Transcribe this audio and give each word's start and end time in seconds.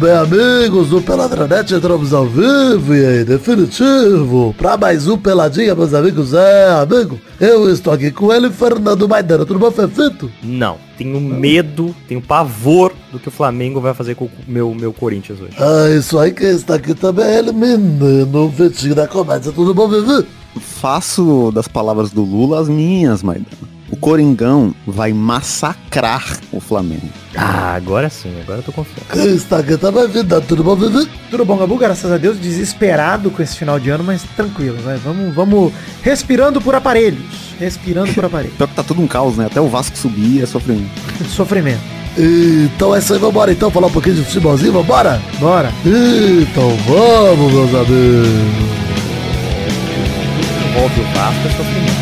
Bem 0.00 0.12
amigos 0.12 0.88
do 0.88 1.02
Peladranet, 1.02 1.74
entramos 1.74 2.14
ao 2.14 2.24
vivo 2.24 2.94
e 2.94 3.04
aí, 3.04 3.22
definitivo, 3.22 4.54
pra 4.56 4.74
mais 4.74 5.06
um 5.06 5.18
Peladinha, 5.18 5.74
meus 5.74 5.92
amigos, 5.92 6.32
é, 6.32 6.70
amigo, 6.72 7.20
eu 7.38 7.70
estou 7.70 7.92
aqui 7.92 8.10
com 8.10 8.32
ele, 8.32 8.48
Fernando 8.48 9.06
Maidana, 9.06 9.44
tudo 9.44 9.60
bom, 9.60 9.70
Fefito? 9.70 10.32
Não, 10.42 10.78
tenho 10.96 11.20
medo, 11.20 11.94
tenho 12.08 12.22
pavor 12.22 12.94
do 13.12 13.18
que 13.18 13.28
o 13.28 13.30
Flamengo 13.30 13.78
vai 13.78 13.92
fazer 13.92 14.14
com 14.14 14.24
o 14.24 14.30
meu, 14.48 14.74
meu 14.74 14.90
Corinthians 14.90 15.38
hoje. 15.38 15.52
Ah, 15.58 15.90
isso 15.90 16.18
aí, 16.18 16.32
quem 16.32 16.48
está 16.48 16.76
aqui 16.76 16.94
também 16.94 17.26
é 17.26 17.38
ele, 17.38 17.52
menino, 17.52 18.46
o 18.46 18.50
Fetinho 18.50 18.94
da 18.94 19.06
comédia, 19.06 19.52
tudo 19.52 19.74
bom, 19.74 19.86
Vivi? 19.86 20.26
Faço 20.58 21.52
das 21.52 21.68
palavras 21.68 22.10
do 22.10 22.24
Lula 22.24 22.58
as 22.58 22.70
minhas, 22.70 23.22
Maidana. 23.22 23.79
O 23.90 23.96
Coringão 23.96 24.72
vai 24.86 25.12
massacrar 25.12 26.38
o 26.52 26.60
Flamengo. 26.60 27.08
Ah, 27.36 27.74
agora 27.74 28.08
sim, 28.08 28.32
agora 28.40 28.60
eu 28.60 28.62
tô 28.62 28.72
confiando. 28.72 29.02
Quem 29.12 29.34
está 29.34 29.58
aqui 29.58 29.76
também, 29.76 30.06
vida, 30.06 30.40
tudo 30.40 30.62
bom, 30.62 30.76
Vivi? 30.76 31.10
Tudo 31.28 31.44
bom, 31.44 31.56
Gabu? 31.56 31.76
Graças 31.76 32.10
a 32.10 32.16
Deus, 32.16 32.38
desesperado 32.38 33.30
com 33.30 33.42
esse 33.42 33.56
final 33.56 33.80
de 33.80 33.90
ano, 33.90 34.04
mas 34.04 34.22
tranquilo, 34.36 34.78
vai. 34.82 34.96
Vamos, 34.96 35.34
vamos 35.34 35.72
respirando 36.02 36.60
por 36.60 36.74
aparelhos. 36.74 37.24
Respirando 37.58 38.12
por 38.14 38.24
aparelhos. 38.24 38.54
Pior 38.58 38.68
que 38.68 38.74
tá 38.74 38.84
tudo 38.84 39.02
um 39.02 39.08
caos, 39.08 39.36
né? 39.36 39.46
Até 39.46 39.60
o 39.60 39.68
Vasco 39.68 39.96
subir 39.98 40.42
é 40.42 40.46
sofrimento. 40.46 40.90
Sofrimento. 41.28 42.00
Então 42.16 42.94
é 42.94 42.98
isso 42.98 43.12
aí, 43.12 43.18
vambora 43.18 43.52
então, 43.52 43.70
falar 43.70 43.86
um 43.88 43.92
pouquinho 43.92 44.16
de 44.16 44.24
futebolzinho, 44.24 44.72
vambora? 44.72 45.20
Bora. 45.38 45.72
Então 45.84 46.76
vamos, 46.86 47.52
meus 47.52 47.74
amigos. 47.74 48.28
Envolve 50.70 51.00
o 51.00 51.04
Vasco 51.14 51.46
é 51.46 51.50
sofrimento. 51.50 51.99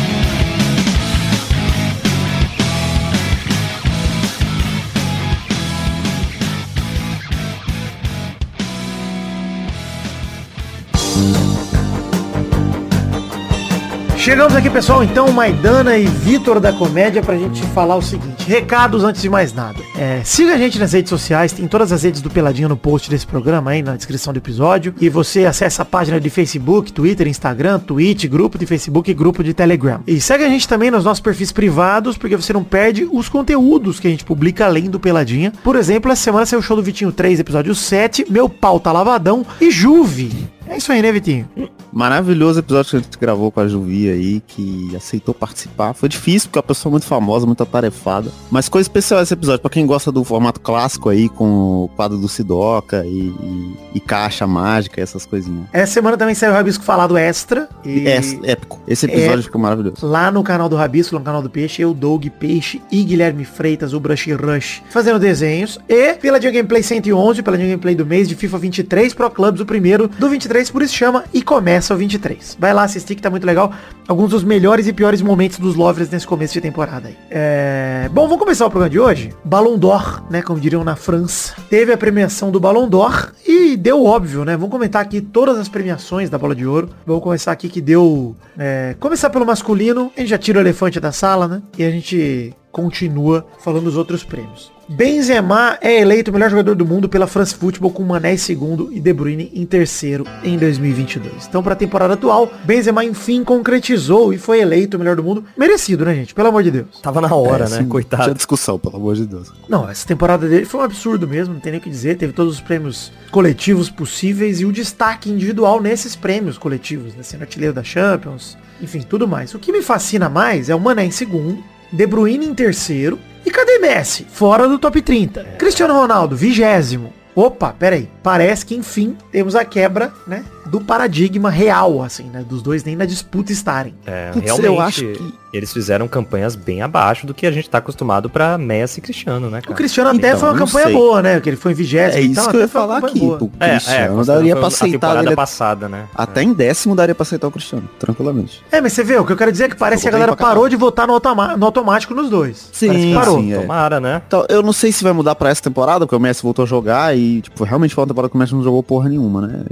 Chegamos 14.19 14.53
aqui, 14.53 14.69
pessoal, 14.69 15.01
então, 15.01 15.31
Maidana 15.31 15.97
e 15.97 16.05
Vitor 16.05 16.59
da 16.59 16.73
Comédia 16.73 17.19
pra 17.19 17.37
gente 17.37 17.61
falar 17.67 17.95
o 17.95 18.01
seguinte. 18.01 18.47
Recados 18.47 19.03
antes 19.03 19.21
de 19.21 19.29
mais 19.29 19.53
nada. 19.53 19.79
É, 19.97 20.21
siga 20.25 20.53
a 20.53 20.57
gente 20.57 20.77
nas 20.77 20.91
redes 20.91 21.09
sociais, 21.09 21.53
tem 21.53 21.67
todas 21.67 21.91
as 21.93 22.03
redes 22.03 22.21
do 22.21 22.29
Peladinho 22.29 22.67
no 22.69 22.75
post 22.75 23.09
desse 23.09 23.25
programa 23.25 23.71
aí, 23.71 23.81
na 23.81 23.95
descrição 23.95 24.33
do 24.33 24.37
episódio. 24.37 24.93
E 24.99 25.07
você 25.07 25.45
acessa 25.45 25.83
a 25.83 25.85
página 25.85 26.19
de 26.19 26.29
Facebook, 26.29 26.91
Twitter, 26.91 27.27
Instagram, 27.27 27.79
Twitch, 27.79 28.25
grupo 28.25 28.57
de 28.57 28.65
Facebook 28.65 29.09
e 29.09 29.13
grupo 29.13 29.41
de 29.41 29.53
Telegram. 29.53 30.01
E 30.05 30.19
segue 30.19 30.43
a 30.43 30.49
gente 30.49 30.67
também 30.67 30.91
nos 30.91 31.05
nossos 31.05 31.21
perfis 31.21 31.51
privados, 31.51 32.17
porque 32.17 32.35
você 32.35 32.51
não 32.51 32.63
perde 32.63 33.07
os 33.11 33.29
conteúdos 33.29 34.01
que 34.01 34.07
a 34.07 34.11
gente 34.11 34.25
publica 34.25 34.65
além 34.65 34.89
do 34.89 34.99
Peladinha. 34.99 35.53
Por 35.63 35.77
exemplo, 35.77 36.11
essa 36.11 36.23
semana 36.23 36.45
saiu 36.45 36.59
o 36.59 36.63
show 36.63 36.75
do 36.75 36.83
Vitinho 36.83 37.11
3, 37.11 37.39
episódio 37.39 37.73
7, 37.73 38.27
Meu 38.29 38.49
Pau 38.49 38.81
Tá 38.81 38.91
Lavadão 38.91 39.45
e 39.61 39.71
Juve. 39.71 40.58
É 40.69 40.77
isso 40.77 40.91
aí, 40.91 41.01
né, 41.01 41.11
Vitinho? 41.11 41.49
Maravilhoso 41.91 42.59
episódio 42.59 42.91
que 42.91 42.97
a 42.97 42.99
gente 42.99 43.17
gravou 43.17 43.51
com 43.51 43.59
a 43.59 43.67
Juvi 43.67 44.09
aí, 44.09 44.41
que 44.45 44.91
aceitou 44.95 45.33
participar. 45.33 45.93
Foi 45.93 46.07
difícil, 46.07 46.49
porque 46.49 46.59
é 46.59 46.61
uma 46.61 46.67
pessoa 46.67 46.91
muito 46.91 47.05
famosa, 47.05 47.45
muito 47.45 47.63
atarefada. 47.63 48.31
Mas 48.51 48.69
coisa 48.69 48.83
especial 48.85 49.21
esse 49.21 49.33
episódio, 49.33 49.61
pra 49.61 49.69
quem 49.69 49.85
gosta 49.85 50.11
do 50.11 50.23
formato 50.23 50.59
clássico 50.59 51.09
aí, 51.09 51.27
com 51.29 51.83
o 51.85 51.89
quadro 51.95 52.17
do 52.17 52.27
Sidoca 52.27 53.03
e, 53.05 53.29
e, 53.29 53.73
e 53.95 53.99
caixa 53.99 54.45
mágica, 54.45 55.01
essas 55.01 55.25
coisinhas. 55.25 55.65
Essa 55.73 55.93
semana 55.93 56.15
também 56.15 56.35
saiu 56.35 56.51
o 56.51 56.55
Rabisco 56.55 56.83
Falado 56.83 57.17
Extra. 57.17 57.67
E... 57.83 58.07
É 58.07 58.21
épico. 58.51 58.79
Esse 58.87 59.05
episódio 59.05 59.39
É- 59.39 59.43
ficou 59.43 59.59
maravilhoso. 59.61 60.05
Lá 60.05 60.31
no 60.31 60.43
canal 60.43 60.69
do 60.69 60.75
Rabisco, 60.75 61.17
no 61.17 61.23
canal 61.23 61.41
do 61.41 61.49
Peixe, 61.49 61.81
eu, 61.81 61.93
Doug 61.93 62.27
Peixe 62.39 62.81
e 62.91 63.03
Guilherme 63.03 63.45
Freitas, 63.45 63.93
o 63.93 63.99
Brush 63.99 64.27
Rush, 64.31 64.83
fazendo 64.89 65.19
desenhos. 65.19 65.79
E 65.87 66.13
pela 66.13 66.39
Dia 66.39 66.51
Gameplay 66.51 66.83
111, 66.83 67.41
pela 67.41 67.57
Dia 67.57 67.67
Gameplay 67.67 67.95
do 67.95 68.05
mês 68.05 68.27
de 68.27 68.35
FIFA 68.35 68.57
23 68.59 69.13
Pro 69.13 69.29
Clubs, 69.31 69.61
o 69.61 69.65
primeiro 69.65 70.07
do 70.07 70.29
23, 70.29 70.69
por 70.69 70.81
isso 70.81 70.93
chama 70.93 71.23
E 71.33 71.41
Começa 71.41 71.78
o 71.81 71.97
23. 71.97 72.57
Vai 72.59 72.73
lá 72.73 72.83
assistir 72.83 73.15
que 73.15 73.21
tá 73.21 73.29
muito 73.29 73.45
legal. 73.45 73.71
Alguns 74.07 74.31
dos 74.31 74.43
melhores 74.43 74.87
e 74.87 74.93
piores 74.93 75.21
momentos 75.21 75.59
dos 75.59 75.75
Lovers 75.75 76.09
nesse 76.09 76.25
começo 76.27 76.53
de 76.53 76.61
temporada 76.61 77.07
aí. 77.07 77.17
É... 77.29 78.09
Bom, 78.11 78.23
vamos 78.27 78.39
começar 78.39 78.65
o 78.65 78.69
programa 78.69 78.89
de 78.89 78.99
hoje. 78.99 79.33
Ballon 79.43 79.77
d'Or, 79.77 80.23
né, 80.29 80.41
como 80.41 80.59
diriam 80.59 80.83
na 80.83 80.95
França. 80.95 81.55
Teve 81.69 81.93
a 81.93 81.97
premiação 81.97 82.51
do 82.51 82.59
Ballon 82.59 82.87
d'Or 82.87 83.33
e 83.47 83.77
deu 83.77 84.03
óbvio, 84.05 84.43
né? 84.45 84.55
Vamos 84.55 84.71
comentar 84.71 85.01
aqui 85.01 85.21
todas 85.21 85.57
as 85.57 85.69
premiações 85.69 86.29
da 86.29 86.37
Bola 86.37 86.55
de 86.55 86.65
Ouro. 86.65 86.89
Vamos 87.05 87.23
começar 87.23 87.51
aqui 87.51 87.69
que 87.69 87.81
deu... 87.81 88.35
é, 88.57 88.95
Começar 88.99 89.29
pelo 89.29 89.45
masculino. 89.45 90.11
A 90.15 90.19
gente 90.19 90.29
já 90.29 90.37
tira 90.37 90.59
o 90.59 90.61
elefante 90.61 90.99
da 90.99 91.11
sala, 91.11 91.47
né? 91.47 91.61
E 91.77 91.83
a 91.83 91.91
gente 91.91 92.53
continua 92.71 93.45
falando 93.59 93.85
dos 93.85 93.97
outros 93.97 94.23
prêmios. 94.23 94.71
Benzema 94.91 95.77
é 95.81 96.01
eleito 96.01 96.31
o 96.31 96.33
melhor 96.33 96.49
jogador 96.49 96.73
do 96.73 96.83
mundo 96.83 97.07
pela 97.07 97.27
France 97.27 97.53
Football 97.53 97.91
com 97.91 98.01
Mané 98.01 98.33
em 98.33 98.37
segundo 98.37 98.91
e 98.91 98.99
De 98.99 99.13
Bruyne 99.13 99.51
em 99.53 99.63
terceiro 99.63 100.25
em 100.43 100.57
2022. 100.57 101.45
Então, 101.47 101.61
para 101.61 101.73
a 101.73 101.75
temporada 101.75 102.15
atual, 102.15 102.51
Benzema 102.63 103.05
enfim 103.05 103.43
concretizou 103.43 104.33
e 104.33 104.39
foi 104.39 104.59
eleito 104.61 104.97
o 104.97 104.99
melhor 104.99 105.15
do 105.15 105.23
mundo. 105.23 105.43
Merecido, 105.55 106.03
né, 106.05 106.15
gente? 106.15 106.33
Pelo 106.33 106.47
amor 106.47 106.63
de 106.63 106.71
Deus. 106.71 106.99
Tava 107.03 107.21
na 107.21 107.31
hora, 107.35 107.65
É, 107.65 107.69
né? 107.69 107.75
assim, 107.77 107.87
Coitado. 107.87 108.23
Tinha 108.23 108.33
discussão, 108.33 108.79
pelo 108.79 108.95
amor 108.95 109.13
de 109.13 109.27
Deus. 109.27 109.53
Não, 109.69 109.87
essa 109.87 110.07
temporada 110.07 110.49
dele 110.49 110.65
foi 110.65 110.79
um 110.79 110.83
absurdo 110.83 111.27
mesmo, 111.27 111.53
não 111.53 111.61
tem 111.61 111.71
nem 111.71 111.79
o 111.79 111.83
que 111.83 111.89
dizer. 111.89 112.17
Teve 112.17 112.33
todos 112.33 112.55
os 112.55 112.61
prêmios 112.61 113.11
coletivos 113.29 113.91
possíveis 113.91 114.59
e 114.59 114.65
o 114.65 114.71
destaque 114.71 115.29
individual 115.29 115.79
nesses 115.79 116.15
prêmios 116.15 116.57
coletivos, 116.57 117.13
né? 117.13 117.21
Sendo 117.21 117.41
artilheiro 117.41 117.75
da 117.75 117.83
Champions, 117.83 118.57
enfim, 118.81 119.01
tudo 119.07 119.27
mais. 119.27 119.53
O 119.53 119.59
que 119.59 119.71
me 119.71 119.83
fascina 119.83 120.27
mais 120.29 120.67
é 120.67 120.73
o 120.73 120.79
Mané 120.79 121.05
em 121.05 121.11
segundo, 121.11 121.63
De 121.91 122.05
Bruyne 122.05 122.45
em 122.45 122.53
terceiro 122.53 123.17
e 123.45 123.51
cadê 123.51 123.79
Messi? 123.79 124.25
Fora 124.29 124.67
do 124.67 124.77
top 124.77 125.01
30. 125.01 125.43
Cristiano 125.57 125.93
Ronaldo, 125.93 126.35
vigésimo. 126.35 127.13
Opa, 127.35 127.73
peraí. 127.77 128.09
Parece 128.21 128.65
que 128.65 128.75
enfim 128.75 129.15
temos 129.31 129.55
a 129.55 129.63
quebra, 129.63 130.11
né? 130.27 130.43
Do 130.65 130.81
paradigma 130.81 131.49
real, 131.49 132.01
assim, 132.03 132.23
né? 132.25 132.43
Dos 132.47 132.61
dois 132.61 132.83
nem 132.83 132.95
na 132.95 133.05
disputa 133.05 133.51
estarem. 133.51 133.95
É, 134.05 134.31
Putz, 134.31 134.45
realmente, 134.45 134.65
eu 134.67 134.81
acho 134.81 135.01
que- 135.01 135.33
eles 135.51 135.71
fizeram 135.73 136.07
campanhas 136.07 136.55
bem 136.55 136.81
abaixo 136.81 137.25
do 137.25 137.33
que 137.33 137.45
a 137.47 137.51
gente 137.51 137.69
tá 137.69 137.79
acostumado 137.79 138.29
pra 138.29 138.57
Messi 138.57 138.99
e 138.99 139.01
Cristiano, 139.01 139.49
né, 139.49 139.59
O 139.59 139.61
cara? 139.63 139.75
Cristiano 139.75 140.09
até 140.11 140.27
Então, 140.29 140.39
foi 140.39 140.49
uma 140.49 140.57
campanha 140.57 140.85
sei. 140.85 140.93
boa, 140.93 141.21
né? 141.21 141.39
Que 141.39 141.49
ele 141.49 141.57
foi 141.57 141.71
em 141.71 141.75
vigésimo 141.75 142.17
É 142.17 142.21
e 142.21 142.31
isso 142.31 142.41
tal, 142.41 142.49
que 142.51 142.57
eu 142.57 142.61
ia 142.61 142.67
falar 142.67 142.97
aqui. 142.99 143.19
boa. 143.19 143.37
O 143.43 143.49
Cristiano 143.49 144.15
considerando 144.15 144.25
daria 144.25 144.51
foi 144.53 144.59
pra 144.59 144.63
a 144.63 144.67
aceitar 144.67 144.91
temporada 144.91 145.27
ele. 145.29 145.35
passada, 145.35 145.89
né? 145.89 146.05
Até 146.13 146.43
em 146.43 146.53
décimo 146.53 146.95
daria 146.95 147.15
pra 147.15 147.23
aceitar 147.23 147.47
o 147.47 147.51
Cristiano, 147.51 147.89
tranquilamente. 147.97 148.63
É, 148.71 148.79
mas 148.81 148.93
você 148.93 149.03
vê, 149.03 149.17
o 149.17 149.25
que 149.25 149.33
eu 149.33 149.37
quero 149.37 149.51
dizer 149.51 149.65
é 149.65 149.69
que 149.69 149.75
parece 149.75 150.03
que 150.03 150.07
a 150.09 150.11
galera 150.11 150.35
parou 150.35 150.69
de 150.69 150.75
votar 150.75 151.07
no, 151.07 151.13
automa- 151.13 151.55
no 151.57 151.65
automático 151.65 152.13
nos 152.13 152.29
dois. 152.29 152.69
Sim, 152.71 152.87
parece 152.87 153.07
que 153.07 153.13
parou. 153.13 153.39
sim, 153.39 153.53
é. 153.53 153.59
Tomara, 153.61 153.99
né? 153.99 154.21
Então, 154.27 154.45
eu 154.49 154.61
não 154.61 154.73
sei 154.73 154.91
se 154.91 155.03
vai 155.03 155.13
mudar 155.13 155.35
pra 155.35 155.49
essa 155.49 155.61
temporada, 155.61 156.05
porque 156.05 156.15
o 156.15 156.19
Messi 156.19 156.43
voltou 156.43 156.63
a 156.63 156.67
jogar 156.67 157.17
e, 157.17 157.41
tipo, 157.41 157.63
realmente 157.63 157.93
foi 157.95 158.03
uma 158.03 158.07
temporada 158.07 158.29
que 158.29 158.35
o 158.35 158.39
Messi 158.39 158.53
não 158.53 158.63
jogou 158.63 158.83
porra 158.83 159.09
nenhuma, 159.09 159.41
né? 159.47 159.63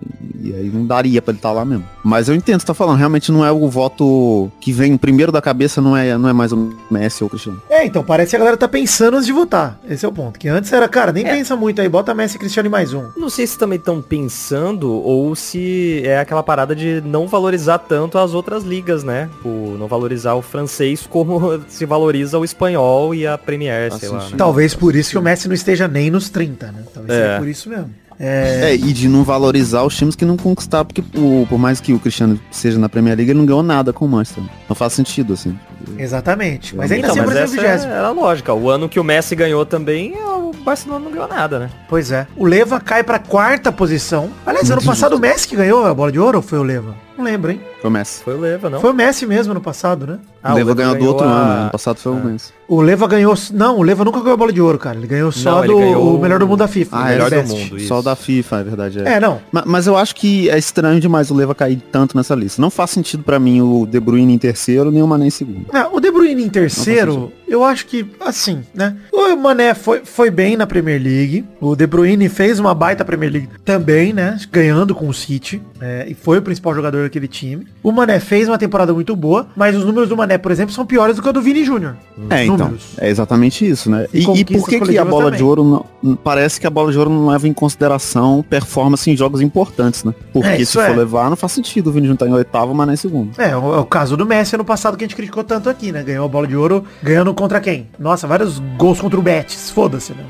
E, 0.42 0.54
aí 0.54 0.70
não 0.74 0.86
daria 0.86 1.22
pra 1.22 1.32
ele 1.32 1.40
estar 1.40 1.52
lá 1.52 1.64
mesmo. 1.66 1.84
Mas 2.04 2.30
eu 2.30 2.36
entendo 2.36 2.56
o 2.56 2.58
que 2.60 2.62
você 2.64 2.68
tá 2.68 2.74
falando, 2.74 2.98
realmente 2.98 3.32
não 3.32 3.46
é 3.46 3.52
o 3.52 3.68
voto 3.70 4.52
que 4.62 4.72
vem 4.72 4.96
primeiro 4.98 5.32
da 5.32 5.42
cabeça, 5.42 5.67
não 5.82 5.96
é, 5.96 6.18
não 6.18 6.30
é 6.30 6.34
mais 6.34 6.52
o 6.52 6.70
Messi 6.90 7.24
ou 7.24 7.28
o 7.28 7.30
Cristiano. 7.30 7.62
É, 7.70 7.86
então 7.86 8.04
parece 8.04 8.32
que 8.32 8.36
a 8.36 8.40
galera 8.40 8.58
tá 8.58 8.68
pensando 8.68 9.16
antes 9.16 9.26
de 9.28 9.34
votar. 9.34 9.80
Esse 9.90 10.06
é 10.06 10.10
o 10.10 10.12
ponto. 10.12 10.40
Que 10.40 10.48
antes 10.48 10.72
era, 10.72 10.88
cara, 10.88 11.12
nem 11.12 11.24
pensa 11.24 11.56
muito 11.56 11.82
aí, 11.82 11.90
bota 11.90 12.14
Messi 12.14 12.36
e 12.36 12.40
Cristiano 12.40 12.68
e 12.68 12.70
mais 12.72 12.94
um. 12.94 13.06
Não 13.18 13.30
sei 13.30 13.46
se 13.46 13.58
também 13.58 13.78
estão 13.78 14.02
pensando 14.02 14.92
ou 14.92 15.36
se 15.36 16.02
é 16.06 16.20
aquela 16.20 16.44
parada 16.44 16.76
de 16.76 17.02
não 17.02 17.28
valorizar 17.28 17.78
tanto 17.80 18.18
as 18.18 18.34
outras 18.34 18.64
ligas, 18.64 19.04
né? 19.04 19.30
O 19.44 19.76
não 19.78 19.88
valorizar 19.88 20.34
o 20.36 20.42
francês 20.42 21.06
como 21.08 21.62
se 21.68 21.86
valoriza 21.86 22.38
o 22.40 22.46
espanhol 22.46 23.14
e 23.14 23.26
a 23.28 23.38
Premier, 23.38 23.92
sei 23.94 24.10
lá. 24.10 24.20
Né? 24.30 24.36
Talvez 24.38 24.74
por 24.76 24.96
isso 24.96 25.12
que 25.12 25.18
o 25.18 25.22
Messi 25.22 25.48
não 25.48 25.56
esteja 25.56 25.88
nem 25.88 26.10
nos 26.10 26.30
30, 26.30 26.72
né? 26.72 26.84
Talvez 26.94 27.18
É. 27.20 27.24
seja 27.28 27.40
por 27.40 27.48
isso 27.48 27.70
mesmo. 27.70 27.90
É, 28.20 28.72
É, 28.72 28.76
e 28.76 28.92
de 28.94 29.08
não 29.08 29.24
valorizar 29.24 29.84
os 29.84 29.96
times 29.96 30.16
que 30.16 30.26
não 30.26 30.36
conquistaram, 30.38 30.86
porque 30.86 31.04
o- 31.16 31.46
por 31.48 31.60
mais 31.60 31.80
que 31.80 31.94
o 31.94 32.00
Cristiano 32.00 32.40
seja 32.50 32.80
na 32.80 32.90
Premier 32.90 33.16
League, 33.16 33.30
ele 33.32 33.38
não 33.40 33.46
ganhou 33.46 33.62
nada 33.62 33.94
com 33.94 34.06
o 34.06 34.08
Manchester. 34.10 34.44
Não 34.68 34.76
faz 34.76 34.94
sentido, 34.94 35.34
assim. 35.34 35.58
exatamente. 35.98 36.76
Mas 36.76 36.92
ainda 36.92 37.08
Então, 37.08 37.12
assim, 37.12 37.20
mas 37.20 37.30
por 37.30 37.38
exemplo, 37.44 37.54
essa 37.56 37.62
vigésimo. 37.74 37.94
era 37.94 38.08
a 38.08 38.12
lógica. 38.12 38.54
O 38.54 38.70
ano 38.70 38.90
que 38.90 39.00
o 39.00 39.04
Messi 39.04 39.36
ganhou 39.36 39.66
também, 39.66 40.14
o 40.18 40.52
Barcelona 40.64 41.06
não 41.06 41.12
ganhou 41.12 41.28
nada, 41.28 41.60
né? 41.60 41.70
Pois 41.88 42.12
é. 42.12 42.28
O 42.36 42.46
Leva 42.46 42.80
cai 42.80 43.04
pra 43.04 43.20
quarta 43.20 43.72
posição. 43.72 44.30
Aliás, 44.46 44.70
ano 44.72 44.82
passado 44.84 45.16
o 45.16 45.20
Messi 45.20 45.48
que 45.48 45.56
ganhou 45.56 45.86
a 45.86 45.94
bola 45.94 46.12
de 46.12 46.20
ouro 46.20 46.38
ou 46.38 46.42
foi 46.42 46.58
o 46.60 46.64
Leva? 46.64 46.96
Não 47.18 47.24
lembro, 47.26 47.52
hein? 47.52 47.60
Começa. 47.82 48.24
Foi 48.24 48.36
o 48.36 48.40
Leva, 48.40 48.70
não? 48.70 48.80
Foi 48.80 48.92
o 48.92 48.94
Messi 48.94 49.26
mesmo 49.26 49.52
ano 49.52 49.62
passado, 49.62 50.06
né? 50.06 50.20
Ah, 50.44 50.54
o 50.54 50.56
Leva 50.58 50.74
ganhou 50.76 50.96
do 50.96 51.06
outro 51.06 51.26
a- 51.26 51.30
ano, 51.32 51.54
né? 51.54 51.62
ano 51.62 51.72
passado 51.72 51.98
foi 51.98 52.12
o 52.12 52.16
Ah. 52.16 52.20
Messi. 52.20 52.54
O 52.68 52.82
Leva 52.82 53.08
ganhou. 53.08 53.34
Não, 53.54 53.78
o 53.80 53.82
Leva 53.84 54.06
nunca 54.06 54.20
ganhou 54.20 54.34
a 54.34 54.38
bola 54.38 54.54
de 54.54 54.62
ouro, 54.62 54.78
cara. 54.78 54.98
Ele 54.98 55.08
ganhou 55.08 55.32
só 55.32 55.62
Não, 55.62 55.68
do 55.68 55.78
ganhou 55.80 56.16
o 56.16 56.22
melhor 56.22 56.40
do 56.40 56.48
mundo 56.48 56.60
da 56.60 56.68
FIFA. 56.68 56.96
Ah, 56.98 57.00
o 57.00 57.06
é 57.08 57.10
melhor 57.12 57.30
do 57.32 57.44
mundo. 57.48 57.78
isso. 57.78 57.88
Só 57.88 58.00
o 58.00 58.02
da 58.04 58.16
FIFA, 58.16 58.60
é 58.60 58.64
verdade. 58.64 59.00
É. 59.00 59.14
É, 59.14 59.20
não. 59.20 59.40
Ma- 59.52 59.64
Mas, 59.66 59.88
eu 59.88 59.98
acho 59.98 60.14
que 60.16 60.50
é 60.50 60.58
estranho 60.58 61.00
demais 61.00 61.32
o 61.32 61.34
Leva 61.36 61.56
cair 61.56 61.82
tanto 61.92 62.16
nessa 62.16 62.36
lista. 62.36 62.62
Não 62.62 62.70
faz 62.70 62.92
sentido 62.92 63.24
pra 63.24 63.40
mim 63.40 63.62
o 63.62 63.86
De 63.86 64.00
Bruyne 64.00 64.34
em 64.34 64.38
terceiro, 64.38 64.92
nem 64.92 65.02
o 65.02 65.08
Mané 65.08 65.28
em 65.28 65.30
segundo. 65.32 65.66
Ah, 65.74 65.88
o 65.92 66.00
De 66.00 66.12
Bruyne 66.12 66.44
em 66.44 66.50
terceiro, 66.50 67.32
Eu 67.48 67.64
acho 67.64 67.86
que, 67.86 68.06
assim, 68.20 68.64
né? 68.74 68.96
O 69.12 69.36
Mané 69.36 69.74
foi, 69.74 70.02
foi 70.04 70.30
bem 70.30 70.58
na 70.58 70.68
Premier 70.68 71.02
League. 71.02 71.46
O 71.62 71.76
De 71.76 71.88
Bruyne 71.88 72.28
fez 72.28 72.60
uma 72.60 72.74
baita 72.74 73.06
Premier 73.06 73.32
League 73.32 73.50
também, 73.64 74.12
né? 74.12 74.38
Ganhando 74.52 74.94
com 74.94 75.08
o 75.08 75.14
City. 75.14 75.62
É, 75.80 76.06
e 76.10 76.14
foi 76.14 76.40
o 76.40 76.42
principal 76.42 76.74
jogador 76.74 77.04
daquele 77.04 77.28
time. 77.28 77.68
O 77.84 77.92
Mané 77.92 78.20
fez 78.20 78.48
uma 78.48 78.58
temporada 78.58 78.94
muito 78.94 79.16
boa, 79.16 79.48
mas 79.56 79.76
os 79.76 79.86
números 79.86 80.10
do 80.10 80.18
Mané, 80.18 80.38
por 80.38 80.52
exemplo, 80.52 80.74
são 80.74 80.86
piores 80.86 81.16
do 81.16 81.22
que 81.22 81.30
o 81.30 81.34
do 81.34 81.42
Vini 81.42 81.64
Júnior. 81.64 81.96
É, 82.30 82.46
então. 82.46 82.74
É 82.98 83.10
exatamente 83.10 83.68
isso, 83.68 83.90
né? 83.90 84.08
E 84.14 84.20
E, 84.20 84.42
e 84.42 84.46
por 84.46 84.68
que, 84.68 84.80
que 84.82 84.98
a 84.98 85.06
bola 85.06 85.26
também. 85.26 85.38
de 85.38 85.44
ouro 85.44 85.86
não. 86.04 86.16
Parece 86.18 86.60
que 86.60 86.68
a 86.68 86.70
bola 86.70 86.92
de 86.92 86.98
ouro 86.98 87.10
não 87.10 87.28
leva 87.28 87.48
em 87.48 87.54
consideração 87.54 88.44
performance 88.50 89.10
em 89.10 89.16
jogos 89.16 89.40
importantes, 89.42 90.04
né? 90.04 90.14
Porque 90.34 90.50
É, 90.50 90.66
se 90.66 90.78
é. 90.80 90.88
for 90.88 90.98
levar, 90.98 91.30
não 91.30 91.38
faz 91.38 91.52
sentido 91.54 91.88
o 91.90 91.94
Vini 91.94 92.08
juntar 92.08 92.28
em 92.28 92.34
oitavo, 92.34 92.74
mas 92.74 92.88
não 92.88 92.94
em 92.94 92.98
segundo. 92.98 93.40
É, 93.40 93.56
o, 93.56 93.76
é 93.76 93.80
o 93.80 93.86
caso 93.86 94.18
do 94.18 94.26
Messi 94.26 94.56
ano 94.56 94.66
passado 94.66 94.98
que 94.98 95.04
a 95.04 95.08
gente 95.08 95.16
criticou 95.16 95.44
tanto 95.44 95.70
aqui, 95.70 95.92
né? 95.92 96.04
Ganhou 96.04 96.26
a 96.26 96.28
bola 96.28 96.48
de 96.48 96.56
ouro, 96.56 96.84
ganhando 97.04 97.34
contra 97.38 97.62
quem? 97.62 97.88
Nossa, 97.98 98.28
vários 98.28 98.60
gols 98.78 99.00
contra 99.00 99.20
o 99.20 99.22
Betis. 99.22 99.70
Foda-se, 99.70 100.14
né? 100.14 100.26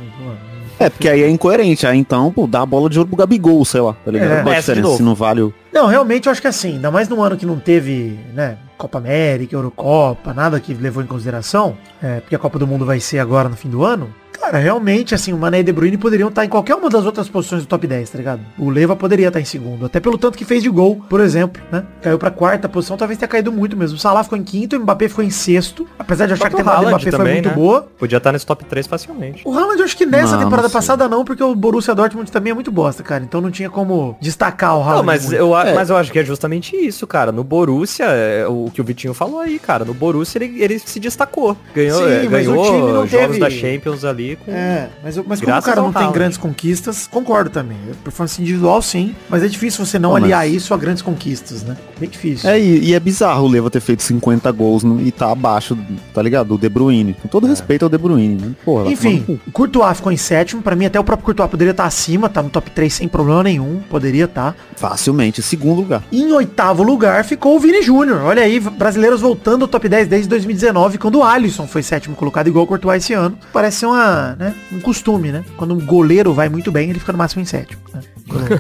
É, 0.80 0.90
porque 0.90 1.10
aí 1.10 1.24
é 1.24 1.30
incoerente. 1.30 1.88
Aí 1.88 1.98
então, 1.98 2.32
pô, 2.32 2.46
dá 2.46 2.62
a 2.62 2.66
bola 2.66 2.90
de 2.90 3.00
ouro 3.00 3.10
pro 3.10 3.18
Gabigol, 3.18 3.64
sei 3.66 3.82
lá, 3.82 3.94
tá 3.94 4.12
ligado? 4.12 4.32
É. 4.32 4.42
Qual 4.44 4.54
a 4.54 4.56
Messi 4.56 4.56
de 4.56 4.62
diferença 4.62 4.88
novo. 4.88 4.98
se 4.98 5.04
não 5.04 5.16
vale 5.16 5.42
o. 5.42 5.54
Não, 5.74 5.88
realmente 5.88 6.28
eu 6.28 6.32
acho 6.32 6.42
que 6.42 6.48
assim, 6.48 6.74
ainda 6.74 6.92
mais 6.92 7.10
num 7.10 7.22
ano 7.22 7.36
que 7.36 7.46
não 7.46 7.60
teve, 7.60 8.20
né, 8.34 8.58
Copa 8.78 9.00
América, 9.00 9.56
Eurocopa, 9.56 10.34
nada 10.34 10.60
que 10.60 10.74
levou 10.74 11.02
em 11.04 11.08
consideração, 11.08 11.76
é, 12.02 12.20
porque 12.20 12.36
a 12.36 12.40
Copa 12.40 12.60
do 12.60 12.68
Mundo 12.68 12.86
vai 12.86 13.00
ser 13.00 13.20
agora 13.20 13.50
no 13.50 13.56
fim 13.56 13.70
do 13.70 13.84
ano. 13.84 14.14
Cara, 14.40 14.58
realmente, 14.60 15.14
assim, 15.14 15.34
o 15.34 15.38
Mané 15.38 15.60
e 15.60 15.64
De 15.64 15.74
Bruyne 15.74 15.98
poderiam 15.98 16.30
estar 16.30 16.46
em 16.46 16.50
qualquer 16.50 16.76
uma 16.76 16.90
das 16.90 17.06
outras 17.06 17.28
posições 17.28 17.64
do 17.64 17.68
top 17.68 17.86
10, 17.86 18.10
tá 18.10 18.18
ligado? 18.18 18.42
O 18.58 18.70
Leva 18.70 18.96
poderia 18.96 19.28
estar 19.28 19.42
em 19.42 19.46
segundo, 19.46 19.86
até 19.86 20.00
pelo 20.00 20.18
tanto 20.18 20.38
que 20.38 20.46
fez 20.46 20.64
de 20.64 20.70
gol, 20.70 21.02
por 21.10 21.20
exemplo, 21.20 21.62
né? 21.72 21.84
Caiu 22.02 22.18
pra 22.18 22.32
quarta 22.32 22.70
posição, 22.70 22.96
talvez 22.96 23.18
tenha 23.20 23.28
caído 23.28 23.52
muito 23.52 23.76
mesmo. 23.76 23.98
O 23.98 24.00
Salah 24.00 24.24
ficou 24.24 24.38
em 24.38 24.44
quinto, 24.44 24.78
o 24.78 24.80
Mbappé 24.80 25.10
ficou 25.10 25.24
em 25.24 25.30
sexto, 25.30 25.88
apesar 26.00 26.28
de 26.28 26.34
achar 26.34 26.50
que 26.50 26.56
a 26.56 26.58
O 26.58 26.60
temporada 26.60 26.82
do 26.84 26.88
Mbappé 26.90 27.04
foi 27.04 27.12
também, 27.12 27.34
muito 27.34 27.50
né? 27.50 27.56
boa. 27.56 27.88
Podia 27.98 28.18
estar 28.18 28.32
nesse 28.32 28.46
top 28.46 28.64
3 28.66 28.88
facilmente. 28.88 29.42
O 29.46 29.52
Haaland 29.54 29.80
eu 29.80 29.86
acho 29.86 29.98
que 29.98 30.06
nessa 30.06 30.34
Não, 30.38 30.44
temporada 30.44 30.68
não 30.68 30.74
passada 30.74 31.08
não, 31.10 31.26
porque 31.26 31.44
o 31.44 31.54
Borussia 31.56 31.94
Dortmund 31.96 32.32
também 32.32 32.52
é 32.52 32.54
muito 32.54 32.72
bosta, 32.72 33.04
cara. 33.04 33.24
Então 33.24 33.42
não 33.42 33.52
tinha 33.52 33.70
como 33.70 34.18
destacar 34.22 34.78
o 34.78 34.82
Haaland. 34.82 34.98
Não, 34.98 35.04
mas 35.04 35.32
eu, 35.34 35.58
É. 35.58 35.74
mas 35.74 35.90
eu 35.90 35.98
acho 35.98 36.12
que 36.12 36.20
é 36.20 36.24
justamente 36.24 36.76
isso, 36.76 37.06
cara. 37.06 37.32
No 37.32 37.44
Borussia, 37.44 38.06
é 38.06 38.48
o 38.48 38.70
que 38.74 38.80
o 38.80 38.84
Vitinho 38.84 39.14
falou 39.14 39.40
aí, 39.40 39.60
cara. 39.60 39.84
No 39.84 39.94
Borussia 39.94 40.42
ele, 40.42 40.62
ele 40.62 40.80
se 40.80 41.00
destacou. 41.00 41.58
Ganhou, 41.76 41.98
Sim, 42.00 42.12
é, 42.12 42.24
mas 42.24 42.32
ganhou 42.48 42.62
o 42.62 42.66
time 42.66 42.78
não 42.94 43.08
jogos 43.08 43.38
teve- 43.38 43.40
da 43.40 43.50
Champions 43.50 44.06
ali 44.06 44.27
com... 44.36 44.52
É, 44.52 44.90
mas, 45.04 45.18
mas 45.26 45.40
como 45.42 45.58
o 45.58 45.62
cara 45.62 45.82
não 45.82 45.94
tem 45.94 46.12
grandes 46.12 46.38
conquistas, 46.38 47.08
concordo 47.08 47.50
também. 47.50 47.78
Performance 48.04 48.42
individual, 48.42 48.82
sim, 48.82 49.16
mas 49.30 49.44
é 49.44 49.48
difícil 49.48 49.86
você 49.86 49.98
não 49.98 50.12
mas- 50.12 50.24
aliar 50.24 50.50
isso 50.50 50.74
a 50.74 50.78
grandes 50.78 51.02
conquistas, 51.02 51.64
né? 51.64 51.76
Bem 52.00 52.10
difícil. 52.10 52.50
É, 52.50 52.60
e, 52.60 52.90
e 52.90 52.94
é 52.94 53.00
bizarro 53.00 53.46
o 53.46 53.48
Leva 53.48 53.70
ter 53.70 53.80
feito 53.80 54.04
50 54.04 54.52
gols 54.52 54.84
no- 54.84 55.02
e 55.02 55.12
tá 55.12 55.32
abaixo, 55.32 55.78
tá 56.14 56.22
ligado? 56.22 56.50
Do 56.50 56.58
De 56.58 56.70
Bruyne. 56.70 57.14
Com 57.14 57.28
todo 57.28 57.48
respeito 57.48 57.84
ao 57.84 57.90
De 57.90 57.98
Bruyne, 57.98 58.36
né? 58.42 58.52
Porra, 58.66 58.84
no 58.86 58.92
Enfim, 58.92 59.22
cu. 59.24 59.40
o 59.48 59.52
Courtois 59.52 59.98
ficou 59.98 60.12
em 60.12 60.18
sétimo. 60.18 60.62
Pra 60.62 60.76
mim, 60.76 60.86
até 60.86 61.00
o 61.00 61.04
próprio 61.04 61.26
Courtois 61.26 61.50
poderia 61.50 61.72
estar 61.72 61.86
acima, 61.86 62.28
tá 62.30 62.42
no 62.44 62.50
top 62.50 62.70
3 62.72 62.94
sem 62.94 63.08
problema 63.08 63.44
nenhum. 63.44 63.82
Poderia 63.90 64.26
estar. 64.26 64.56
Facilmente. 64.76 65.42
Segundo 65.42 65.78
lugar. 65.82 66.04
Em 66.12 66.32
oitavo 66.32 66.84
lugar 66.84 67.24
ficou 67.24 67.56
o 67.56 67.60
Vini 67.60 67.82
Júnior. 67.82 68.22
Olha 68.24 68.44
aí, 68.44 68.60
brasileiros 68.60 69.22
voltando 69.22 69.64
ao 69.64 69.68
top 69.68 69.88
10 69.90 70.08
desde 70.08 70.28
2019, 70.30 70.98
quando 70.98 71.16
o 71.20 71.24
Alisson 71.24 71.68
foi 71.68 71.82
sétimo 71.84 72.16
colocado, 72.16 72.48
igual 72.48 72.66
o 72.66 72.68
Courtois 72.68 73.04
esse 73.04 73.14
ano. 73.14 73.38
Parece 73.52 73.78
ser 73.80 73.86
uma, 74.18 74.36
né, 74.36 74.56
um 74.72 74.80
costume, 74.80 75.32
né? 75.32 75.44
Quando 75.56 75.74
um 75.74 75.86
goleiro 75.86 76.34
vai 76.34 76.50
muito 76.50 76.72
bem, 76.72 76.90
ele 76.90 77.00
fica 77.00 77.12
no 77.12 77.18
máximo 77.18 77.42
em 77.42 77.46
sétimo. 77.46 77.82
Né? 77.94 78.02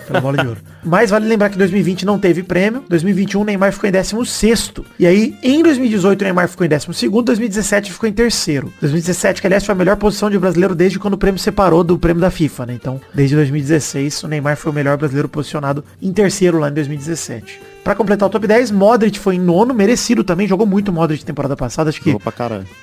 Pela 0.07 0.21
bola 0.21 0.37
de 0.37 0.47
ouro. 0.47 0.61
Mas 0.83 1.09
vale 1.09 1.27
lembrar 1.27 1.49
que 1.49 1.57
2020 1.57 2.05
não 2.05 2.17
teve 2.17 2.41
prêmio. 2.41 2.83
2021 2.87 3.41
o 3.41 3.43
Neymar 3.43 3.73
ficou 3.73 3.89
em 3.89 3.91
16 3.91 4.73
E 4.97 5.05
aí, 5.05 5.37
em 5.43 5.61
2018 5.61 6.21
o 6.21 6.23
Neymar 6.23 6.47
ficou 6.47 6.65
em 6.65 6.69
12 6.69 7.09
2017 7.09 7.91
ficou 7.91 8.07
em 8.07 8.13
terceiro. 8.13 8.71
2017, 8.79 9.41
que 9.41 9.47
aliás 9.47 9.65
foi 9.65 9.73
a 9.73 9.77
melhor 9.77 9.97
posição 9.97 10.29
de 10.29 10.39
brasileiro 10.39 10.73
desde 10.73 10.97
quando 10.97 11.15
o 11.15 11.17
prêmio 11.17 11.39
separou 11.39 11.83
do 11.83 11.97
prêmio 11.97 12.21
da 12.21 12.31
FIFA, 12.31 12.67
né? 12.67 12.73
Então, 12.73 13.01
desde 13.13 13.35
2016, 13.35 14.23
o 14.23 14.27
Neymar 14.27 14.55
foi 14.55 14.71
o 14.71 14.75
melhor 14.75 14.97
brasileiro 14.97 15.27
posicionado 15.27 15.83
em 16.01 16.13
terceiro 16.13 16.59
lá 16.59 16.69
em 16.69 16.73
2017. 16.73 17.59
Pra 17.83 17.95
completar 17.95 18.27
o 18.27 18.29
top 18.29 18.45
10, 18.45 18.71
Modric 18.71 19.17
foi 19.17 19.35
em 19.35 19.39
nono, 19.39 19.73
merecido 19.73 20.23
também, 20.23 20.47
jogou 20.47 20.67
muito 20.67 20.91
Modric 20.91 21.23
temporada 21.23 21.55
passada, 21.55 21.89
acho 21.89 22.01
que 22.01 22.11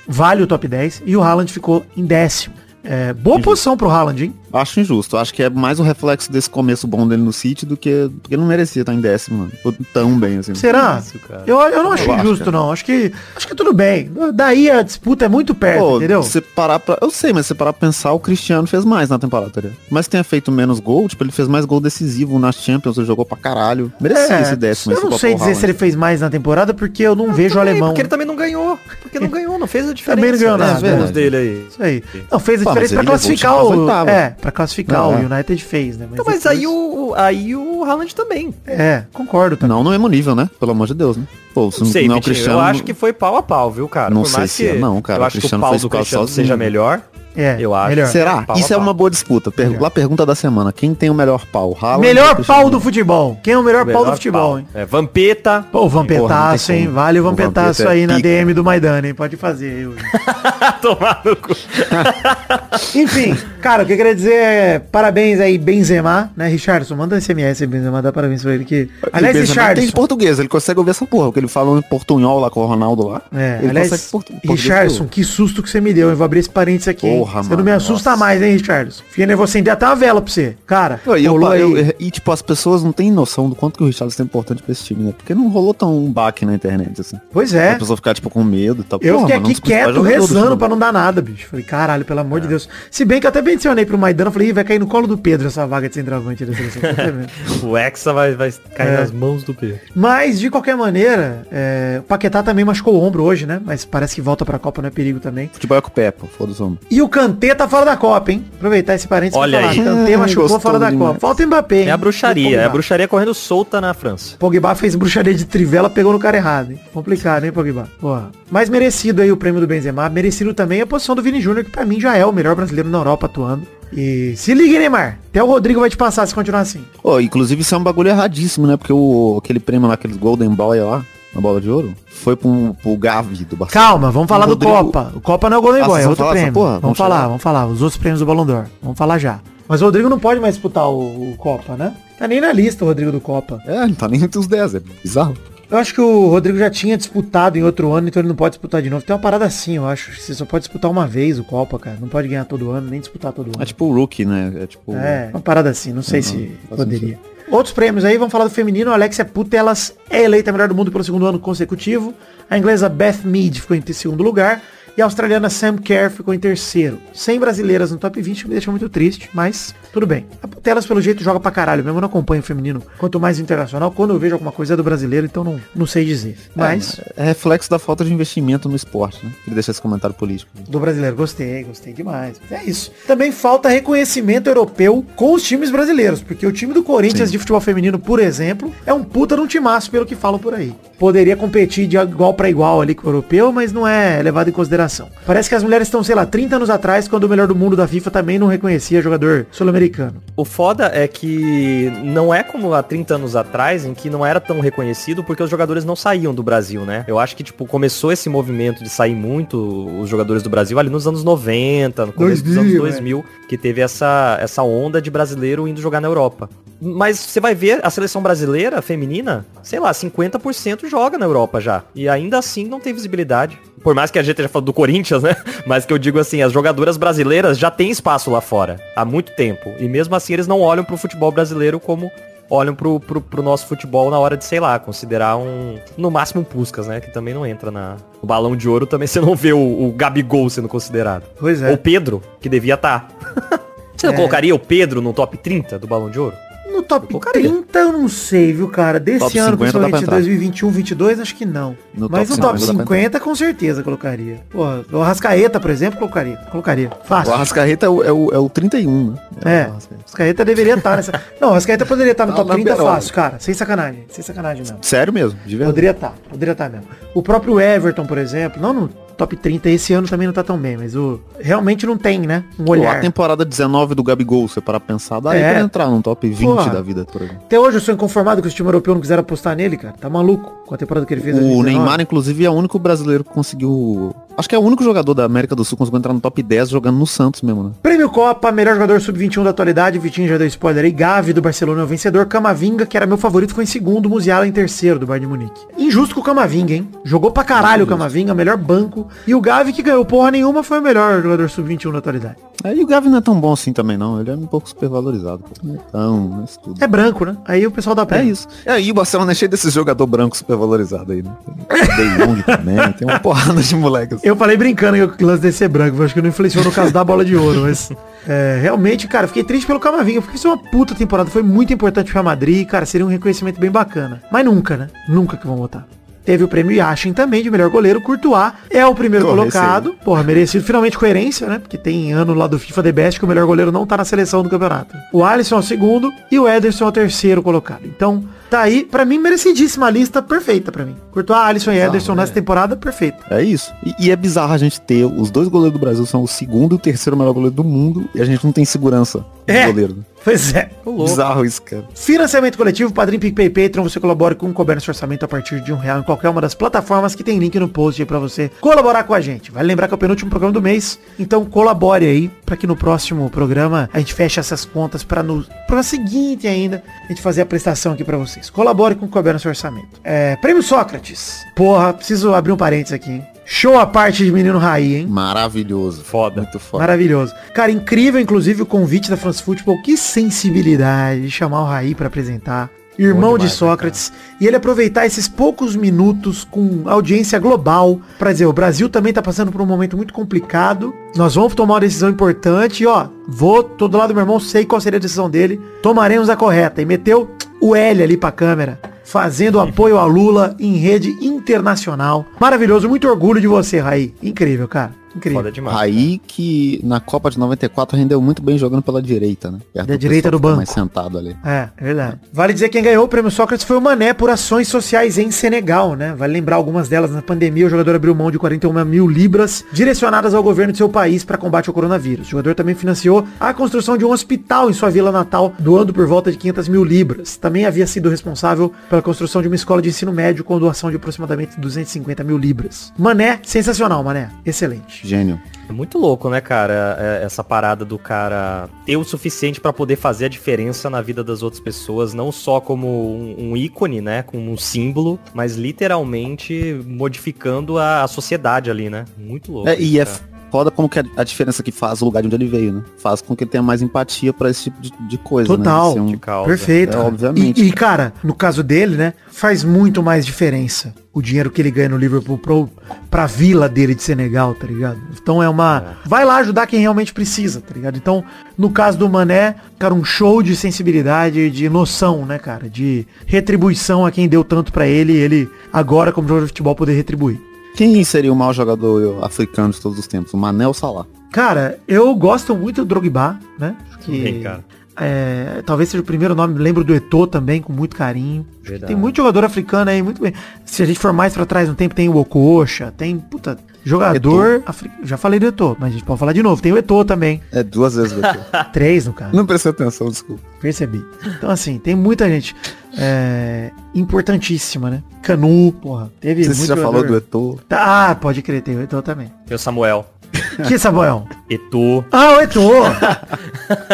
vale 0.09 0.43
o 0.43 0.47
top 0.47 0.67
10. 0.67 1.03
E 1.05 1.17
o 1.17 1.23
Haaland 1.23 1.53
ficou 1.53 1.85
em 1.97 2.05
décimo. 2.05 2.64
É, 2.85 3.13
boa 3.15 3.41
posição 3.41 3.77
pro 3.77 3.89
Haaland, 3.89 4.25
hein? 4.25 4.35
Acho 4.55 4.79
injusto. 4.81 5.17
Acho 5.17 5.35
que 5.35 5.43
é 5.43 5.51
mais 5.51 5.81
o 5.81 5.83
reflexo 5.83 6.31
desse 6.31 6.49
começo 6.49 6.87
bom 6.87 7.07
dele 7.09 7.23
no 7.23 7.33
City 7.33 7.67
do 7.67 7.77
que. 7.77 8.09
Porque 8.23 8.35
ele 8.35 8.41
não 8.41 8.49
merecia 8.49 8.83
estar 8.83 8.95
em 8.95 9.01
décimo, 9.01 9.39
mano. 9.39 9.77
Tão 9.93 10.17
bem 10.19 10.39
assim. 10.39 10.55
Será? 10.55 11.03
Isso. 11.05 11.19
Eu, 11.47 11.61
eu 11.61 11.83
não 11.83 11.93
acho 11.93 12.05
Eu 12.05 12.13
acho, 12.13 12.25
injusto, 12.25 12.45
cara. 12.45 12.57
não. 12.57 12.73
Acho 12.73 12.85
que, 12.85 13.13
acho 13.37 13.49
que 13.49 13.55
tudo 13.55 13.73
bem. 13.73 14.11
Daí 14.33 14.71
a 14.71 14.83
disputa 14.83 15.25
é 15.25 15.29
muito 15.29 15.55
perto, 15.55 15.81
Pô, 15.81 15.97
entendeu? 15.97 16.23
você 16.23 16.41
parar 16.41 16.79
pra. 16.79 16.97
Eu 17.03 17.11
sei, 17.11 17.33
mas 17.33 17.47
você 17.47 17.55
parar 17.55 17.73
pra 17.73 17.89
pensar, 17.89 18.13
o 18.13 18.21
Cristiano 18.21 18.67
fez 18.67 18.85
mais 18.85 19.09
na 19.11 19.19
temporada, 19.19 19.51
tá 19.51 19.61
ligado? 19.61 19.77
Mas 19.91 20.07
tenha 20.07 20.23
feito 20.23 20.53
menos 20.53 20.79
gol, 20.79 21.09
tipo, 21.09 21.25
ele 21.25 21.33
fez 21.33 21.49
mais 21.49 21.65
gol 21.65 21.81
decisivo 21.81 22.39
nas 22.39 22.55
Champions, 22.57 22.97
ele 22.97 23.07
jogou 23.07 23.25
pra 23.25 23.37
caralho. 23.37 23.93
Merecia 24.01 24.41
esse 24.41 24.57
décimo. 24.57 24.93
É, 24.93 24.95
eu 24.95 24.99
esse 25.01 25.11
não 25.11 25.19
sei 25.19 25.35
dizer 25.35 25.57
se 25.57 25.67
ele 25.67 25.75
fez 25.75 25.97
mais 25.97 26.21
na 26.21 26.31
temporada, 26.31 26.73
porque 26.73 27.03
eu 27.03 27.17
não 27.17 27.33
vejo 27.33 27.57
o 27.57 27.61
alemão. 27.61 27.89
Porque 27.89 28.03
ele 28.03 28.09
também 28.09 28.27
não 28.27 28.37
ganhou. 28.37 28.79
Porque 29.03 29.19
não 29.19 29.29
ganhou, 29.29 29.59
não 29.59 29.67
fez 29.67 29.89
a 29.89 29.93
diferença. 29.93 30.17
Também 30.17 30.33
não 30.33 30.39
ganhou 30.39 30.59
né, 30.59 30.67
nada, 30.67 30.79
é 30.79 30.91
verdade. 30.91 31.13
dele 31.13 31.37
aí. 31.37 31.67
Isso 31.69 31.83
aí. 31.83 32.05
Não, 32.31 32.39
fez 32.39 32.61
a 32.61 32.65
Pô, 32.65 32.71
diferença 32.71 32.95
pra 32.95 33.05
classificar 33.05 33.65
o. 33.65 33.91
É, 34.09 34.37
pra 34.45 34.53
classificar 34.53 35.01
Não, 35.01 35.11
o 35.11 35.15
é. 35.15 35.25
United 35.35 35.65
fez, 35.65 35.97
né? 35.97 36.07
Então, 36.13 36.23
mas 36.27 36.41
depois- 36.43 36.47
aí 36.59 36.67
o, 36.67 37.15
aí 37.17 37.57
o 37.57 37.83
Haaland 37.83 38.15
também. 38.15 38.53
É, 38.67 39.05
concordo 39.11 39.57
também. 39.57 39.75
Não 39.75 39.83
no 39.83 39.89
mesmo 39.89 40.07
nível, 40.07 40.35
né? 40.35 40.51
Pelo 40.61 40.73
amor 40.73 40.87
de 40.87 40.93
Deus, 40.93 41.17
né? 41.17 41.25
Pô, 41.55 41.71
se 41.71 41.81
Não 41.81 41.87
sei, 41.87 42.07
não 42.07 42.17
é 42.17 42.19
o 42.19 42.21
Cristiano. 42.23 42.59
eu 42.59 42.61
acho 42.61 42.83
que 42.83 42.93
foi 42.93 43.13
pau 43.15 43.37
a 43.37 43.43
pau, 43.43 43.71
viu, 43.71 43.89
cara? 43.89 44.11
Não 44.13 44.21
Por 44.23 44.29
sei 44.29 44.39
mais 44.39 44.51
se 44.51 44.63
que 44.65 44.69
é, 44.69 44.79
não, 44.79 45.01
cara. 45.01 45.21
eu 45.21 45.23
O 45.23 45.27
acho 45.27 45.41
que 45.41 45.47
o 45.47 45.59
pau 45.59 45.79
do 45.79 45.89
Cristiano 45.89 46.27
sozinho. 46.27 46.45
seja 46.47 46.57
melhor. 46.59 47.01
É, 47.37 47.57
Eu 47.59 47.75
acho. 47.75 47.89
Melhor. 47.91 48.07
Será? 48.09 48.43
Pau 48.43 48.57
a 48.57 48.59
Isso 48.59 48.73
é 48.73 48.77
pau. 48.77 48.85
uma 48.85 48.93
boa 48.95 49.11
disputa. 49.11 49.51
Per... 49.51 49.67
Melhor. 49.67 49.83
Lá 49.83 49.91
pergunta 49.91 50.25
da 50.25 50.35
semana. 50.35 50.73
Quem 50.73 50.95
tem 50.95 51.11
o 51.11 51.15
melhor 51.15 51.45
pau? 51.47 51.77
Haaland 51.81 52.01
Melhor 52.07 52.35
Cristiano? 52.35 52.61
pau 52.63 52.71
do 52.71 52.81
futebol. 52.81 53.39
Quem 53.43 53.55
é 53.55 53.59
o 53.59 53.63
melhor, 53.63 53.85
pau 53.85 53.93
do 53.95 53.99
Melhor 54.01 54.15
futebol, 54.17 54.41
pau. 54.51 54.59
hein? 54.59 54.67
É, 54.75 54.85
Vampeta. 54.85 55.65
Pô, 55.73 55.83
o 55.85 55.89
Vampetaço, 55.89 56.73
hein? 56.73 56.89
Vale 56.89 57.19
o 57.21 57.23
O 57.23 57.31
Vampetaço 57.31 57.83
Vampeta 57.83 57.91
é 57.91 57.93
aí 58.01 58.07
na 58.07 58.17
pica. 58.17 58.29
DM 58.29 58.55
do 58.55 58.63
Maidana, 58.65 59.07
hein? 59.09 59.15
Pode 59.15 59.37
fazer. 59.37 59.83
Eu... 59.85 59.95
Tomar 60.81 61.23
no 61.25 61.35
cu. 61.37 61.55
Enfim, 62.95 63.37
cara, 63.61 63.83
o 63.83 63.87
que 63.87 63.93
eu 63.93 63.97
queria 63.97 64.15
dizer 64.15 64.33
é 64.35 64.79
parabéns 64.79 65.41
aí, 65.41 65.59
Benzema, 65.59 66.31
né, 66.37 66.49
Richardson? 66.49 66.95
Manda 66.95 67.21
SMS 67.21 67.63
aí, 67.63 67.67
Benzema, 67.67 68.01
dá 68.03 68.13
parabéns 68.13 68.43
pra 68.43 68.55
ele 68.55 68.65
que... 68.65 68.89
Aliás, 69.13 69.35
Ele 69.35 69.47
Benzema 69.47 69.63
tem 69.67 69.75
Richardson... 69.75 69.93
português, 69.97 70.39
ele 70.39 70.49
consegue 70.49 70.79
ouvir 70.79 70.91
essa 70.91 71.07
porra, 71.07 71.27
porque 71.27 71.41
ele 71.41 71.49
fala 71.49 71.79
em 71.79 71.83
portunhol 71.83 72.39
lá 72.41 72.51
com 72.51 72.61
o 72.61 72.67
Ronaldo 72.67 73.09
lá. 73.09 73.23
É, 73.35 73.59
ele 73.61 73.71
aliás, 73.71 73.91
consegue 73.91 74.11
português 74.11 74.61
Richardson, 74.61 75.07
que 75.07 75.25
susto 75.25 75.63
que 75.63 75.71
você 75.71 75.81
me 75.81 75.93
deu, 75.93 76.11
eu 76.11 76.17
vou 76.17 76.25
abrir 76.25 76.41
esse 76.41 76.51
parênteses 76.51 76.89
aqui, 76.89 77.07
hein? 77.07 77.24
Porra, 77.25 77.43
Você 77.43 77.49
não 77.51 77.57
mano, 77.57 77.65
me 77.65 77.71
assusta 77.73 78.11
nossa. 78.11 78.21
mais, 78.25 78.43
hein, 78.43 78.53
Richardson? 78.53 79.03
Fiquei 79.09 79.25
nervoso, 79.25 79.51
acender 79.51 79.73
até 79.73 79.87
uma 79.87 79.97
vela 79.97 80.21
pra 80.21 80.31
você. 80.31 80.57
Cara, 80.67 81.01
E, 81.17 81.25
eu- 81.25 81.33
rolou 81.33 81.55
eu- 81.57 81.75
aí- 81.77 81.95
e, 81.99 82.11
tipo, 82.11 82.31
as 82.31 82.43
pessoas 82.43 82.85
não 82.85 82.93
têm 82.93 83.11
noção 83.11 83.49
do 83.49 83.55
quanto 83.55 83.79
que 83.79 83.83
o 83.83 83.87
Richardson 83.87 84.23
é 84.23 84.27
importante 84.27 84.63
pra 84.63 84.71
esse 84.73 84.85
time, 84.85 85.05
né? 85.05 85.15
Porque 85.17 85.35
não 85.35 85.49
rolou 85.49 85.73
tão 85.73 85.97
um 86.05 86.13
baque 86.13 86.45
na 86.45 86.55
internet, 86.55 87.01
assim. 87.01 87.19
Pois 87.33 87.55
A 87.55 87.59
é. 87.61 87.75
pessoa 87.77 87.97
ficar, 87.97 88.13
tipo, 88.13 88.29
com 88.29 88.45
medo 88.45 88.83
e 88.83 88.85
tal. 88.85 88.99
Eu 89.03 89.15
Porra, 89.15 89.27
fiquei 89.27 89.41
mano, 89.41 89.53
aqui 89.53 89.61
quieto, 89.63 90.03
rezando 90.03 90.57
pra 90.59 90.69
não 90.69 90.79
dar 90.79 90.93
nada, 90.93 91.23
bicho. 91.23 91.49
Falei, 91.49 91.65
caralho, 91.65 92.05
pelo 92.05 92.21
amor 92.21 92.39
É. 92.39 92.41
de 92.43 92.49
Deus. 92.49 92.69
Se 92.91 93.05
bem 93.07 93.21
que 93.21 93.27
eu 93.27 93.31
até 93.31 93.41
mencionei 93.41 93.87
pro 93.87 93.97
Maidana, 93.97 94.31
falei, 94.31 94.49
Ih, 94.49 94.53
vai 94.53 94.65
cair 94.65 94.79
no 94.79 94.87
colo 94.87 95.07
do 95.07 95.17
Pedro 95.17 95.47
essa 95.47 95.67
vaga 95.67 95.89
de 95.89 95.95
centroavante 95.95 96.45
da 96.45 96.53
seleção. 96.55 96.83
O 97.65 97.79
Hexa 97.79 98.13
vai, 98.13 98.35
vai 98.35 98.53
cair 98.75 98.89
É. 98.89 98.97
nas 99.01 99.11
mãos 99.11 99.43
do 99.45 99.55
Pedro. 99.55 99.79
Mas, 99.95 100.39
de 100.39 100.51
qualquer 100.51 100.77
maneira, 100.77 101.47
é, 101.51 101.97
o 102.01 102.03
Paquetá 102.03 102.43
também 102.43 102.65
machucou 102.65 102.95
o 102.95 103.03
ombro 103.03 103.23
hoje, 103.23 103.47
né? 103.47 103.61
Mas 103.65 103.85
parece 103.87 104.15
que 104.15 104.21
volta 104.21 104.45
pra 104.45 104.59
Copa, 104.59 104.83
não 104.83 104.89
é 104.89 104.91
perigo 104.91 105.19
também. 105.21 105.49
Futebol 105.53 105.79
é 105.79 105.81
com 105.81 105.89
o 105.89 105.91
pé, 105.91 106.11
pô. 106.11 106.27
Foda-se, 106.27 106.63
homem. 106.63 106.79
E 106.91 107.01
o 107.01 107.09
Kanté 107.15 107.55
tá 107.55 107.69
fora 107.69 107.85
da 107.85 107.97
Copa, 107.97 108.33
hein? 108.33 108.45
Aproveitar 108.57 108.95
esse 108.95 109.07
parênteses 109.07 109.39
Olha 109.41 109.61
pra 109.61 109.69
aí. 109.71 109.77
falar. 109.77 109.97
Kanté 109.97 110.15
Ah, 110.15 110.19
machucou 110.19 110.59
fora 110.61 110.79
da 110.81 110.91
demais. 110.91 111.09
Copa. 111.09 111.21
Falta 111.21 111.45
o 111.45 111.47
Mbappé, 111.47 111.83
hein? 111.83 111.89
É 111.89 111.91
a 111.93 111.97
bruxaria, 111.97 112.61
é 112.61 112.65
a 112.65 112.69
bruxaria 112.69 113.07
correndo 113.07 113.33
solta 113.33 113.81
na 113.81 113.95
França. 113.95 114.37
Pogba 114.39 114.75
fez 114.75 114.97
bruxaria 114.97 115.33
de 115.33 115.45
trivela, 115.45 115.89
pegou 115.89 116.13
no 116.13 116.19
cara 116.19 116.37
errado, 116.37 116.73
hein? 116.73 116.81
Complicado, 116.93 117.45
hein, 117.45 117.53
Pogba? 117.53 117.89
Porra. 118.01 118.31
Mas 118.51 118.69
merecido 118.69 119.23
aí 119.23 119.31
o 119.31 119.37
prêmio 119.37 119.61
do 119.61 119.67
Benzema. 119.67 120.09
Merecido 120.09 120.53
também 120.53 120.81
a 120.81 120.87
posição 120.87 121.15
do 121.15 121.23
Vini 121.23 121.41
Júnior, 121.41 121.65
que 121.65 121.71
pra 121.71 121.85
mim 121.85 122.01
já 122.01 122.17
é 122.17 122.27
o 122.27 122.33
melhor 122.33 122.57
brasileiro 122.57 122.89
na 122.89 122.99
Europa 122.99 123.27
atuando. 123.27 123.63
E 123.97 124.35
se 124.37 124.53
liga, 124.53 124.77
Neymar. 124.79 125.19
Até 125.31 125.41
o 125.41 125.47
Rodrigo 125.47 125.79
vai 125.79 125.89
te 125.89 125.97
passar 125.97 126.27
se 126.27 126.35
continuar 126.35 126.61
assim. 126.63 126.85
Ô, 127.01 127.21
inclusive 127.21 127.63
isso 127.63 127.75
é 127.75 127.79
um 127.79 127.83
bagulho 127.83 128.09
erradíssimo, 128.09 128.67
né? 128.67 128.77
Porque 128.77 128.93
o, 128.93 129.37
aquele 129.43 129.61
prêmio 129.61 129.87
lá, 129.87 129.95
aqueles 129.95 130.17
Golden 130.17 130.49
Boy 130.51 130.81
lá, 130.81 131.05
na 131.35 131.41
bola 131.41 131.61
de 131.61 131.69
ouro, 131.71 131.95
foi 132.07 132.37
pro, 132.37 132.75
pro 132.83 132.97
Gavi 132.97 133.45
do 133.45 133.57
Barcelona. 133.57 133.89
Calma, 133.91 134.11
vamos 134.11 134.29
falar 134.29 134.45
O 134.45 134.55
do 134.55 134.65
Rodrigo- 134.67 134.93
Copa. 134.93 135.13
O 135.17 135.21
Copa 135.21 135.51
não 135.51 135.57
é 135.57 135.59
o 135.59 135.63
Golden 135.63 135.83
Ah, 135.83 135.87
Boy, 135.87 136.03
é 136.03 136.09
outro 136.09 136.29
prêmio. 136.29 136.53
porra? 136.53 136.69
Vamos, 136.71 136.83
Vamos 136.83 136.99
falar, 136.99 137.27
vamos 137.27 137.43
falar. 137.43 137.67
Os 137.67 137.83
outros 137.83 137.99
prêmios 137.99 138.21
do 138.21 138.27
Ballon 138.27 138.47
d'Or. 138.47 138.67
Vamos 138.83 138.97
falar 138.99 139.19
já. 139.19 139.41
Mas 139.69 139.83
o 139.83 139.87
Rodrigo 139.87 140.09
não 140.09 140.19
pode 140.19 140.41
mais 140.41 140.55
disputar 140.55 140.89
o, 140.89 141.33
o 141.33 141.37
Copa, 141.37 141.75
né? 141.77 141.95
Tá 142.19 142.29
nem 142.29 142.41
na 142.41 142.53
lista 142.53 142.85
o 142.85 142.89
Rodrigo 142.89 143.11
do 143.11 143.21
Copa. 143.21 143.61
É, 143.67 143.87
não 143.87 143.95
tá 143.95 144.07
nem 144.07 144.23
entre 144.23 144.39
os 144.39 144.47
10, 144.47 144.75
é 144.77 144.81
bizarro. 145.03 145.35
Eu 145.75 145.79
acho 145.79 145.93
que 145.93 146.01
o 146.01 146.29
Rodrigo 146.29 146.57
já 146.57 146.71
tinha 146.71 146.97
disputado 146.97 147.59
em 147.59 147.65
outro 147.65 147.91
ano, 147.91 148.07
então 148.07 148.21
ele 148.21 148.29
não 148.29 148.37
pode 148.37 148.53
disputar 148.53 148.81
de 148.81 148.89
novo. 148.89 149.05
Tem 149.05 149.13
uma 149.13 149.21
parada 149.21 149.45
assim, 149.45 149.75
eu 149.75 149.85
acho. 149.85 150.15
Você 150.15 150.33
só 150.33 150.45
pode 150.45 150.63
disputar 150.63 150.89
uma 150.89 151.05
vez 151.05 151.37
o 151.37 151.43
Copa, 151.43 151.77
cara. 151.81 151.97
Não 152.01 152.07
pode 152.07 152.29
ganhar 152.29 152.45
todo 152.45 152.71
ano, 152.71 152.89
nem 152.89 153.01
disputar 153.01 153.33
todo 153.33 153.49
ano. 153.49 153.57
É 153.61 153.65
tipo 153.65 153.87
o 153.87 153.93
Rookie, 153.93 154.25
né? 154.25 154.53
É 154.55 154.67
tipo... 154.69 154.95
É, 154.95 155.31
uma 155.33 155.41
parada 155.41 155.69
assim, 155.69 155.93
não 155.93 156.01
sei 156.01 156.21
Não, 156.21 156.29
se 156.29 156.53
faz 156.69 156.79
poderia. 156.79 157.19
Outros 157.51 157.75
prêmios 157.75 158.05
aí, 158.05 158.17
vamos 158.17 158.31
falar 158.31 158.45
do 158.45 158.51
feminino. 158.51 158.93
A 158.93 158.95
Alexia 158.95 159.25
Putellas 159.25 159.97
é 160.09 160.23
eleita 160.23 160.51
a 160.51 160.53
melhor 160.53 160.69
do 160.69 160.77
mundo 160.77 160.93
pelo 160.93 161.03
segundo 161.03 161.27
ano 161.27 161.41
consecutivo. 161.41 162.15
A 162.49 162.57
inglesa 162.57 162.89
Beth 162.89 163.25
Mead 163.25 163.61
ficou 163.61 163.77
em 163.77 163.83
segundo 163.93 164.23
lugar. 164.23 164.63
E 164.97 165.03
a 165.03 165.05
australiana 165.05 165.51
Sam 165.51 165.77
Kerr 165.79 166.09
ficou 166.09 166.33
em 166.33 166.39
terceiro. 166.39 167.01
Sem 167.13 167.41
brasileiras 167.41 167.91
no 167.91 167.99
top 167.99 168.23
20, 168.23 168.43
que 168.43 168.49
me 168.49 168.55
deixa 168.55 168.71
muito 168.71 168.89
triste, 168.89 169.29
mas 169.35 169.75
tudo 169.93 170.07
bem. 170.07 170.25
A 170.41 170.47
Telas, 170.47 170.87
pelo 170.87 171.01
jeito, 171.01 171.23
joga 171.23 171.41
pra 171.41 171.51
caralho 171.51 171.83
mesmo. 171.83 171.99
Eu 171.99 172.01
não 172.01 172.09
acompanho 172.09 172.41
o 172.41 172.45
feminino. 172.45 172.81
Quanto 172.97 173.19
mais 173.19 173.41
internacional, 173.41 173.91
quando 173.91 174.15
eu 174.15 174.21
vejo 174.21 174.35
alguma 174.35 174.53
coisa 174.53 174.75
é 174.75 174.77
do 174.77 174.85
brasileiro, 174.85 175.27
então 175.27 175.43
não, 175.43 175.61
não 175.75 175.85
sei 175.85 176.05
dizer. 176.05 176.39
Mas, 176.55 177.01
É, 177.17 177.23
é 177.23 177.25
reflexo 177.25 177.69
da 177.69 177.79
falta 177.79 178.05
de 178.05 178.15
investimento 178.15 178.69
no 178.69 178.77
esporte, 178.77 179.25
né? 179.27 179.33
Queria 179.41 179.55
deixar 179.55 179.73
esse 179.73 179.83
comentário 179.83 180.15
político. 180.15 180.53
do 180.69 180.79
brasileiro, 180.79 181.17
gostei, 181.17 181.65
gostei 181.65 181.93
demais. 181.93 182.41
É 182.49 182.63
isso. 182.63 182.93
Também 183.05 183.33
falta 183.33 183.69
reconhecimento 183.69 184.49
europeu 184.49 185.05
com 185.17 185.35
os 185.35 185.43
times 185.43 185.73
brasileiros, 185.73 186.23
porque 186.23 186.47
o 186.47 186.53
time 186.53 186.73
do 186.73 186.85
Corinthians 186.85 187.31
Sim. 187.31 187.33
de 187.33 187.39
futebol 187.41 187.61
feminino, 187.61 187.99
por 187.99 188.21
exemplo, 188.21 188.73
é 188.87 188.95
um 188.95 189.03
puta 189.03 189.35
de 189.35 189.43
um 189.43 189.47
timaço, 189.47 189.91
pelo 189.91 190.07
que 190.07 190.15
falam 190.15 190.39
por 190.39 190.55
aí. 190.55 190.73
Poderia 190.99 191.37
competir 191.37 191.89
de 191.89 191.97
igual 191.97 192.33
pra 192.33 192.49
igual 192.49 192.81
ali 192.81 192.95
com 192.95 193.07
o 193.07 193.11
europeu, 193.11 193.53
mas 193.53 193.73
não 193.73 193.87
é 193.87 194.23
levado 194.23 194.49
em 194.49 194.53
consideração. 194.53 194.84
Parece 195.27 195.49
que 195.49 195.55
as 195.55 195.63
mulheres 195.63 195.89
estão, 195.89 196.03
sei 196.03 196.15
lá, 196.15 196.27
30 196.27 196.57
anos 196.57 196.71
atrás, 196.71 197.09
quando 197.09 197.25
o 197.25 197.29
melhor 197.29 197.47
do 197.47 197.55
mundo 197.55 197.77
da 197.77 197.87
FIFA 197.87 198.11
também 198.11 198.39
não 198.39 198.47
reconhecia 198.47 199.01
jogador 199.03 199.47
sul-americano. 199.51 200.23
O 200.37 200.45
foda 200.45 200.91
é 200.93 201.07
que 201.07 201.93
não 202.05 202.33
é 202.35 202.43
como 202.43 202.73
há 202.75 202.83
30 202.83 203.15
anos 203.15 203.37
atrás, 203.37 203.85
em 203.85 203.95
que 203.95 204.11
não 204.11 204.25
era 204.25 204.41
tão 204.41 204.61
reconhecido 204.61 205.23
porque 205.23 205.43
os 205.43 205.51
jogadores 205.51 205.85
não 205.85 205.97
saíam 205.97 206.35
do 206.35 206.43
Brasil, 206.43 206.83
né? 206.83 207.05
Eu 207.09 207.19
acho 207.19 207.37
que, 207.37 207.43
tipo, 207.43 207.67
começou 207.67 208.13
esse 208.13 208.29
movimento 208.29 208.83
de 208.83 208.89
sair 208.89 209.15
muito 209.15 209.89
os 210.01 210.09
jogadores 210.09 210.43
do 210.43 210.51
Brasil 210.51 210.79
ali 210.79 210.91
nos 210.91 211.07
anos 211.07 211.25
90, 211.25 212.07
no 212.07 212.13
começo 212.13 212.43
dos 212.43 212.55
2000, 212.55 212.83
anos 212.83 212.95
2000, 212.95 213.25
que 213.49 213.57
teve 213.57 213.81
essa, 213.81 214.39
essa 214.41 214.63
onda 214.63 215.01
de 215.01 215.11
brasileiro 215.11 215.67
indo 215.69 215.81
jogar 215.81 216.01
na 216.01 216.09
Europa. 216.09 216.49
Mas 216.85 217.19
você 217.19 217.41
vai 217.41 217.55
ver 217.55 217.81
a 217.83 217.91
seleção 217.91 218.21
brasileira 218.23 218.83
feminina, 218.83 219.47
sei 219.63 219.81
lá, 219.81 219.91
50% 219.93 220.89
joga 220.89 221.17
na 221.17 221.25
Europa 221.27 221.61
já. 221.61 221.83
E 221.95 222.09
ainda 222.09 222.39
assim 222.39 222.65
não 222.65 222.81
tem 222.81 222.93
visibilidade. 222.93 223.59
Por 223.83 223.95
mais 223.95 224.11
que 224.11 224.19
a 224.19 224.23
gente 224.23 224.41
já 224.43 224.49
falou 224.49 224.65
do 224.67 224.73
Corinthians, 224.73 225.23
né? 225.23 225.37
Mas 225.67 225.85
que 225.87 225.93
eu 225.93 225.99
digo 225.99 226.19
assim, 226.19 226.43
as 226.43 226.53
jogadoras 226.53 226.97
brasileiras 226.97 227.59
já 227.59 227.71
têm 227.71 227.91
espaço 227.91 228.31
lá 228.31 228.41
fora 228.41 228.81
há 228.97 229.05
muito 229.05 229.33
tempo. 229.33 229.71
E 229.79 229.89
mesmo 229.89 230.15
assim 230.15 230.33
eles 230.35 230.47
não 230.47 230.61
olham 230.61 230.85
pro 230.85 230.97
futebol 230.97 231.31
brasileiro 231.33 231.79
como 231.81 232.11
olham 232.51 232.75
pro, 232.75 233.01
pro, 233.01 233.21
pro 233.21 233.43
nosso 233.43 233.67
futebol 233.67 234.11
na 234.11 234.19
hora 234.19 234.37
de, 234.37 234.45
sei 234.45 234.61
lá, 234.61 234.79
considerar 234.79 235.37
um. 235.37 235.79
No 235.97 236.11
máximo 236.11 236.43
um 236.43 236.45
Puscas, 236.45 236.87
né? 236.87 237.01
Que 237.01 237.11
também 237.11 237.33
não 237.35 237.47
entra 237.47 237.71
na. 237.71 237.97
O 238.23 238.27
balão 238.27 238.55
de 238.57 238.69
ouro 238.69 238.87
também 238.87 239.07
você 239.09 239.21
não 239.21 239.35
vê 239.35 239.53
o, 239.53 239.59
o 239.59 239.93
Gabigol 239.93 240.49
sendo 240.51 240.69
considerado. 240.69 241.25
Pois 241.39 241.61
Ou 241.63 241.69
é. 241.69 241.73
o 241.73 241.79
Pedro, 241.79 242.23
que 242.41 242.49
devia 242.49 242.75
estar. 242.75 243.09
você 243.97 244.07
não 244.07 244.15
É. 244.15 244.17
colocaria 244.17 244.55
o 244.55 244.59
Pedro 244.59 245.01
no 245.01 245.13
top 245.13 245.37
30 245.39 245.79
do 245.79 245.87
balão 245.87 246.11
de 246.11 246.19
ouro? 246.19 246.37
No 246.71 246.83
top 246.83 247.07
colocaria. 247.09 247.49
30 247.49 247.79
eu 247.79 247.93
não 247.93 248.09
sei, 248.09 248.53
viu, 248.53 248.69
cara? 248.69 248.99
Desse 248.99 249.21
Top 249.21 249.39
ano, 249.39 249.51
50 249.53 249.53
dá 249.53 249.57
pra 249.57 249.67
principalmente 249.89 250.03
entrar. 250.03 250.17
2021, 250.17 250.71
22, 250.71 251.21
acho 251.21 251.35
que 251.37 251.45
não. 251.45 251.77
No 251.95 252.09
Mas 252.11 252.29
top 252.29 252.41
no 252.41 252.47
top 252.47 252.61
50 252.61 252.67
dá 252.73 252.85
pra 252.85 252.95
50, 252.95 253.21
com 253.21 253.35
certeza 253.35 253.83
colocaria. 253.83 254.41
Pô, 254.51 254.65
o 254.93 255.03
Arrascaeta, 255.03 255.61
por 255.61 255.71
exemplo, 255.71 255.99
colocaria. 255.99 256.37
Colocaria. 256.51 256.91
O 257.03 257.07
Fácil. 257.07 257.33
Arrascaeta 257.35 257.87
é 257.87 257.89
o, 257.89 258.03
é 258.03 258.13
o, 258.13 258.31
é 258.33 258.39
o 258.39 258.49
31, 258.49 259.11
né? 259.13 259.19
É, 259.45 259.69
o 259.69 259.73
Arrascaeta. 260.01 260.45
Deveria 260.45 260.75
estar 260.75 260.97
nessa. 260.97 261.13
Não, 261.41 261.49
o 261.49 261.51
Arrascaeta 261.53 261.87
poderia 261.87 262.13
estar 262.13 262.27
no 262.27 262.33
Tá 262.33 262.39
top 262.39 262.49
na 262.49 262.55
30 262.55 262.71
berola. 262.73 262.95
fácil, 262.95 263.15
cara. 263.15 263.37
Sem 263.39 263.55
sacanagem. 263.55 264.05
Sem 264.09 264.25
sacanagem 264.25 264.63
mesmo. 264.63 264.79
Sério 264.83 265.13
mesmo, 265.13 265.39
de 265.45 265.57
verdade. 265.57 265.71
Poderia 265.73 265.91
estar, 265.91 266.15
poderia 266.29 266.53
estar 266.53 266.71
mesmo. 266.71 266.87
O 267.15 267.23
próprio 267.23 267.61
Everton, 267.61 268.07
por 268.07 268.19
exemplo, 268.19 268.61
não 268.61 268.73
no 268.73 268.91
top 269.17 269.37
30, 269.37 269.69
esse 269.71 269.93
ano 269.93 270.07
também 270.09 270.27
não 270.27 270.35
tá 270.35 270.43
tão 270.43 270.57
bem, 270.59 270.77
mas 270.77 270.95
o 270.95 271.21
realmente 271.41 271.87
não 271.87 271.97
tem, 271.97 272.19
né? 272.21 272.45
Um 272.59 272.65
Pô, 272.65 272.73
olhar. 272.73 272.97
a 272.97 273.01
temporada 273.01 273.45
19 273.45 273.95
do 273.95 274.03
Gabigol, 274.03 274.47
você 274.49 274.61
para 274.61 274.79
pensar, 274.81 275.21
daria 275.21 275.41
É. 275.41 275.53
pra 275.55 275.61
entrar 275.63 275.87
num 275.89 276.03
top 276.03 276.29
20 276.29 276.41
Porra. 276.47 276.71
da 276.71 276.81
vida, 276.83 277.05
por 277.05 277.23
exemplo. 277.23 277.43
Até 277.45 277.59
hoje 277.59 277.77
eu 277.77 277.81
sou 277.81 277.95
inconformado 277.95 278.43
que 278.43 278.49
os 278.49 278.55
times 278.55 278.67
europeus 278.69 278.95
não 278.97 279.01
quiseram 279.01 279.21
apostar 279.21 279.57
nele, 279.57 279.77
cara. 279.77 279.95
Tá 279.99 280.09
maluco 280.11 280.53
com 280.67 280.75
a 280.75 280.79
temporada 280.79 281.07
que 281.07 281.15
ele 281.15 281.21
fez. 281.21 281.37
O 281.37 281.41
2019. 281.41 281.71
Neymar, 281.79 282.01
inclusive, 282.01 282.45
é 282.45 282.51
o 282.51 282.55
único 282.55 282.79
brasileiro 282.79 283.23
que 283.25 283.31
conseguiu. 283.31 284.15
Acho 284.37 284.49
que 284.49 284.55
é 284.55 284.59
o 284.59 284.63
único 284.63 284.83
jogador 284.83 285.15
da 285.15 285.25
América 285.25 285.55
do 285.55 285.65
Sul 285.65 285.77
que 285.77 285.81
conseguiu 285.81 285.99
entrar 285.99 286.13
no 286.13 286.21
top 286.21 286.43
10 286.43 286.69
jogando 286.71 286.99
no 286.99 287.07
Santos 287.07 287.41
mesmo, 287.43 287.65
né? 287.65 287.71
Prêmio 287.83 288.11
Copa, 288.11 288.51
melhor 288.51 288.75
jogador 288.75 289.01
sub-21 289.01 289.45
da 289.45 289.51
atualidade, 289.51 289.99
Vitinho 289.99 290.29
já 290.29 290.37
deu 290.37 290.47
spoiler 290.47 290.85
aí, 290.85 290.91
Gavi 290.91 291.33
do 291.33 291.41
Barcelona 291.41 291.83
é 291.83 291.85
o 291.85 291.87
vencedor, 291.87 292.27
Camavinga, 292.27 292.85
que 292.85 292.97
era 292.97 293.07
meu 293.07 293.17
favorito, 293.17 293.51
ficou 293.51 293.63
em 293.63 293.67
segundo, 293.67 294.09
Musiala 294.09 294.47
em 294.47 294.53
terceiro 294.53 294.99
do 294.99 295.07
Bayern 295.07 295.27
de 295.27 295.31
Munique. 295.31 295.61
Injusto 295.79 296.15
com 296.15 296.21
o 296.21 296.25
Camavinga, 296.25 296.75
hein? 296.75 296.89
Jogou 297.05 297.31
pra 297.31 297.45
caralho 297.45 297.85
o 297.85 297.87
Camavinga, 297.87 298.35
melhor 298.35 298.57
banco, 298.57 299.07
e 299.27 299.35
o 299.35 299.41
Gavi, 299.41 299.73
que 299.73 299.83
ganhou 299.83 300.05
porra 300.05 300.31
nenhuma, 300.31 300.63
foi 300.63 300.81
o 300.81 300.83
melhor 300.83 301.23
jogador 301.23 301.49
sub-21 301.49 301.93
da 301.93 301.99
atualidade. 301.99 302.37
Aí 302.65 302.83
o 302.83 302.87
Gavi 302.87 303.11
não 303.11 303.19
é 303.19 303.21
tão 303.21 303.39
bom 303.39 303.53
assim 303.53 303.75
também, 303.75 303.99
não. 303.99 304.19
Ele 304.19 304.31
é 304.31 304.35
um 304.35 304.47
pouco 304.47 304.67
supervalorizado. 304.67 305.43
Pô. 305.43 305.51
Não 305.63 305.75
é 305.75 305.79
tão, 305.93 306.29
mas 306.41 306.57
tudo. 306.57 306.83
É 306.83 306.87
branco, 306.87 307.27
né? 307.27 307.37
Aí 307.45 307.67
o 307.67 307.71
pessoal 307.71 307.95
dá 307.95 308.03
É 308.03 308.07
prêmio. 308.07 308.33
isso. 308.33 308.49
É, 308.65 308.81
e 308.81 308.91
o 308.91 308.95
Barcelona 308.95 309.33
é 309.33 309.35
cheio 309.35 309.51
desses 309.51 309.75
jogador 309.75 310.07
branco 310.07 310.35
supervalorizado 310.35 311.13
aí, 311.13 311.23
né? 311.23 311.31
Tem 311.69 312.43
também, 312.43 312.93
tem 312.93 313.07
uma 313.07 313.21
porrada 313.21 313.61
de 313.61 313.77
moleques. 313.77 314.24
Eu 314.25 314.35
falei 314.35 314.57
brincando 314.57 315.11
que 315.11 315.23
o 315.23 315.27
lance 315.27 315.43
desse 315.43 315.59
ser 315.59 315.69
branco, 315.69 316.03
acho 316.03 316.15
que 316.15 316.23
não 316.23 316.31
influenciou 316.31 316.65
no 316.65 316.73
caso 316.73 316.91
da 316.91 317.05
bola 317.05 317.23
de 317.23 317.37
ouro, 317.37 317.61
mas 317.61 317.93
é, 318.27 318.59
realmente, 318.59 319.07
cara, 319.07 319.29
fiquei 319.29 319.45
triste 319.45 319.67
pelo 319.67 319.79
Camavinga, 319.79 320.23
porque 320.23 320.37
isso 320.37 320.49
é 320.49 320.51
uma 320.51 320.57
puta 320.57 320.95
temporada, 320.95 321.29
foi 321.29 321.43
muito 321.43 321.75
importante 321.75 322.11
Real 322.11 322.25
Madrid, 322.25 322.67
cara, 322.67 322.87
seria 322.87 323.05
um 323.05 323.11
reconhecimento 323.11 323.61
bem 323.61 323.71
bacana. 323.71 324.23
Mas 324.33 324.43
nunca, 324.43 324.79
né? 324.79 324.89
Nunca 325.07 325.37
que 325.37 325.47
vão 325.47 325.57
votar. 325.59 325.87
Teve 326.25 326.43
o 326.45 326.49
prêmio 326.49 326.73
Yashin 326.75 327.13
também 327.13 327.43
de 327.43 327.51
melhor 327.51 327.69
goleiro, 327.71 328.01
Courtois 328.01 328.53
é 328.71 328.85
o 328.87 328.95
primeiro 328.95 329.27
Porra, 329.27 329.37
colocado, 329.37 329.95
porra, 330.05 330.23
merecido, 330.23 330.65
finalmente 330.65 330.99
coerência, 330.99 331.47
né? 331.47 331.59
Porque 331.59 331.77
tem 331.77 332.13
ano 332.13 332.33
lá 332.35 332.47
do 332.47 332.59
FIFA 332.59 332.83
The 332.83 332.93
Best 332.93 333.19
que 333.21 333.25
o 333.27 333.29
melhor 333.29 333.47
goleiro 333.47 333.71
não 333.71 333.87
tá 333.87 333.97
na 333.99 334.05
seleção 334.05 334.43
do 334.43 334.49
campeonato. 334.49 334.97
O 335.13 335.23
Alisson 335.25 335.57
é 335.57 335.59
o 335.59 335.63
segundo 335.63 336.11
e 336.31 336.39
o 336.39 336.49
Ederson 336.49 336.85
é 336.87 336.89
o 336.89 336.93
terceiro 336.93 337.43
colocado. 337.43 337.83
Então, 337.85 338.25
tá 338.49 338.61
aí, 338.61 338.85
pra 338.85 339.05
mim, 339.05 339.19
merecidíssima 339.19 339.91
lista 339.91 340.23
perfeita 340.23 340.73
pra 340.73 340.85
mim. 340.85 340.97
Courtois, 341.13 341.39
Alisson 341.41 341.73
e 341.73 341.79
Ederson 341.79 342.15
nessa 342.15 342.33
temporada, 342.33 342.75
perfeito. 342.75 343.19
É 343.31 343.43
isso. 343.43 343.73
E, 343.85 344.07
e 344.07 344.11
é 344.11 344.17
bizarro 344.17 344.53
a 344.55 344.59
gente 344.59 344.81
ter. 344.81 345.05
Os 345.05 345.31
dois 345.31 345.49
goleiros 345.49 345.79
do 345.79 345.81
Brasil 345.85 346.07
são 346.07 346.23
o 346.23 346.29
segundo 346.29 346.75
e 346.75 346.77
o 346.77 346.79
terceiro 346.79 347.17
melhor 347.17 347.33
goleiro 347.35 347.55
do 347.55 347.65
mundo 347.65 348.09
e 348.15 348.23
a 348.23 348.25
gente 348.25 348.43
não 348.45 348.53
tem 348.53 348.65
segurança 348.65 349.25
É. 349.47 349.67
goleiro. 349.67 349.99
Pois 350.25 350.55
é. 350.55 350.71
Bizarro 350.85 351.45
isso, 351.45 351.61
cara. 351.61 351.85
Financiamento 351.95 352.57
coletivo, 352.57 352.93
Padrim, 352.93 353.19
PicPay, 353.19 353.51
Patreon, 353.51 353.83
você 353.85 354.01
colabora 354.01 354.35
com 354.35 354.49
o 354.49 354.53
Couber 354.55 354.77
no 354.77 354.83
orçamento 354.89 355.25
a 355.25 355.29
partir 355.29 355.61
de 355.61 355.73
um 355.73 355.77
real 355.77 356.01
em 356.01 356.03
qualquer 356.03 356.31
uma 356.31 356.41
das 356.41 356.55
plataformas 356.55 357.15
que 357.15 357.23
tem 357.23 357.39
link 357.39 357.59
no 357.59 357.69
post 357.69 358.01
aí 358.01 358.07
pra 358.07 358.19
você 358.19 358.51
colaborar 358.61 359.05
com 359.05 359.13
a 359.13 359.21
gente. 359.21 359.51
Vale 359.51 359.69
lembrar 359.69 359.87
que 359.87 359.95
é 359.95 359.97
o 359.97 359.99
penúltimo 359.99 360.31
programa 360.31 360.53
do 360.53 360.63
mês, 360.63 360.99
então 361.19 361.45
colabore 361.45 362.07
aí 362.07 362.29
pra 362.47 362.57
que 362.57 362.67
no 362.67 362.75
próximo 362.75 363.29
programa 363.29 363.91
a 363.93 363.99
gente 363.99 364.15
feche 364.15 364.41
essas 364.41 364.65
contas 364.65 365.05
pra 365.05 365.23
no 365.23 365.45
programa 365.45 365.83
seguinte 365.83 366.47
ainda 366.47 366.83
a 367.05 367.09
gente 367.09 367.21
fazer 367.21 367.43
a 367.43 367.47
prestação 367.47 367.93
aqui 367.93 368.03
pra 368.03 368.17
vocês. 368.17 368.49
Colabore 368.49 368.95
com 368.95 369.07
o 369.07 369.39
seu 369.39 369.51
orçamento. 369.51 370.01
É, 370.03 370.37
Prêmio 370.37 370.63
Sócrates. 370.63 371.45
Porra, 371.55 371.93
preciso 371.93 372.33
abrir 372.33 372.53
um 372.53 372.57
parênteses 372.57 372.93
aqui, 372.93 373.11
hein? 373.11 373.34
Show 373.45 373.79
a 373.79 373.87
parte 373.87 374.25
de 374.25 374.33
menino 374.33 374.59
Raí, 374.59 374.97
hein? 374.97 375.07
Maravilhoso. 375.07 376.03
Foda. 376.03 376.43
Muito 376.43 376.59
foda. 376.59 376.83
Maravilhoso. 376.83 377.35
Cara, 377.55 377.71
incrível, 377.71 378.21
inclusive, 378.21 378.63
o 378.63 378.67
convite 378.67 379.11
da 379.11 379.17
France 379.17 379.43
Football. 379.43 379.83
Que 379.83 379.97
sensibilidade 379.97 381.23
de 381.23 381.31
chamar 381.31 381.63
o 381.63 381.67
Raí 381.67 381.95
pra 381.95 382.07
apresentar. 382.07 382.71
Irmão 382.99 383.37
demais, 383.37 383.51
de 383.51 383.57
Sócrates. 383.57 384.13
E 384.41 384.47
ele 384.47 384.57
aproveitar 384.57 385.05
esses 385.05 385.27
poucos 385.27 385.75
minutos 385.75 386.45
com 386.45 386.83
audiência 386.87 387.39
global 387.39 388.01
pra 388.19 388.33
dizer, 388.33 388.47
o 388.47 388.53
Brasil 388.53 388.89
também 388.89 389.13
tá 389.13 389.21
passando 389.21 389.51
por 389.51 389.61
um 389.61 389.67
momento 389.67 389.97
muito 389.97 390.15
complicado. 390.15 390.95
Nós 391.17 391.35
vamos 391.35 391.55
tomar 391.55 391.75
uma 391.75 391.81
decisão 391.81 392.09
importante. 392.09 392.85
E, 392.85 392.87
ó, 392.87 393.09
vou, 393.27 393.65
tô 393.65 393.89
do 393.89 393.99
lado 393.99 394.09
do 394.11 394.15
meu 394.15 394.23
irmão, 394.23 394.39
sei 394.39 394.65
qual 394.65 394.81
seria 394.81 394.99
a 394.99 395.01
decisão 395.01 395.29
dele. 395.29 395.61
Tomaremos 395.83 396.31
a 396.31 396.37
correta. 396.37 396.81
E 396.81 396.85
meteu 396.85 397.31
o 397.61 397.75
L 397.75 398.03
ali 398.03 398.17
pra 398.17 398.31
câmera. 398.31 398.79
Fazendo 399.05 399.61
apoio 399.61 399.99
a 399.99 400.05
Lula 400.05 400.57
em 400.59 400.77
rede 400.77 401.11
internacional. 401.21 402.25
Maravilhoso. 402.41 402.89
Muito 402.89 403.09
orgulho 403.09 403.41
de 403.41 403.47
você, 403.47 403.79
Raí. 403.79 404.15
Incrível, 404.23 404.67
cara. 404.67 405.05
Incrível. 405.17 405.39
Foda 405.39 405.53
demais. 405.53 405.77
Aí 405.77 406.21
que 406.27 406.81
na 406.83 406.99
Copa 406.99 407.31
de 407.31 407.39
94 407.39 407.97
rendeu 407.97 408.21
muito 408.21 408.43
bem 408.43 408.59
jogando 408.59 408.83
pela 408.83 409.01
direita, 409.01 409.51
né? 409.51 409.59
Perto 409.73 409.87
Da 409.87 409.95
do 409.95 409.99
direita 409.99 410.31
do 410.31 410.39
banco. 410.39 410.57
Mais 410.57 410.71
sentado 410.71 411.19
ali. 411.19 411.37
É, 411.45 411.69
é 411.77 411.85
verdade. 411.85 412.19
Vale 412.33 412.53
dizer 412.53 412.69
que 412.69 412.73
quem 412.73 412.83
ganhou 412.83 413.05
o 413.05 413.09
prêmio 413.09 413.31
Sócrates 413.31 413.65
foi 413.65 413.77
o 413.77 413.81
Mané 413.81 414.13
por 414.13 414.29
ações 414.29 414.67
sociais 414.67 415.17
em 415.17 415.31
Senegal, 415.31 415.95
né? 415.95 416.15
Vale 416.17 416.33
lembrar 416.33 416.57
algumas 416.57 416.89
delas. 416.89 417.13
Na 417.13 417.23
pandemia, 417.23 417.67
o 417.67 417.71
jogador 417.71 417.95
abriu 417.95 418.15
mão 418.15 418.31
de 418.31 418.39
41 418.39 418.85
mil 418.85 419.07
libras 419.07 419.65
direcionadas 419.73 420.35
ao 420.35 420.43
governo 420.43 420.73
de 420.73 420.79
seu 420.79 420.89
país 420.89 421.25
para 421.25 421.39
combate 421.39 421.69
ao 421.69 421.75
coronavírus. 421.75 422.27
O 422.27 422.31
jogador 422.31 422.55
também 422.57 422.75
financiou 422.75 423.25
a 423.39 423.55
construção 423.55 423.97
de 423.97 424.05
um 424.05 424.11
hospital 424.11 424.69
em 424.69 424.73
sua 424.73 424.91
vila 424.91 425.13
natal, 425.13 425.53
doando 425.61 425.93
por 425.93 426.07
volta 426.07 426.33
de 426.33 426.39
500 426.39 426.69
mil 426.69 426.83
libras. 426.83 427.37
Também 427.37 427.67
havia 427.67 427.87
sido 427.87 428.11
responsável 428.11 428.73
pela 428.95 429.03
construção 429.03 429.43
de 429.43 429.49
uma 429.49 429.57
escola 429.57 429.83
de 429.83 429.89
ensino 429.89 430.13
médio 430.13 430.45
com 430.45 430.57
doação 430.57 430.89
de 430.89 430.95
aproximadamente 430.97 431.59
250 431.59 432.23
mil 432.23 432.39
libras. 432.39 432.93
Mané, 432.97 433.41
sensacional, 433.43 434.05
Mané. 434.05 434.31
Excelente. 434.47 435.07
Gênio. 435.07 435.41
É 435.69 435.73
muito 435.73 435.99
louco, 435.99 436.31
né, 436.31 436.41
cara? 436.41 436.97
É- 437.01 437.25
Essa 437.25 437.43
parada 437.43 437.85
do 437.85 437.99
cara 437.99 438.69
ter 438.87 438.97
o 438.97 439.03
suficiente 439.03 439.61
pra 439.61 439.73
poder 439.73 439.97
fazer 439.97 440.27
a 440.27 440.29
diferença 440.29 440.89
na 440.89 441.01
vida 441.01 441.25
das 441.25 441.43
outras 441.43 441.61
pessoas, 441.61 442.15
não 442.15 442.31
só 442.31 442.61
como 442.61 442.87
um, 443.17 443.51
um 443.51 443.57
ícone, 443.57 444.01
né, 444.01 444.23
como 444.23 444.53
um 444.53 444.57
símbolo, 444.57 445.19
mas 445.33 445.57
literalmente 445.57 446.81
modificando 446.87 447.79
a, 447.79 448.05
a 448.05 448.07
sociedade 448.09 448.71
ali, 448.71 448.89
né? 448.91 449.07
Muito 449.19 449.51
louco. 449.51 449.69
É, 449.69 449.77
e 449.79 449.99
é. 449.99 450.07
Foda 450.55 450.71
como 450.71 450.89
que 450.89 451.01
a, 451.01 451.05
a 451.17 451.25
diferença 451.25 451.65
que 451.65 451.73
faz 451.73 452.01
o 452.01 452.05
lugar 452.05 452.21
de 452.23 452.29
onde 452.29 452.37
ele 452.37 452.47
veio, 452.47 452.75
né? 452.75 452.83
Faz 452.97 453.21
com 453.21 453.35
que 453.35 453.43
ele 453.43 453.51
tenha 453.51 453.61
mais 453.61 453.83
empatia 453.83 454.33
pra 454.33 454.49
esse 454.49 454.63
tipo 454.63 454.81
de, 454.81 454.93
de 455.09 455.19
coisa, 455.19 455.49
Total. 455.49 455.87
né? 455.87 455.89
De 455.89 455.95
ser 455.95 456.01
um- 456.01 456.07
De 456.07 456.17
causa. 456.17 456.47
Perfeito. 456.49 456.97
É, 456.97 457.01
obviamente. 457.01 457.61
E, 457.61 457.67
e, 457.67 457.73
cara, 457.73 458.13
no 458.23 458.33
caso 458.33 458.63
dele, 458.63 458.97
né, 458.97 459.15
faz 459.33 459.65
muito 459.65 460.01
mais 460.01 460.25
diferença 460.25 460.95
o 461.13 461.21
dinheiro 461.21 461.51
que 461.51 461.61
ele 461.61 461.73
ganha 461.73 461.89
no 461.89 461.97
Liverpool 461.97 462.39
pro, 462.39 462.71
pra 463.11 463.27
vila 463.27 463.69
dele 463.69 463.97
de 463.97 464.03
Senegal, 464.05 464.55
tá 464.55 464.65
ligado? 464.69 465.01
Então 465.21 465.43
é 465.43 465.49
uma. 465.49 465.97
Vai 466.05 466.25
lá 466.25 466.37
ajudar 466.37 466.69
quem 466.69 466.79
realmente 466.79 467.13
precisa, 467.13 467.61
tá 467.61 467.75
ligado? 467.75 467.97
Então, 467.97 468.23
no 468.57 468.71
caso 468.71 468.97
do 468.97 469.11
Mané, 469.11 469.57
cara, 469.77 469.93
um 469.93 470.05
show 470.05 470.41
de 470.41 470.55
sensibilidade, 470.55 471.51
de 471.51 471.69
noção, 471.69 472.25
né, 472.25 472.39
cara? 472.39 472.71
De 472.71 473.05
retribuição 473.27 474.07
a 474.07 474.13
quem 474.13 474.29
deu 474.29 474.45
tanto 474.45 474.73
pra 474.73 474.87
ele 474.87 475.15
e 475.15 475.17
ele, 475.17 475.51
agora, 475.73 476.13
como 476.13 476.29
jogador 476.29 476.45
de 476.47 476.51
futebol, 476.53 476.77
poder 476.77 476.95
retribuir. 476.95 477.41
Quem 477.75 478.05
seria 478.05 478.33
o 478.33 478.37
maior 478.37 478.53
jogador 478.53 479.25
africano 479.25 479.73
de 479.73 479.81
todos 479.81 479.99
os 479.99 480.07
tempos? 480.07 480.33
O 480.33 480.37
o 480.39 480.75
Salah? 480.75 481.07
Cara, 481.33 481.79
eu 481.89 482.15
gosto 482.15 482.55
muito 482.55 482.85
do 482.85 482.87
Drogba, 482.87 483.39
né? 483.59 483.77
Que, 484.01 484.17
Também, 484.19 484.43
cara. 484.43 484.65
é, 484.97 485.63
talvez 485.67 485.89
seja 485.89 486.01
o 486.01 486.07
primeiro 486.07 486.35
nome, 486.35 486.57
lembro 486.57 486.85
do 486.85 486.95
Eto'o 486.95 487.27
também, 487.27 487.61
com 487.61 487.73
muito 487.73 487.97
carinho. 487.97 488.47
Verdade. 488.63 488.93
Tem 488.93 488.97
muito 488.97 489.17
jogador 489.17 489.45
africano 489.45 489.91
aí, 489.91 490.01
muito 490.01 490.23
bem. 490.23 490.33
Se 490.65 490.83
a 490.83 490.87
gente 490.87 490.99
for 491.01 491.13
mais 491.13 491.35
pra 491.35 491.45
trás 491.45 491.69
no 491.69 491.75
tempo, 491.75 491.95
tem 491.95 492.09
o 492.09 492.17
Okocha, 492.17 492.95
tem, 492.97 493.19
puta, 493.19 493.59
jogador... 493.85 494.63
Afri... 494.67 494.91
Já 495.03 495.17
falei 495.17 495.39
do 495.39 495.47
Eto'o, 495.47 495.77
mas 495.79 495.91
a 495.91 495.93
gente 495.93 496.05
pode 496.05 496.19
falar 496.19 496.33
de 496.33 496.43
novo. 496.43 496.61
Tem 496.61 496.73
o 496.73 496.79
Eto'o 496.79 497.05
também. 497.05 497.41
É 497.53 497.63
duas 497.63 497.95
vezes, 497.95 498.13
Beto. 498.13 498.39
Três, 498.73 499.07
no 499.07 499.13
caso. 499.13 499.35
Não 499.35 499.45
prestei 499.47 499.71
atenção, 499.71 500.09
desculpa. 500.09 500.43
Percebi. 500.61 501.05
Então, 501.37 501.51
assim, 501.51 501.79
tem 501.79 501.95
muita 501.95 502.29
gente 502.29 502.55
é, 502.97 503.71
importantíssima, 503.95 504.91
né? 504.91 505.03
Canu, 505.23 505.73
porra. 505.73 506.11
Teve 506.21 506.45
você 506.45 506.67
já 506.67 506.75
muito 506.75 506.85
falou 506.87 507.03
do 507.03 507.09
jogador. 507.09 507.27
Eto'o. 507.27 507.61
Tá, 507.69 508.11
Ah, 508.11 508.15
pode 508.15 508.43
crer, 508.43 508.63
tem 508.63 508.77
o 508.77 508.83
Eto'o 508.83 509.03
também. 509.03 509.31
Tem 509.47 509.55
o 509.55 509.59
Samuel. 509.59 510.07
Que 510.67 510.79
Samuel? 510.79 511.27
Eto'o. 511.49 512.05
Ah, 512.11 512.37
o 512.37 512.41
Eto'o! 512.41 512.83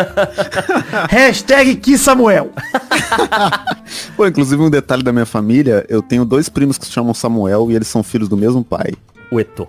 Hashtag 1.09 1.77
que 1.77 1.99
Samuel. 1.99 2.51
Pô, 4.17 4.27
inclusive 4.27 4.61
um 4.63 4.71
detalhe 4.71 5.03
da 5.03 5.13
minha 5.13 5.27
família, 5.27 5.85
eu 5.89 6.03
tenho 6.03 6.25
dois 6.25 6.49
primos 6.49 6.79
que 6.79 6.87
se 6.87 6.93
chamam 6.93 7.13
Samuel 7.15 7.71
e 7.71 7.77
eles 7.77 7.89
são 7.89 8.03
filhos 8.03 8.29
do 8.29 8.37
mesmo 8.37 8.65
pai. 8.65 8.93
O 9.31 9.39
Eto'o. 9.41 9.69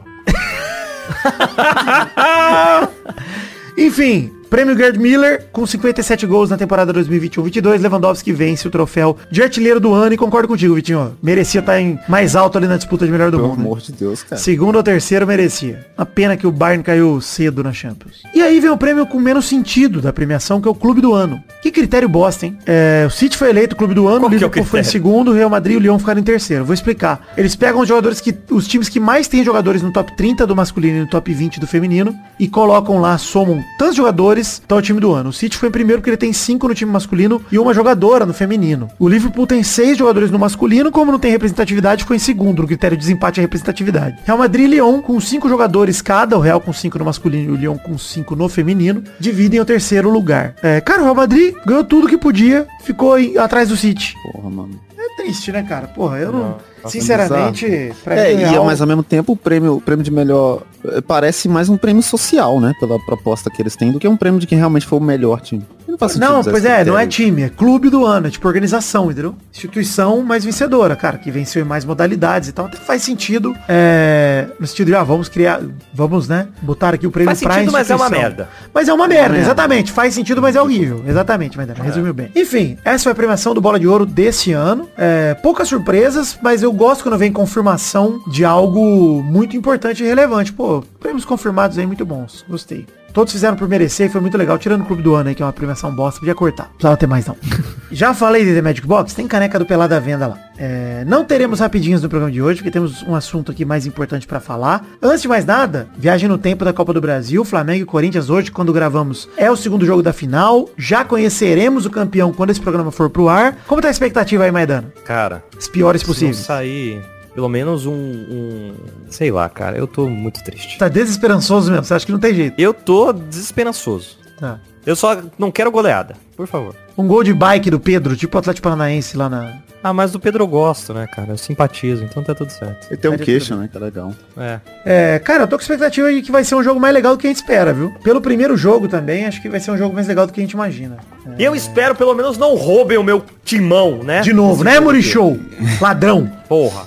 Enfim, 3.77 4.40
prêmio 4.51 4.77
Gerd 4.77 4.99
Miller 4.99 5.45
com 5.53 5.65
57 5.65 6.25
gols 6.27 6.49
na 6.49 6.57
temporada 6.57 6.93
2021-22. 6.93 7.79
Lewandowski 7.79 8.33
vence 8.33 8.67
o 8.67 8.69
troféu 8.69 9.15
de 9.31 9.41
artilheiro 9.41 9.79
do 9.79 9.93
ano 9.93 10.13
e 10.13 10.17
concordo 10.17 10.45
contigo, 10.45 10.75
Vitinho. 10.75 11.17
Merecia 11.23 11.61
estar 11.61 11.79
em 11.79 11.97
mais 12.09 12.35
alto 12.35 12.57
ali 12.57 12.67
na 12.67 12.75
disputa 12.75 13.05
de 13.05 13.11
melhor 13.13 13.31
do 13.31 13.37
Pelo 13.37 13.47
mundo. 13.47 13.59
né? 13.59 13.65
amor 13.65 13.79
de 13.79 13.93
Deus, 13.93 14.23
cara. 14.23 14.41
Segundo 14.41 14.75
ou 14.75 14.83
terceiro 14.83 15.25
merecia. 15.25 15.87
Uma 15.97 16.05
pena 16.05 16.35
que 16.35 16.45
o 16.45 16.51
Bayern 16.51 16.83
caiu 16.83 17.21
cedo 17.21 17.63
na 17.63 17.71
Champions. 17.71 18.23
E 18.35 18.41
aí 18.41 18.59
vem 18.59 18.69
o 18.69 18.75
prêmio 18.77 19.05
com 19.07 19.21
menos 19.21 19.45
sentido 19.45 20.01
da 20.01 20.11
premiação, 20.11 20.59
que 20.59 20.67
é 20.67 20.71
o 20.71 20.75
Clube 20.75 20.99
do 20.99 21.13
Ano. 21.13 21.41
Que 21.61 21.71
critério 21.71 22.09
bosta, 22.09 22.45
hein? 22.45 22.57
É, 22.65 23.05
o 23.07 23.09
City 23.09 23.37
foi 23.37 23.49
eleito 23.51 23.73
Clube 23.77 23.93
do 23.93 24.05
Ano, 24.05 24.19
Qual 24.19 24.27
o 24.27 24.29
que 24.29 24.35
é 24.35 24.37
o 24.37 24.49
Liverpool 24.49 24.65
foi 24.65 24.81
em 24.81 24.83
segundo, 24.83 25.31
o 25.31 25.33
Real 25.33 25.49
Madrid 25.49 25.75
e 25.75 25.77
o 25.77 25.79
Lyon 25.79 25.97
ficaram 25.97 26.19
em 26.19 26.23
terceiro. 26.23 26.65
Vou 26.65 26.73
explicar. 26.73 27.25
Eles 27.37 27.55
pegam 27.55 27.79
os 27.79 27.87
jogadores 27.87 28.19
que. 28.19 28.35
Os 28.49 28.67
times 28.67 28.89
que 28.89 28.99
mais 28.99 29.29
têm 29.29 29.45
jogadores 29.45 29.81
no 29.81 29.93
top 29.93 30.13
30 30.17 30.45
do 30.45 30.53
masculino 30.53 30.97
e 30.97 30.99
no 31.01 31.07
top 31.07 31.33
20 31.33 31.57
do 31.57 31.67
feminino 31.67 32.13
e 32.37 32.49
colocam 32.49 32.99
lá, 32.99 33.17
somam 33.17 33.63
tantos 33.79 33.95
jogadores, 33.95 34.40
tá 34.43 34.75
o 34.75 34.81
time 34.81 34.99
do 34.99 35.13
ano. 35.13 35.29
O 35.29 35.33
City 35.33 35.57
foi 35.57 35.69
em 35.69 35.71
primeiro 35.71 36.01
porque 36.01 36.09
ele 36.09 36.17
tem 36.17 36.33
cinco 36.33 36.67
no 36.67 36.73
time 36.73 36.91
masculino 36.91 37.41
e 37.51 37.57
uma 37.57 37.73
jogadora 37.73 38.25
no 38.25 38.33
feminino. 38.33 38.89
O 38.99 39.07
Liverpool 39.07 39.47
tem 39.47 39.63
seis 39.63 39.97
jogadores 39.97 40.31
no 40.31 40.39
masculino, 40.39 40.91
como 40.91 41.11
não 41.11 41.19
tem 41.19 41.31
representatividade, 41.31 42.03
ficou 42.03 42.15
em 42.15 42.19
segundo 42.19 42.61
no 42.61 42.67
critério 42.67 42.97
de 42.97 43.01
desempate 43.01 43.39
e 43.39 43.41
representatividade. 43.41 44.17
Real 44.25 44.37
Madrid 44.37 44.65
e 44.65 44.75
Lyon 44.75 45.01
com 45.01 45.19
cinco 45.19 45.49
jogadores 45.49 46.01
cada, 46.01 46.37
o 46.37 46.41
Real 46.41 46.61
com 46.61 46.73
cinco 46.73 46.97
no 46.99 47.05
masculino 47.05 47.51
e 47.51 47.51
o 47.51 47.55
Lyon 47.55 47.77
com 47.77 47.97
cinco 47.97 48.35
no 48.35 48.47
feminino, 48.49 49.03
dividem 49.19 49.59
o 49.59 49.65
terceiro 49.65 50.09
lugar. 50.09 50.55
É, 50.61 50.81
cara, 50.81 51.01
o 51.01 51.03
Real 51.03 51.15
Madrid 51.15 51.55
ganhou 51.65 51.83
tudo 51.83 52.07
que 52.07 52.17
podia, 52.17 52.67
ficou 52.83 53.13
aí 53.13 53.37
atrás 53.37 53.69
do 53.69 53.77
City. 53.77 54.15
Porra, 54.31 54.49
mano. 54.49 54.79
É 54.97 55.23
triste, 55.23 55.51
né, 55.51 55.63
cara? 55.63 55.87
Porra, 55.87 56.19
eu 56.19 56.31
não. 56.31 56.39
Nossa, 56.39 56.70
sinceramente, 56.89 57.93
pra 58.03 58.15
É, 58.15 58.33
mim, 58.35 58.41
e 58.41 58.45
Real- 58.45 58.65
mas 58.65 58.81
ao 58.81 58.87
mesmo 58.87 59.03
tempo 59.03 59.33
o 59.33 59.35
prêmio, 59.35 59.75
o 59.75 59.81
prêmio 59.81 60.03
de 60.03 60.11
melhor 60.11 60.61
eh, 60.85 61.01
parece 61.01 61.47
mais 61.47 61.69
um 61.69 61.77
prêmio 61.77 62.01
social, 62.01 62.59
né? 62.59 62.73
Pela 62.79 62.97
proposta 63.05 63.49
que 63.49 63.61
eles 63.61 63.75
têm, 63.75 63.91
do 63.91 63.99
que 63.99 64.07
um 64.07 64.17
prêmio 64.17 64.39
de 64.39 64.47
quem 64.47 64.57
realmente 64.57 64.85
foi 64.85 64.97
o 64.99 65.01
melhor 65.01 65.41
time. 65.41 65.63
Não, 65.87 65.97
Não, 66.31 66.43
pois 66.43 66.63
esse 66.63 66.67
é, 66.73 66.85
não 66.85 66.97
é 66.97 67.05
time, 67.05 67.43
é 67.43 67.49
clube 67.49 67.89
do 67.89 68.05
ano, 68.05 68.27
é 68.27 68.29
tipo 68.29 68.47
organização, 68.47 69.11
entendeu? 69.11 69.35
Instituição 69.53 70.21
mais 70.23 70.43
vencedora, 70.45 70.95
cara, 70.95 71.17
que 71.17 71.29
venceu 71.29 71.61
em 71.61 71.65
mais 71.67 71.83
modalidades 71.83 72.47
e 72.47 72.53
tal. 72.53 72.65
Até 72.67 72.77
faz 72.77 73.01
sentido, 73.03 73.53
é, 73.67 74.47
no 74.59 74.65
sentido 74.65 74.87
de, 74.87 74.95
ah, 74.95 75.03
vamos 75.03 75.27
criar, 75.27 75.59
vamos, 75.93 76.27
né, 76.29 76.47
botar 76.61 76.93
aqui 76.93 77.05
o 77.05 77.11
prêmio 77.11 77.27
Faz 77.29 77.41
pra 77.41 77.53
sentido, 77.55 77.73
mas 77.73 77.89
é 77.89 77.95
uma 77.95 78.09
merda. 78.09 78.49
Mas 78.73 78.87
é 78.87 78.93
uma 78.93 79.07
merda, 79.07 79.29
merda. 79.29 79.43
exatamente. 79.45 79.91
Faz 79.91 80.13
sentido, 80.13 80.41
mas 80.41 80.55
é 80.55 80.61
horrível. 80.61 81.03
Exatamente, 81.05 81.57
mas 81.57 81.69
resumiu 81.77 82.13
bem. 82.13 82.31
Enfim, 82.35 82.77
essa 82.85 83.03
foi 83.03 83.11
a 83.11 83.15
premiação 83.15 83.53
do 83.53 83.59
Bola 83.59 83.77
de 83.79 83.87
Ouro 83.87 84.05
desse 84.05 84.53
ano. 84.53 84.87
É, 84.97 85.33
poucas 85.35 85.67
surpresas, 85.67 86.37
mas 86.41 86.63
eu 86.63 86.70
gosto 86.73 87.03
quando 87.03 87.17
vem 87.17 87.31
confirmação 87.31 88.21
de 88.27 88.45
algo 88.45 89.21
muito 89.23 89.55
importante 89.55 90.03
e 90.03 90.07
relevante. 90.07 90.53
Pô, 90.53 90.83
prêmios 90.99 91.25
confirmados 91.25 91.77
aí 91.77 91.85
muito 91.85 92.05
bons. 92.05 92.45
Gostei. 92.47 92.85
Todos 93.13 93.33
fizeram 93.33 93.55
por 93.57 93.67
merecer 93.67 94.07
e 94.07 94.09
foi 94.09 94.21
muito 94.21 94.37
legal. 94.37 94.57
Tirando 94.57 94.81
o 94.81 94.85
Clube 94.85 95.01
do 95.01 95.15
Ano 95.15 95.29
aí, 95.29 95.35
que 95.35 95.41
é 95.41 95.45
uma 95.45 95.53
premiação 95.53 95.93
bosta, 95.93 96.19
podia 96.19 96.35
cortar. 96.35 96.63
Não 96.63 96.71
precisava 96.71 96.97
ter 96.97 97.07
mais 97.07 97.25
não. 97.25 97.35
Já 97.91 98.13
falei 98.13 98.45
de 98.45 98.53
The 98.53 98.61
Magic 98.61 98.87
Box, 98.87 99.13
tem 99.13 99.27
caneca 99.27 99.59
do 99.59 99.65
Pelada 99.65 99.97
à 99.97 99.99
venda 99.99 100.25
lá. 100.27 100.37
É, 100.57 101.03
não 101.05 101.25
teremos 101.25 101.59
rapidinhos 101.59 102.01
no 102.01 102.07
programa 102.07 102.31
de 102.31 102.41
hoje, 102.41 102.59
porque 102.59 102.71
temos 102.71 103.03
um 103.03 103.13
assunto 103.15 103.51
aqui 103.51 103.65
mais 103.65 103.85
importante 103.85 104.25
pra 104.25 104.39
falar. 104.39 104.85
Antes 105.01 105.23
de 105.23 105.27
mais 105.27 105.43
nada, 105.45 105.89
viagem 105.97 106.29
no 106.29 106.37
tempo 106.37 106.63
da 106.63 106.71
Copa 106.71 106.93
do 106.93 107.01
Brasil, 107.01 107.43
Flamengo 107.43 107.83
e 107.83 107.85
Corinthians 107.85 108.29
hoje, 108.29 108.49
quando 108.49 108.71
gravamos, 108.71 109.27
é 109.35 109.51
o 109.51 109.57
segundo 109.57 109.85
jogo 109.85 110.01
da 110.01 110.13
final. 110.13 110.69
Já 110.77 111.03
conheceremos 111.03 111.85
o 111.85 111.89
campeão 111.89 112.31
quando 112.31 112.51
esse 112.51 112.61
programa 112.61 112.91
for 112.91 113.09
pro 113.09 113.27
ar. 113.27 113.57
Como 113.67 113.81
tá 113.81 113.89
a 113.89 113.91
expectativa 113.91 114.45
aí, 114.45 114.51
Maidana? 114.51 114.93
Cara, 115.03 115.43
As 115.57 115.67
piores 115.67 116.01
possíveis. 116.01 116.37
sair 116.37 117.01
pelo 117.33 117.47
menos 117.49 117.85
um, 117.85 117.93
um- 117.93 118.73
Sei 119.09 119.31
lá, 119.31 119.47
cara. 119.49 119.77
Eu 119.77 119.87
tô 119.87 120.07
muito 120.09 120.43
triste. 120.43 120.77
Tá 120.77 120.87
desesperançoso 120.87 121.71
mesmo, 121.71 121.85
você 121.85 121.93
acha 121.93 122.05
que 122.05 122.11
não 122.11 122.19
tem 122.19 122.33
jeito. 122.33 122.59
Eu 122.59 122.73
tô 122.73 123.11
desesperançoso. 123.13 124.17
Tá. 124.39 124.59
Eu 124.85 124.95
só 124.95 125.21
não 125.37 125.51
quero 125.51 125.69
goleada, 125.71 126.15
por 126.35 126.47
favor. 126.47 126.75
Um 126.97 127.07
gol 127.07 127.23
de 127.23 127.33
bike 127.33 127.69
do 127.69 127.79
Pedro, 127.79 128.15
tipo 128.15 128.35
o 128.35 128.39
Atlético 128.39 128.63
Paranaense 128.63 129.17
lá 129.17 129.29
na... 129.29 129.53
Ah, 129.83 129.93
mas 129.93 130.11
do 130.11 130.19
Pedro 130.19 130.43
eu 130.43 130.47
gosto, 130.47 130.93
né, 130.93 131.07
cara? 131.07 131.31
Eu 131.31 131.37
simpatizo, 131.37 132.03
então 132.03 132.21
tá 132.21 132.35
tudo 132.35 132.51
certo. 132.51 132.85
Ele 132.87 132.97
tem 132.97 133.09
um 133.09 133.13
Pede 133.13 133.25
queixo, 133.25 133.55
né? 133.55 133.67
Que 133.71 133.75
é 133.75 133.79
legal. 133.79 134.13
É. 134.37 134.59
É, 134.85 135.19
cara, 135.19 135.43
eu 135.43 135.47
tô 135.47 135.55
com 135.55 135.61
expectativa 135.61 136.13
de 136.13 136.21
que 136.21 136.31
vai 136.31 136.43
ser 136.43 136.53
um 136.53 136.61
jogo 136.61 136.79
mais 136.79 136.93
legal 136.93 137.15
do 137.15 137.19
que 137.19 137.25
a 137.25 137.29
gente 137.31 137.37
espera, 137.37 137.73
viu? 137.73 137.91
Pelo 138.03 138.21
primeiro 138.21 138.55
jogo 138.55 138.87
também, 138.87 139.25
acho 139.25 139.41
que 139.41 139.49
vai 139.49 139.59
ser 139.59 139.71
um 139.71 139.77
jogo 139.77 139.95
mais 139.95 140.07
legal 140.07 140.27
do 140.27 140.33
que 140.33 140.39
a 140.39 140.43
gente 140.43 140.51
imagina. 140.51 140.97
E 141.37 141.43
eu 141.43 141.55
espero 141.55 141.95
pelo 141.95 142.13
menos 142.13 142.37
não 142.37 142.55
roubem 142.55 142.99
o 142.99 143.03
meu 143.03 143.25
timão, 143.43 144.03
né? 144.03 144.21
De 144.21 144.33
novo, 144.33 144.63
né, 144.63 144.79
Murichou? 144.79 145.39
Ladrão. 145.81 146.31
Porra. 146.47 146.85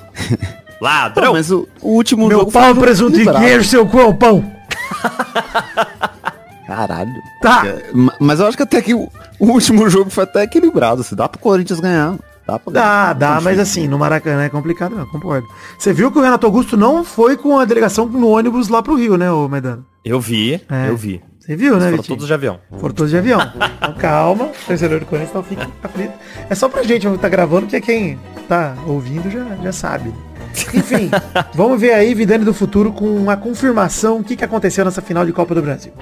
Pô, 0.79 0.85
Ladrão. 0.85 1.33
mas 1.33 1.51
o, 1.51 1.67
o 1.81 1.91
último 1.91 2.29
Meu 2.29 2.39
jogo 2.41 2.51
foi 2.53 2.63
pau, 2.63 2.77
presunto 2.77 3.21
e 3.21 3.25
queijo, 3.25 3.69
seu 3.69 3.83
é 3.83 4.13
pão. 4.13 4.53
Caralho. 6.75 7.13
Tá. 7.41 7.67
É, 7.67 7.91
ma- 7.93 8.15
Mas 8.19 8.41
eu 8.41 8.47
acho 8.47 8.57
que 8.57 8.63
até 8.63 8.81
que 8.83 8.95
o, 8.95 9.09
último 9.39 9.89
jogo 9.91 10.11
foi 10.11 10.25
até 10.25 10.43
equilibrado. 10.43 11.03
Se 11.05 11.15
dá 11.15 11.29
pro 11.29 11.39
Corinthians 11.41 11.81
ganhar. 11.81 12.15
Dá 12.47 12.59
pra 12.59 12.73
Dá, 12.73 13.13
dá, 13.15 13.35
Não, 13.37 13.41
mas 13.43 13.59
assim, 13.59 13.89
no 13.89 13.99
Maracanã 13.99 14.43
é 14.43 14.49
complicado, 14.51 14.99
eu 14.99 15.07
concordo. 15.07 15.47
Você 15.79 15.95
viu 15.95 16.13
que 16.13 16.19
o 16.19 16.23
Renato 16.23 16.45
Augusto 16.45 16.77
não 16.77 17.03
foi 17.03 17.39
com 17.39 17.59
a 17.59 17.65
delegação 17.65 18.05
no 18.07 18.29
ônibus 18.29 18.69
lá 18.69 18.83
pro 18.83 18.97
Rio, 18.97 19.17
né, 19.17 19.31
ô 19.33 19.49
Maidano? 19.49 19.87
Eu 20.05 20.21
vi, 20.21 20.61
É. 20.71 20.91
eu 20.91 20.97
vi. 20.97 21.23
Você 21.41 21.57
viu, 21.57 21.75
né, 21.75 21.81
Foram 21.87 21.97
Vitinho? 21.97 22.17
todos 22.17 22.27
de 22.27 22.35
avião. 22.35 22.59
Foram 22.79 22.95
todos 22.95 23.11
de 23.11 23.17
avião. 23.17 23.41
Então 23.79 23.95
calma, 23.95 24.49
torcedor 24.67 25.01
do 25.01 25.07
Corinthians 25.07 25.35
não 25.35 25.43
fique 25.43 25.67
aflito. 25.83 26.13
É 26.51 26.55
só 26.55 26.69
pra 26.69 26.83
gente 26.83 27.07
tá 27.19 27.29
gravando, 27.31 27.67
que 27.67 27.77
é 27.77 27.81
quem 27.81 28.19
tá 28.47 28.75
ouvindo 28.87 29.31
já, 29.31 29.43
já 29.63 29.73
sabe. 29.73 30.13
Enfim, 30.75 31.11
vamos 31.55 31.81
ver 31.81 31.93
aí, 31.95 32.13
Vidane 32.15 32.45
do 32.45 32.53
Futuro, 32.53 32.93
com 32.93 33.07
uma 33.17 33.39
confirmação, 33.39 34.19
o 34.19 34.25
que, 34.25 34.37
que 34.37 34.45
aconteceu 34.45 34.85
nessa 34.85 35.01
final 35.01 35.25
de 35.25 35.33
Copa 35.33 35.55
do 35.55 35.63
Brasil. 35.63 35.93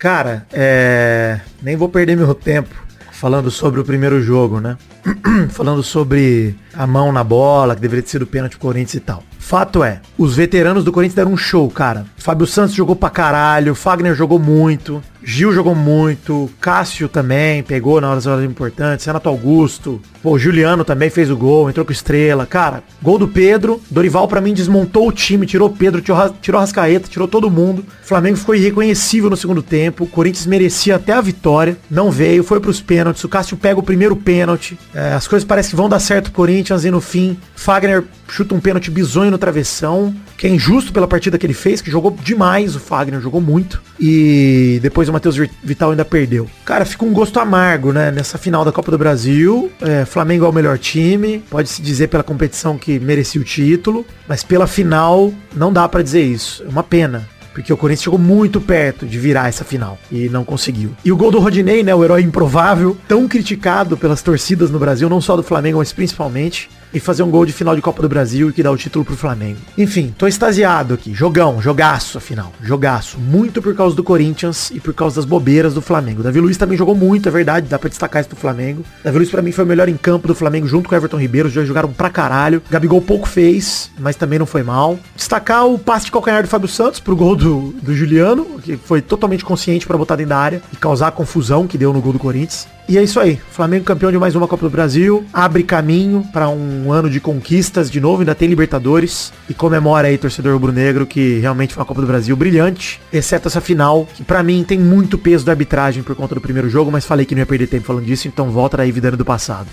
Cara, 0.00 0.46
é... 0.50 1.40
Nem 1.62 1.76
vou 1.76 1.86
perder 1.86 2.16
meu 2.16 2.34
tempo 2.34 2.74
falando 3.12 3.50
sobre 3.50 3.80
o 3.80 3.84
primeiro 3.84 4.22
jogo, 4.22 4.58
né? 4.58 4.78
falando 5.52 5.82
sobre 5.82 6.56
a 6.72 6.86
mão 6.86 7.12
na 7.12 7.22
bola, 7.22 7.74
que 7.74 7.82
deveria 7.82 8.02
ter 8.02 8.08
sido 8.08 8.26
pênalti 8.26 8.52
pro 8.52 8.60
Corinthians 8.60 8.94
e 8.94 9.00
tal. 9.00 9.22
Fato 9.40 9.82
é, 9.82 10.00
os 10.16 10.36
veteranos 10.36 10.84
do 10.84 10.92
Corinthians 10.92 11.16
deram 11.16 11.32
um 11.32 11.36
show, 11.36 11.68
cara. 11.68 12.06
Fábio 12.16 12.46
Santos 12.46 12.74
jogou 12.74 12.94
pra 12.94 13.10
caralho, 13.10 13.74
Fagner 13.74 14.14
jogou 14.14 14.38
muito, 14.38 15.02
Gil 15.22 15.52
jogou 15.52 15.74
muito, 15.74 16.48
Cássio 16.60 17.08
também 17.08 17.62
pegou 17.62 18.00
na 18.00 18.08
hora 18.08 18.16
das 18.16 18.26
horas 18.26 18.44
importantes, 18.44 19.04
Renato 19.04 19.28
Augusto, 19.28 20.00
pô, 20.22 20.38
Juliano 20.38 20.84
também 20.84 21.10
fez 21.10 21.30
o 21.30 21.36
gol, 21.36 21.68
entrou 21.68 21.84
com 21.84 21.92
estrela. 21.92 22.46
Cara, 22.46 22.82
gol 23.02 23.18
do 23.18 23.28
Pedro, 23.28 23.80
Dorival 23.90 24.28
pra 24.28 24.40
mim 24.40 24.54
desmontou 24.54 25.08
o 25.08 25.12
time, 25.12 25.46
tirou 25.46 25.68
Pedro, 25.70 26.00
tirou, 26.00 26.30
tirou 26.40 26.60
Rascaeta, 26.60 27.08
tirou 27.08 27.28
todo 27.28 27.50
mundo. 27.50 27.84
O 28.02 28.06
Flamengo 28.06 28.36
ficou 28.36 28.54
irreconhecível 28.54 29.28
no 29.28 29.36
segundo 29.36 29.62
tempo, 29.62 30.04
o 30.04 30.06
Corinthians 30.06 30.46
merecia 30.46 30.96
até 30.96 31.12
a 31.12 31.20
vitória, 31.20 31.76
não 31.90 32.10
veio, 32.10 32.44
foi 32.44 32.60
pros 32.60 32.80
pênaltis, 32.80 33.24
o 33.24 33.28
Cássio 33.28 33.56
pega 33.56 33.80
o 33.80 33.82
primeiro 33.82 34.16
pênalti, 34.16 34.78
É, 34.94 35.14
as 35.14 35.26
coisas 35.26 35.46
parecem 35.46 35.70
que 35.70 35.76
vão 35.76 35.88
dar 35.88 36.00
certo 36.00 36.24
pro 36.24 36.32
Corinthians 36.32 36.84
e 36.84 36.90
no 36.90 37.00
fim, 37.00 37.36
Fagner 37.54 38.04
chuta 38.28 38.54
um 38.54 38.60
pênalti 38.60 38.90
bizonho 38.90 39.29
no 39.30 39.38
travessão, 39.38 40.14
que 40.36 40.46
é 40.46 40.50
injusto 40.50 40.92
pela 40.92 41.06
partida 41.06 41.38
que 41.38 41.46
ele 41.46 41.54
fez, 41.54 41.80
que 41.80 41.90
jogou 41.90 42.16
demais 42.22 42.74
o 42.74 42.80
Fagner, 42.80 43.20
jogou 43.20 43.40
muito. 43.40 43.82
E 43.98 44.78
depois 44.82 45.08
o 45.08 45.12
Matheus 45.12 45.36
Vital 45.62 45.90
ainda 45.90 46.04
perdeu. 46.04 46.48
Cara, 46.64 46.84
fica 46.84 47.04
um 47.04 47.12
gosto 47.12 47.38
amargo, 47.38 47.92
né? 47.92 48.10
Nessa 48.10 48.38
final 48.38 48.64
da 48.64 48.72
Copa 48.72 48.90
do 48.90 48.98
Brasil. 48.98 49.70
É, 49.80 50.04
Flamengo 50.04 50.44
é 50.44 50.48
o 50.48 50.52
melhor 50.52 50.78
time. 50.78 51.42
Pode-se 51.50 51.82
dizer 51.82 52.08
pela 52.08 52.22
competição 52.22 52.78
que 52.78 52.98
merecia 52.98 53.40
o 53.40 53.44
título. 53.44 54.04
Mas 54.26 54.42
pela 54.42 54.66
final, 54.66 55.32
não 55.54 55.72
dá 55.72 55.88
para 55.88 56.02
dizer 56.02 56.22
isso. 56.22 56.62
É 56.64 56.68
uma 56.68 56.82
pena. 56.82 57.28
Porque 57.52 57.72
o 57.72 57.76
Corinthians 57.76 58.04
chegou 58.04 58.18
muito 58.18 58.60
perto 58.60 59.04
de 59.04 59.18
virar 59.18 59.48
essa 59.48 59.64
final 59.64 59.98
e 60.10 60.28
não 60.28 60.44
conseguiu. 60.44 60.92
E 61.04 61.10
o 61.10 61.16
gol 61.16 61.30
do 61.30 61.40
Rodinei, 61.40 61.82
né, 61.82 61.94
o 61.94 62.04
herói 62.04 62.22
improvável, 62.22 62.96
tão 63.08 63.26
criticado 63.26 63.96
pelas 63.96 64.22
torcidas 64.22 64.70
no 64.70 64.78
Brasil, 64.78 65.08
não 65.08 65.20
só 65.20 65.36
do 65.36 65.42
Flamengo, 65.42 65.78
mas 65.78 65.92
principalmente, 65.92 66.70
e 66.92 67.00
fazer 67.00 67.22
um 67.22 67.30
gol 67.30 67.46
de 67.46 67.52
final 67.52 67.74
de 67.74 67.82
Copa 67.82 68.02
do 68.02 68.08
Brasil 68.08 68.50
e 68.50 68.52
que 68.52 68.62
dá 68.62 68.70
o 68.70 68.76
título 68.76 69.04
pro 69.04 69.16
Flamengo. 69.16 69.58
Enfim, 69.76 70.14
tô 70.16 70.26
extasiado 70.26 70.94
aqui. 70.94 71.14
Jogão, 71.14 71.60
jogaço, 71.60 72.18
afinal. 72.18 72.52
Jogaço. 72.62 73.18
Muito 73.18 73.62
por 73.62 73.74
causa 73.74 73.94
do 73.94 74.02
Corinthians 74.02 74.70
e 74.70 74.80
por 74.80 74.94
causa 74.94 75.16
das 75.16 75.24
bobeiras 75.24 75.74
do 75.74 75.82
Flamengo. 75.82 76.22
Davi 76.22 76.40
Luiz 76.40 76.56
também 76.56 76.76
jogou 76.76 76.94
muito, 76.94 77.28
é 77.28 77.32
verdade, 77.32 77.68
dá 77.68 77.78
pra 77.78 77.88
destacar 77.88 78.20
isso 78.20 78.30
do 78.30 78.36
Flamengo. 78.36 78.84
Davi 79.04 79.18
Luiz 79.18 79.30
pra 79.30 79.42
mim 79.42 79.52
foi 79.52 79.64
o 79.64 79.68
melhor 79.68 79.88
em 79.88 79.96
campo 79.96 80.28
do 80.28 80.34
Flamengo 80.34 80.66
junto 80.66 80.88
com 80.88 80.94
o 80.94 80.98
Everton 80.98 81.18
Ribeiro. 81.18 81.48
Os 81.48 81.54
dois 81.54 81.66
jogaram 81.66 81.92
pra 81.92 82.10
caralho. 82.10 82.62
Gabigol 82.70 83.00
pouco 83.00 83.28
fez, 83.28 83.90
mas 83.98 84.16
também 84.16 84.38
não 84.38 84.46
foi 84.46 84.62
mal. 84.62 84.98
Destacar 85.14 85.66
o 85.66 85.78
passe 85.78 86.06
de 86.06 86.12
calcanhar 86.12 86.42
do 86.42 86.48
Fábio 86.48 86.68
Santos 86.68 87.00
pro 87.00 87.16
gol 87.16 87.36
do, 87.36 87.74
do 87.82 87.94
Juliano, 87.94 88.60
que 88.62 88.76
foi 88.76 89.00
totalmente 89.00 89.44
consciente 89.44 89.86
para 89.86 89.96
botar 89.96 90.16
dentro 90.16 90.30
da 90.30 90.38
área 90.38 90.62
e 90.72 90.76
causar 90.76 91.08
a 91.08 91.12
confusão 91.12 91.66
que 91.66 91.78
deu 91.78 91.92
no 91.92 92.00
gol 92.00 92.12
do 92.12 92.18
Corinthians. 92.18 92.66
E 92.90 92.98
é 92.98 93.04
isso 93.04 93.20
aí. 93.20 93.38
Flamengo 93.52 93.84
campeão 93.84 94.10
de 94.10 94.18
mais 94.18 94.34
uma 94.34 94.48
Copa 94.48 94.64
do 94.64 94.70
Brasil. 94.70 95.24
Abre 95.32 95.62
caminho 95.62 96.26
para 96.32 96.48
um 96.48 96.90
ano 96.90 97.08
de 97.08 97.20
conquistas 97.20 97.88
de 97.88 98.00
novo. 98.00 98.22
Ainda 98.22 98.34
tem 98.34 98.48
Libertadores. 98.48 99.32
E 99.48 99.54
comemora 99.54 100.08
aí, 100.08 100.18
torcedor 100.18 100.54
rubro-negro, 100.54 101.06
que 101.06 101.38
realmente 101.38 101.72
foi 101.72 101.82
uma 101.82 101.86
Copa 101.86 102.00
do 102.00 102.06
Brasil 102.08 102.34
brilhante. 102.34 103.00
Exceto 103.12 103.46
essa 103.46 103.60
final, 103.60 104.08
que 104.12 104.24
para 104.24 104.42
mim 104.42 104.64
tem 104.64 104.76
muito 104.76 105.16
peso 105.16 105.46
da 105.46 105.52
arbitragem 105.52 106.02
por 106.02 106.16
conta 106.16 106.34
do 106.34 106.40
primeiro 106.40 106.68
jogo. 106.68 106.90
Mas 106.90 107.04
falei 107.04 107.24
que 107.24 107.32
não 107.32 107.42
ia 107.42 107.46
perder 107.46 107.68
tempo 107.68 107.86
falando 107.86 108.06
disso. 108.06 108.26
Então 108.26 108.50
volta 108.50 108.78
daí, 108.78 108.90
vidando 108.90 109.16
do 109.16 109.24
passado. 109.24 109.68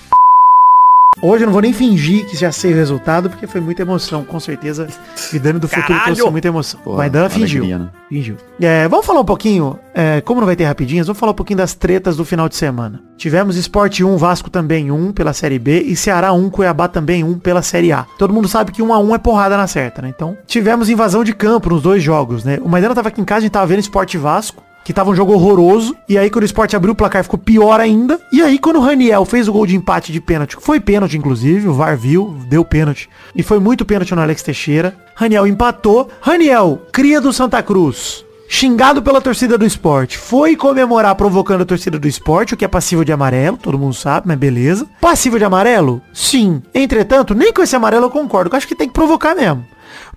Hoje 1.20 1.44
eu 1.44 1.48
não 1.48 1.54
vou 1.54 1.62
nem 1.62 1.74
fingir 1.74 2.28
que 2.28 2.38
já 2.38 2.52
sei 2.52 2.74
o 2.74 2.76
resultado, 2.76 3.28
porque 3.30 3.48
foi 3.48 3.60
muita 3.60 3.82
emoção, 3.82 4.24
com 4.24 4.40
certeza. 4.40 4.88
Vidano 5.32 5.60
do 5.60 5.68
futuro 5.68 5.88
Caralho! 5.88 6.16
trouxe 6.16 6.32
muita 6.32 6.48
emoção. 6.48 6.80
Pô, 6.84 6.96
Maidana 6.96 7.28
fingiu. 7.28 7.64
alegria, 7.64 7.80
né? 7.80 7.90
Fingiu. 8.08 8.38
É, 8.62 8.88
vamos 8.88 9.06
falar 9.06 9.22
um 9.22 9.26
pouquinho, 9.26 9.80
é, 9.96 10.22
como 10.22 10.40
não 10.40 10.46
vai 10.46 10.56
ter 10.56 10.66
rapidinhas, 10.66 11.08
vamos 11.08 11.20
falar 11.20 11.32
um 11.32 11.36
pouquinho 11.36 11.58
das 11.58 11.74
tretas 11.74 12.16
do 12.16 12.24
final 12.24 12.48
de 12.48 12.56
semana. 12.56 13.02
Tivemos 13.18 13.58
Sport 13.58 14.02
1, 14.02 14.16
Vasco 14.16 14.50
também 14.50 14.92
1 14.92 15.12
pela 15.12 15.34
Série 15.34 15.58
B 15.58 15.82
e 15.82 15.96
Ceará 15.96 16.32
1, 16.34 16.52
Cuiabá 16.52 16.88
também 16.88 17.24
1 17.24 17.40
pela 17.40 17.64
Série 17.64 17.92
A. 17.92 18.06
Todo 18.20 18.32
mundo 18.32 18.48
sabe 18.48 18.72
que 18.72 18.84
1 18.84 18.94
a 18.94 19.00
1 19.00 19.16
é 19.16 19.18
porrada 19.18 19.58
na 19.58 19.66
certa, 19.66 20.04
né? 20.04 20.14
Então, 20.16 20.38
tivemos 20.46 20.88
invasão 20.88 21.24
de 21.24 21.34
campo 21.34 21.70
nos 21.72 21.82
dois 21.82 22.04
jogos, 22.04 22.44
né? 22.44 22.60
O 22.62 22.70
Maidana 22.70 22.94
tava 22.94 23.08
aqui 23.08 23.20
em 23.20 23.26
casa, 23.26 23.40
a 23.40 23.42
gente 23.42 23.52
tava 23.52 23.66
vendo 23.66 23.80
Sport 23.80 24.14
e 24.14 24.18
Vasco 24.18 24.67
que 24.88 24.94
tava 24.94 25.12
um 25.12 25.16
jogo 25.16 25.34
horroroso. 25.34 25.94
E 26.08 26.18
aí 26.18 26.30
quando 26.30 26.44
o 26.44 26.46
Sport 26.46 26.74
abriu 26.74 26.94
o 26.94 26.96
placar 26.96 27.22
ficou 27.22 27.38
pior 27.38 27.78
ainda. 27.78 28.22
E 28.32 28.42
aí 28.42 28.58
quando 28.58 28.78
o 28.78 28.82
Raniel 28.82 29.26
fez 29.26 29.50
o 29.50 29.52
gol 29.52 29.66
de 29.66 29.76
empate 29.76 30.14
de 30.14 30.22
pênalti, 30.22 30.56
foi 30.62 30.80
pênalti 30.80 31.18
inclusive, 31.18 31.68
o 31.68 31.74
VAR 31.74 31.98
viu, 31.98 32.38
deu 32.48 32.64
pênalti. 32.64 33.10
E 33.36 33.44
foi 33.44 33.60
muito 33.60 33.84
pênalti 33.84 34.16
no 34.16 34.22
Alex 34.22 34.42
Teixeira. 34.42 34.96
Raniel 35.14 35.46
empatou. 35.46 36.08
Raniel, 36.22 36.84
cria 36.94 37.20
do 37.20 37.34
Santa 37.34 37.62
Cruz. 37.62 38.24
Xingado 38.48 39.02
pela 39.02 39.20
torcida 39.20 39.58
do 39.58 39.66
esporte. 39.66 40.18
Foi 40.18 40.56
comemorar 40.56 41.16
provocando 41.16 41.64
a 41.64 41.66
torcida 41.66 42.00
do 42.00 42.08
esporte, 42.08 42.54
o 42.54 42.58
que 42.58 42.64
é 42.64 42.68
passível 42.70 43.04
de 43.04 43.12
amarelo, 43.12 43.58
todo 43.58 43.78
mundo 43.78 43.94
sabe, 43.94 44.26
mas 44.30 44.38
beleza. 44.38 44.88
Passível 45.02 45.38
de 45.38 45.44
amarelo? 45.44 46.02
Sim. 46.14 46.64
Entretanto, 46.74 47.36
nem 47.36 47.52
com 47.52 47.62
esse 47.62 47.76
amarelo 47.76 48.06
eu 48.06 48.10
concordo, 48.10 48.50
eu 48.54 48.58
acho 48.58 48.66
que 48.66 48.74
tem 48.74 48.88
que 48.88 48.94
provocar 48.94 49.36
mesmo. 49.36 49.66